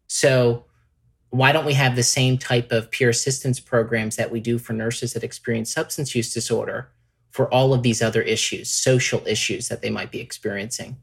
So, 0.06 0.66
why 1.32 1.52
don't 1.52 1.66
we 1.66 1.74
have 1.74 1.96
the 1.96 2.04
same 2.04 2.38
type 2.38 2.72
of 2.72 2.92
peer 2.92 3.10
assistance 3.10 3.60
programs 3.60 4.18
that 4.18 4.30
we 4.30 4.40
do 4.40 4.60
for 4.60 4.74
nurses 4.74 5.14
that 5.14 5.24
experience 5.24 5.74
substance 5.74 6.14
use 6.14 6.32
disorder 6.32 6.92
for 7.32 7.52
all 7.52 7.74
of 7.74 7.82
these 7.82 8.04
other 8.04 8.22
issues, 8.22 8.72
social 8.72 9.26
issues 9.26 9.68
that 9.70 9.82
they 9.82 9.90
might 9.90 10.12
be 10.12 10.20
experiencing? 10.20 10.98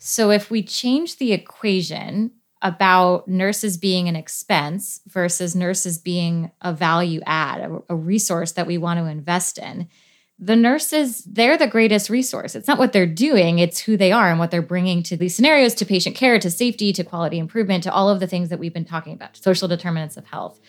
So, 0.00 0.32
if 0.32 0.50
we 0.50 0.64
change 0.64 1.18
the 1.18 1.32
equation 1.32 2.32
about 2.60 3.28
nurses 3.28 3.76
being 3.76 4.08
an 4.08 4.16
expense 4.16 5.00
versus 5.06 5.54
nurses 5.54 5.96
being 5.96 6.50
a 6.60 6.72
value 6.72 7.20
add, 7.24 7.70
a, 7.88 7.94
resource 7.94 8.50
that 8.52 8.66
we 8.66 8.78
want 8.78 8.98
to 8.98 9.06
invest 9.06 9.58
in, 9.58 9.88
the 10.38 10.56
nurses, 10.56 11.24
they're 11.24 11.58
the 11.58 11.66
greatest 11.66 12.08
resource. 12.08 12.54
It's 12.54 12.68
not 12.68 12.78
what 12.78 12.92
they're 12.92 13.06
doing, 13.06 13.58
it's 13.58 13.80
who 13.80 13.96
they 13.96 14.12
are 14.12 14.30
and 14.30 14.38
what 14.38 14.50
they're 14.50 14.62
bringing 14.62 15.02
to 15.04 15.16
these 15.16 15.34
scenarios, 15.34 15.74
to 15.74 15.84
patient 15.84 16.14
care, 16.14 16.38
to 16.38 16.50
safety, 16.50 16.92
to 16.92 17.02
quality 17.02 17.38
improvement, 17.38 17.82
to 17.84 17.92
all 17.92 18.08
of 18.08 18.20
the 18.20 18.26
things 18.28 18.48
that 18.50 18.58
we've 18.58 18.72
been 18.72 18.84
talking 18.84 19.12
about, 19.12 19.36
social 19.36 19.66
determinants 19.66 20.16
of 20.16 20.26
health. 20.26 20.60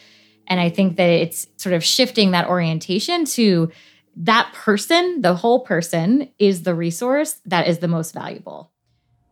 And 0.48 0.60
I 0.60 0.70
think 0.70 0.98
that 0.98 1.10
it's 1.10 1.46
sort 1.58 1.74
of 1.74 1.84
shifting 1.84 2.32
that 2.32 2.48
orientation 2.48 3.26
to 3.26 3.72
that 4.16 4.52
person, 4.54 5.22
the 5.22 5.36
whole 5.36 5.60
person, 5.60 6.30
is 6.40 6.64
the 6.64 6.74
resource 6.74 7.40
that 7.46 7.68
is 7.68 7.78
the 7.78 7.88
most 7.88 8.14
valuable. 8.14 8.72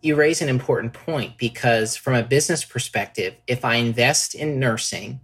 You 0.04 0.16
raise 0.16 0.44
an 0.44 0.50
important 0.50 0.94
point 0.94 1.40
because, 1.40 1.96
from 1.96 2.14
a 2.14 2.22
business 2.22 2.64
perspective, 2.64 3.34
if 3.48 3.66
I 3.66 3.76
invest 3.76 4.36
in 4.36 4.60
nursing, 4.60 5.20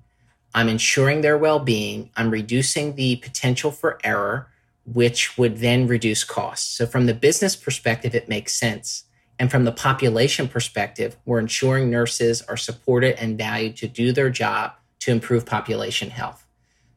I'm 0.56 0.68
ensuring 0.68 1.22
their 1.22 1.38
well 1.38 1.60
being, 1.60 2.10
I'm 2.18 2.32
reducing 2.32 2.96
the 2.96 3.18
potential 3.18 3.70
for 3.70 4.00
error 4.04 4.50
which 4.86 5.38
would 5.38 5.58
then 5.58 5.88
reduce 5.88 6.24
costs. 6.24 6.78
So, 6.78 6.86
from 6.86 7.06
the 7.06 7.14
business 7.14 7.56
perspective, 7.56 8.14
it 8.14 8.30
makes 8.30 8.54
sense. 8.54 9.06
And 9.40 9.50
from 9.50 9.64
the 9.64 9.72
population 9.72 10.48
perspective, 10.48 11.18
we're 11.26 11.40
ensuring 11.40 11.90
nurses 11.90 12.42
are 12.44 12.58
supported 12.58 13.20
and 13.22 13.38
valued 13.38 13.78
to 13.78 13.88
do 13.88 14.12
their 14.12 14.30
job 14.30 14.74
to 15.00 15.12
improve 15.12 15.46
population 15.46 16.10
health. 16.10 16.46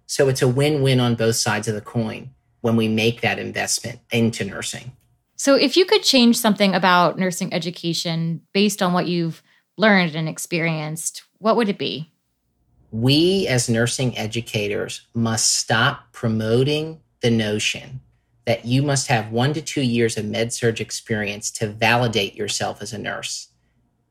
So, 0.07 0.29
it's 0.29 0.43
a 0.43 0.49
win 0.49 0.83
win 0.83 1.01
on 1.01 1.15
both 1.15 1.37
sides 1.37 1.69
of 1.69 1.75
the 1.75 1.81
coin 1.81 2.31
when 2.61 2.77
we 2.77 2.89
make 2.89 3.21
that 3.21 3.39
investment 3.39 4.01
into 4.11 4.45
nursing. 4.45 4.93
So, 5.37 5.55
if 5.55 5.77
you 5.77 5.85
could 5.85 6.03
change 6.03 6.37
something 6.37 6.75
about 6.75 7.19
nursing 7.19 7.53
education 7.55 8.43
based 8.53 8.83
on 8.83 8.93
what 8.93 9.07
you've 9.07 9.43
learned 9.77 10.15
and 10.17 10.29
experienced, 10.29 11.23
what 11.39 11.57
would 11.57 11.69
it 11.69 11.79
be? 11.79 12.11
We, 12.91 13.47
as 13.47 13.69
nursing 13.69 14.17
educators, 14.17 15.07
must 15.15 15.55
stop 15.57 16.13
promoting 16.13 17.01
the 17.21 17.31
notion 17.31 18.01
that 18.47 18.65
you 18.65 18.83
must 18.83 19.09
have 19.09 19.33
one 19.33 19.53
to 19.55 19.61
two 19.61 19.83
years 19.83 20.17
of 20.17 20.25
med 20.25 20.53
surg 20.53 20.81
experience 20.81 21.51
to 21.51 21.67
validate 21.67 22.35
yourself 22.35 22.81
as 22.81 22.93
a 22.93 22.99
nurse. 22.99 23.49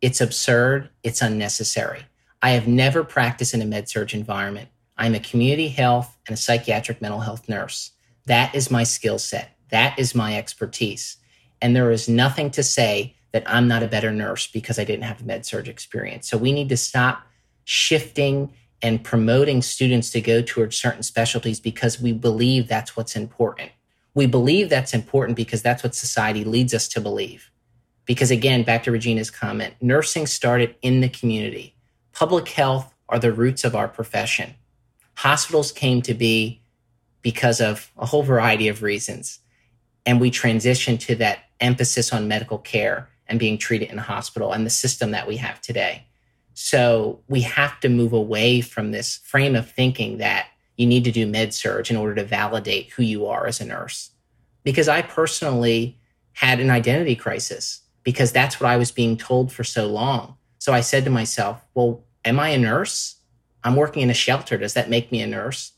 It's 0.01 0.21
absurd. 0.21 0.89
It's 1.03 1.21
unnecessary. 1.21 2.05
I 2.41 2.51
have 2.51 2.67
never 2.67 3.03
practiced 3.03 3.53
in 3.53 3.61
a 3.61 3.65
med 3.65 3.89
surg 3.89 4.13
environment. 4.13 4.69
I'm 4.97 5.15
a 5.15 5.19
community 5.19 5.69
health 5.69 6.17
and 6.27 6.33
a 6.33 6.37
psychiatric 6.37 7.01
mental 7.01 7.21
health 7.21 7.49
nurse. 7.49 7.91
That 8.25 8.53
is 8.53 8.71
my 8.71 8.83
skill 8.83 9.19
set. 9.19 9.57
That 9.69 9.97
is 9.97 10.15
my 10.15 10.37
expertise. 10.37 11.17
And 11.61 11.75
there 11.75 11.91
is 11.91 12.07
nothing 12.07 12.51
to 12.51 12.63
say 12.63 13.15
that 13.31 13.43
I'm 13.47 13.67
not 13.67 13.83
a 13.83 13.87
better 13.87 14.11
nurse 14.11 14.47
because 14.47 14.79
I 14.79 14.83
didn't 14.83 15.03
have 15.03 15.21
a 15.21 15.25
med 15.25 15.45
surg 15.45 15.67
experience. 15.67 16.29
So 16.29 16.37
we 16.37 16.51
need 16.51 16.69
to 16.69 16.77
stop 16.77 17.23
shifting 17.63 18.53
and 18.85 19.03
promoting 19.03 19.63
students 19.63 20.11
to 20.11 20.21
go 20.21 20.43
towards 20.43 20.75
certain 20.75 21.01
specialties 21.01 21.59
because 21.59 21.99
we 21.99 22.13
believe 22.13 22.67
that's 22.67 22.95
what's 22.95 23.15
important. 23.15 23.71
We 24.13 24.27
believe 24.27 24.69
that's 24.69 24.93
important 24.93 25.35
because 25.35 25.63
that's 25.63 25.83
what 25.83 25.95
society 25.95 26.43
leads 26.43 26.71
us 26.71 26.87
to 26.89 27.01
believe. 27.01 27.49
Because 28.05 28.29
again, 28.29 28.61
back 28.61 28.83
to 28.83 28.91
Regina's 28.91 29.31
comment, 29.31 29.73
nursing 29.81 30.27
started 30.27 30.75
in 30.83 31.01
the 31.01 31.09
community. 31.09 31.75
Public 32.11 32.47
health 32.47 32.93
are 33.09 33.17
the 33.17 33.33
roots 33.33 33.63
of 33.63 33.75
our 33.75 33.87
profession. 33.87 34.53
Hospitals 35.15 35.71
came 35.71 36.03
to 36.03 36.13
be 36.13 36.61
because 37.23 37.59
of 37.59 37.91
a 37.97 38.05
whole 38.05 38.21
variety 38.21 38.67
of 38.67 38.83
reasons. 38.83 39.39
And 40.05 40.21
we 40.21 40.29
transitioned 40.29 40.99
to 41.07 41.15
that 41.15 41.39
emphasis 41.59 42.13
on 42.13 42.27
medical 42.27 42.59
care 42.59 43.09
and 43.27 43.39
being 43.39 43.57
treated 43.57 43.89
in 43.89 43.97
a 43.97 44.03
hospital 44.03 44.53
and 44.53 44.63
the 44.63 44.69
system 44.69 45.09
that 45.09 45.27
we 45.27 45.37
have 45.37 45.59
today. 45.59 46.05
So 46.55 47.19
we 47.27 47.41
have 47.41 47.79
to 47.81 47.89
move 47.89 48.13
away 48.13 48.61
from 48.61 48.91
this 48.91 49.17
frame 49.17 49.55
of 49.55 49.69
thinking 49.69 50.17
that 50.19 50.47
you 50.77 50.87
need 50.87 51.03
to 51.03 51.11
do 51.11 51.27
med 51.27 51.53
surg 51.53 51.91
in 51.91 51.97
order 51.97 52.15
to 52.15 52.23
validate 52.23 52.91
who 52.91 53.03
you 53.03 53.27
are 53.27 53.45
as 53.45 53.59
a 53.59 53.65
nurse. 53.65 54.11
Because 54.63 54.87
I 54.87 55.01
personally 55.01 55.99
had 56.31 56.61
an 56.61 56.69
identity 56.69 57.15
crisis 57.15 57.81
because 58.03 58.31
that's 58.31 58.59
what 58.59 58.69
I 58.69 58.77
was 58.77 58.91
being 58.91 59.17
told 59.17 59.51
for 59.51 59.65
so 59.65 59.87
long. 59.87 60.37
So 60.59 60.73
I 60.73 60.79
said 60.79 61.03
to 61.03 61.11
myself, 61.11 61.61
well, 61.73 62.05
am 62.23 62.39
I 62.39 62.49
a 62.49 62.57
nurse? 62.57 63.15
I'm 63.65 63.75
working 63.75 64.01
in 64.01 64.09
a 64.09 64.15
shelter. 64.15 64.57
Does 64.57 64.75
that 64.75 64.89
make 64.89 65.11
me 65.11 65.21
a 65.21 65.27
nurse? 65.27 65.73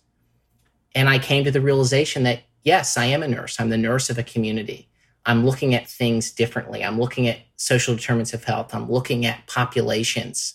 And 0.94 1.10
I 1.10 1.18
came 1.18 1.44
to 1.44 1.52
the 1.52 1.62
realization 1.62 2.22
that 2.24 2.42
yes, 2.64 2.98
I 2.98 3.06
am 3.06 3.24
a 3.24 3.28
nurse. 3.28 3.60
I'm 3.60 3.70
the 3.70 3.78
nurse 3.78 4.12
of 4.12 4.20
a 4.20 4.24
community. 4.24 4.90
I'm 5.26 5.44
looking 5.44 5.74
at 5.74 5.88
things 5.88 6.32
differently. 6.32 6.84
I'm 6.84 7.00
looking 7.00 7.28
at 7.28 7.40
social 7.56 7.96
determinants 7.96 8.34
of 8.34 8.44
health. 8.44 8.76
I'm 8.76 8.92
looking 8.92 9.26
at 9.26 9.48
populations. 9.48 10.54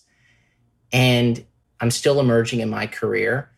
And 0.93 1.45
I'm 1.81 1.91
still 1.91 2.21
emerging 2.21 2.61
in 2.61 2.71
my 2.71 2.87
career, 2.87 3.51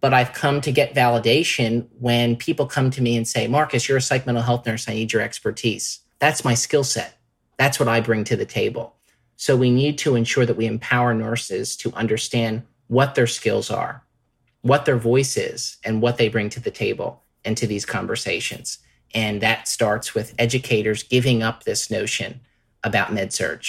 but 0.00 0.14
I've 0.14 0.32
come 0.32 0.60
to 0.62 0.72
get 0.72 0.94
validation 0.94 1.86
when 1.98 2.36
people 2.36 2.66
come 2.66 2.90
to 2.90 3.02
me 3.02 3.16
and 3.16 3.28
say, 3.28 3.46
Marcus, 3.46 3.88
you're 3.88 3.98
a 3.98 4.02
psych 4.02 4.24
mental 4.26 4.42
health 4.42 4.64
nurse. 4.66 4.88
I 4.88 4.94
need 4.94 5.12
your 5.12 5.22
expertise. 5.22 6.00
That's 6.20 6.44
my 6.44 6.54
skill 6.54 6.84
set. 6.84 7.18
That's 7.58 7.78
what 7.78 7.88
I 7.88 8.00
bring 8.00 8.24
to 8.24 8.36
the 8.36 8.46
table. 8.46 8.94
So 9.36 9.56
we 9.56 9.70
need 9.70 9.98
to 9.98 10.16
ensure 10.16 10.46
that 10.46 10.56
we 10.56 10.66
empower 10.66 11.14
nurses 11.14 11.76
to 11.76 11.92
understand 11.94 12.62
what 12.88 13.14
their 13.14 13.26
skills 13.26 13.70
are, 13.70 14.02
what 14.62 14.84
their 14.84 14.96
voice 14.96 15.36
is, 15.36 15.78
and 15.84 16.02
what 16.02 16.18
they 16.18 16.28
bring 16.28 16.50
to 16.50 16.60
the 16.60 16.70
table 16.70 17.22
and 17.44 17.56
to 17.56 17.66
these 17.66 17.86
conversations. 17.86 18.78
And 19.14 19.40
that 19.40 19.66
starts 19.66 20.14
with 20.14 20.34
educators 20.38 21.02
giving 21.02 21.42
up 21.42 21.64
this 21.64 21.90
notion 21.90 22.40
about 22.84 23.12
med 23.12 23.32
surg. 23.32 23.64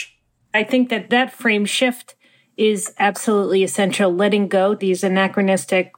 I 0.53 0.63
think 0.63 0.89
that 0.89 1.09
that 1.09 1.31
frame 1.31 1.65
shift 1.65 2.15
is 2.61 2.93
absolutely 2.99 3.63
essential. 3.63 4.13
Letting 4.13 4.47
go 4.47 4.75
these 4.75 5.03
anachronistic 5.03 5.93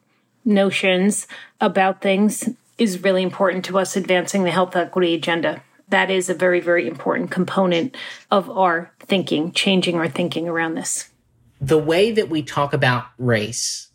notions 0.46 1.28
about 1.60 2.02
things 2.02 2.48
is 2.78 3.04
really 3.04 3.22
important 3.22 3.66
to 3.66 3.78
us 3.78 3.98
advancing 3.98 4.46
the 4.46 4.52
health 4.52 4.74
equity 4.74 5.14
agenda. 5.14 5.62
That 5.90 6.10
is 6.10 6.30
a 6.30 6.34
very, 6.34 6.62
very 6.62 6.88
important 6.88 7.32
component 7.32 7.98
of 8.32 8.50
our 8.50 8.94
thinking, 9.00 9.52
changing 9.52 9.96
our 9.96 10.08
thinking 10.08 10.48
around 10.48 10.76
this. 10.76 11.10
The 11.60 11.78
way 11.78 12.12
that 12.14 12.30
we 12.30 12.42
talk 12.42 12.72
about 12.72 13.08
race 13.18 13.90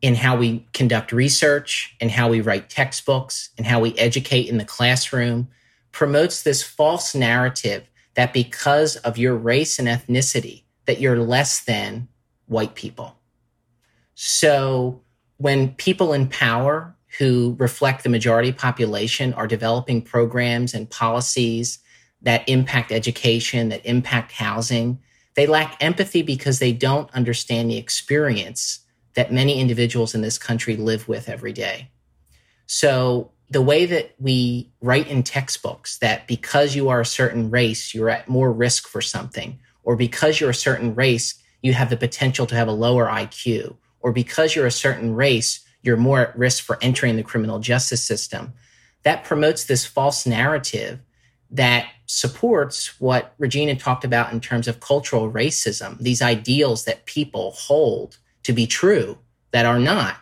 in 0.00 0.14
how 0.14 0.38
we 0.38 0.66
conduct 0.72 1.12
research 1.12 1.94
and 2.00 2.10
how 2.10 2.30
we 2.30 2.40
write 2.40 2.70
textbooks 2.70 3.50
and 3.58 3.66
how 3.66 3.78
we 3.78 3.94
educate 3.98 4.48
in 4.48 4.56
the 4.56 4.64
classroom 4.64 5.48
promotes 5.92 6.42
this 6.42 6.62
false 6.62 7.14
narrative 7.14 7.84
that 8.14 8.32
because 8.32 8.96
of 8.96 9.18
your 9.18 9.36
race 9.36 9.78
and 9.78 9.86
ethnicity, 9.86 10.62
that 10.90 11.00
you're 11.00 11.20
less 11.20 11.62
than 11.62 12.08
white 12.46 12.74
people. 12.74 13.14
So 14.16 15.02
when 15.36 15.72
people 15.74 16.12
in 16.12 16.26
power 16.26 16.96
who 17.18 17.54
reflect 17.60 18.02
the 18.02 18.08
majority 18.08 18.50
population 18.50 19.32
are 19.34 19.46
developing 19.46 20.02
programs 20.02 20.74
and 20.74 20.90
policies 20.90 21.78
that 22.22 22.42
impact 22.48 22.90
education, 22.90 23.68
that 23.68 23.86
impact 23.86 24.32
housing, 24.32 24.98
they 25.36 25.46
lack 25.46 25.76
empathy 25.80 26.22
because 26.22 26.58
they 26.58 26.72
don't 26.72 27.08
understand 27.14 27.70
the 27.70 27.78
experience 27.78 28.80
that 29.14 29.32
many 29.32 29.60
individuals 29.60 30.12
in 30.12 30.22
this 30.22 30.38
country 30.38 30.74
live 30.74 31.06
with 31.06 31.28
every 31.28 31.52
day. 31.52 31.88
So 32.66 33.30
the 33.48 33.62
way 33.62 33.86
that 33.86 34.16
we 34.18 34.72
write 34.80 35.06
in 35.06 35.22
textbooks 35.22 35.98
that 35.98 36.26
because 36.26 36.74
you 36.74 36.88
are 36.88 37.00
a 37.00 37.06
certain 37.06 37.48
race, 37.48 37.94
you're 37.94 38.10
at 38.10 38.28
more 38.28 38.52
risk 38.52 38.88
for 38.88 39.00
something, 39.00 39.60
or 39.82 39.96
because 39.96 40.40
you're 40.40 40.50
a 40.50 40.54
certain 40.54 40.94
race, 40.94 41.34
you 41.62 41.72
have 41.72 41.90
the 41.90 41.96
potential 41.96 42.46
to 42.46 42.54
have 42.54 42.68
a 42.68 42.72
lower 42.72 43.06
IQ, 43.06 43.76
or 44.00 44.12
because 44.12 44.54
you're 44.54 44.66
a 44.66 44.70
certain 44.70 45.14
race, 45.14 45.60
you're 45.82 45.96
more 45.96 46.20
at 46.20 46.38
risk 46.38 46.64
for 46.64 46.78
entering 46.80 47.16
the 47.16 47.22
criminal 47.22 47.58
justice 47.58 48.02
system. 48.02 48.52
That 49.02 49.24
promotes 49.24 49.64
this 49.64 49.86
false 49.86 50.26
narrative 50.26 51.00
that 51.50 51.88
supports 52.06 53.00
what 53.00 53.34
Regina 53.38 53.74
talked 53.74 54.04
about 54.04 54.32
in 54.32 54.40
terms 54.40 54.68
of 54.68 54.80
cultural 54.80 55.30
racism, 55.30 55.98
these 55.98 56.22
ideals 56.22 56.84
that 56.84 57.06
people 57.06 57.52
hold 57.52 58.18
to 58.42 58.52
be 58.52 58.66
true 58.66 59.18
that 59.50 59.66
are 59.66 59.78
not, 59.78 60.16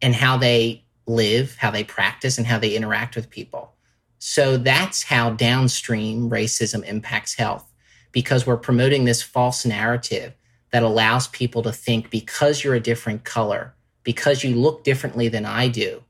and 0.00 0.14
how 0.14 0.36
they 0.36 0.84
live, 1.06 1.56
how 1.56 1.70
they 1.70 1.84
practice, 1.84 2.38
and 2.38 2.46
how 2.46 2.58
they 2.58 2.74
interact 2.74 3.16
with 3.16 3.30
people. 3.30 3.74
So 4.18 4.56
that's 4.56 5.02
how 5.02 5.30
downstream 5.30 6.30
racism 6.30 6.84
impacts 6.84 7.34
health 7.34 7.71
because 8.12 8.46
we're 8.46 8.56
promoting 8.56 9.04
this 9.04 9.22
false 9.22 9.66
narrative 9.66 10.34
that 10.70 10.82
allows 10.82 11.28
people 11.28 11.62
to 11.62 11.72
think 11.72 12.10
because 12.10 12.62
you're 12.62 12.74
a 12.74 12.80
different 12.80 13.24
color, 13.24 13.74
because 14.04 14.44
you 14.44 14.54
look 14.54 14.84
differently 14.84 15.28
than 15.28 15.44
I 15.44 15.68
do, 15.68 16.02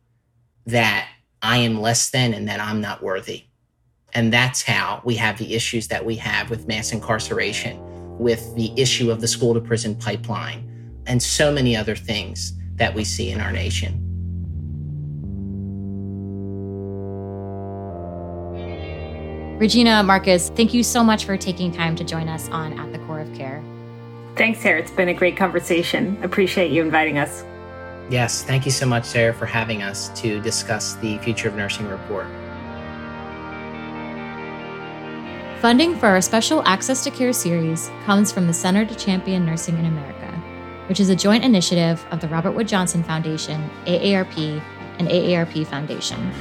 that 0.67 1.09
I 1.41 1.59
am 1.59 1.81
less 1.81 2.11
than 2.11 2.35
and 2.35 2.49
that 2.49 2.61
I'm 2.61 2.81
not 2.81 3.03
worthy. 3.03 3.45
And 4.15 4.33
that's 4.33 4.63
how 4.63 5.01
we 5.05 5.17
have 5.17 5.39
the 5.39 5.55
issues 5.55 5.89
that 5.89 6.05
we 6.05 6.17
have 6.17 6.51
with 6.51 6.69
mass 6.69 6.93
incarceration, 6.93 7.79
with 8.19 8.55
the 8.55 8.73
issue 8.81 9.11
of 9.11 9.21
the 9.21 9.29
school 9.29 9.55
to 9.55 9.61
prison 9.61 9.97
pipeline, 9.97 10.69
and 11.07 11.23
so 11.23 11.51
many 11.51 11.77
other 11.77 11.97
things 11.97 12.53
that 12.77 12.95
we 12.95 13.05
see 13.05 13.31
in 13.31 13.41
our 13.41 13.53
nation. 13.53 14.02
Regina 19.63 20.03
Marcus, 20.03 20.51
thank 20.57 20.75
you 20.75 20.83
so 20.83 21.05
much 21.05 21.25
for 21.25 21.37
taking 21.37 21.71
time 21.71 21.95
to 21.95 22.03
join 22.03 22.29
us 22.29 22.49
on 22.49 22.77
At 22.81 22.91
the 22.91 22.99
Core 23.07 23.21
of 23.21 23.33
Care. 23.33 23.63
Thanks, 24.35 24.59
Sarah. 24.59 24.81
It's 24.81 24.91
been 24.91 25.09
a 25.09 25.15
great 25.15 25.37
conversation. 25.37 26.19
Appreciate 26.25 26.73
you 26.73 26.83
inviting 26.83 27.17
us. 27.17 27.45
Yes, 28.11 28.43
thank 28.43 28.65
you 28.65 28.73
so 28.73 28.87
much, 28.87 29.05
Sarah, 29.05 29.33
for 29.33 29.47
having 29.47 29.85
us 29.85 30.09
to 30.21 30.41
discuss 30.41 30.97
the 30.97 31.17
Future 31.19 31.47
of 31.47 31.55
Nursing 31.55 31.87
report. 31.87 32.27
Funding 35.61 35.97
for 35.97 36.09
our 36.09 36.21
special 36.21 36.65
Access 36.67 37.05
to 37.05 37.13
Care 37.13 37.33
series 37.33 37.89
comes 38.05 38.33
from 38.33 38.49
the 38.49 38.53
Center 38.53 38.85
to 38.85 38.97
Champion 38.97 39.47
Nursing 39.47 39.79
in 39.79 39.85
America, 39.85 40.27
which 40.89 40.99
is 40.99 41.09
a 41.09 41.15
joint 41.15 41.45
initiative 41.45 42.05
of 42.11 42.21
the 42.21 42.27
Robert 42.27 42.51
Wood 42.51 42.67
Johnson 42.67 43.05
Foundation, 43.05 43.71
AARP, 43.87 44.61
and 44.99 45.07
AARP 45.07 45.65
Foundation. 45.69 46.33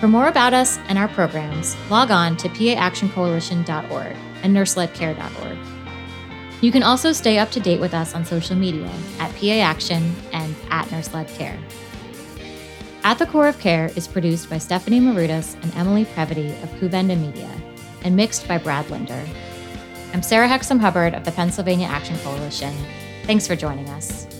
For 0.00 0.08
more 0.08 0.28
about 0.28 0.52
us 0.52 0.78
and 0.88 0.98
our 0.98 1.08
programs, 1.08 1.74
log 1.90 2.10
on 2.10 2.36
to 2.38 2.48
paactioncoalition.org 2.50 4.16
and 4.42 4.54
nurseledcare.org. 4.54 5.58
You 6.60 6.70
can 6.70 6.82
also 6.82 7.12
stay 7.12 7.38
up 7.38 7.50
to 7.52 7.60
date 7.60 7.80
with 7.80 7.94
us 7.94 8.14
on 8.14 8.24
social 8.24 8.56
media 8.56 8.90
at 9.18 9.34
PA 9.36 9.46
Action 9.46 10.14
and 10.32 10.54
at 10.70 10.86
NurseLedCare. 10.88 11.58
At 13.04 13.18
the 13.18 13.26
Core 13.26 13.48
of 13.48 13.58
Care 13.58 13.90
is 13.96 14.08
produced 14.08 14.50
by 14.50 14.58
Stephanie 14.58 15.00
Marudas 15.00 15.54
and 15.62 15.74
Emily 15.76 16.04
Previty 16.04 16.48
of 16.62 16.70
Kouvenda 16.80 17.18
Media 17.18 17.50
and 18.02 18.16
mixed 18.16 18.46
by 18.46 18.58
Brad 18.58 18.90
Linder. 18.90 19.24
I'm 20.12 20.22
Sarah 20.22 20.48
Hexem 20.48 20.80
Hubbard 20.80 21.14
of 21.14 21.24
the 21.24 21.32
Pennsylvania 21.32 21.86
Action 21.86 22.18
Coalition. 22.18 22.74
Thanks 23.24 23.46
for 23.46 23.56
joining 23.56 23.88
us. 23.90 24.35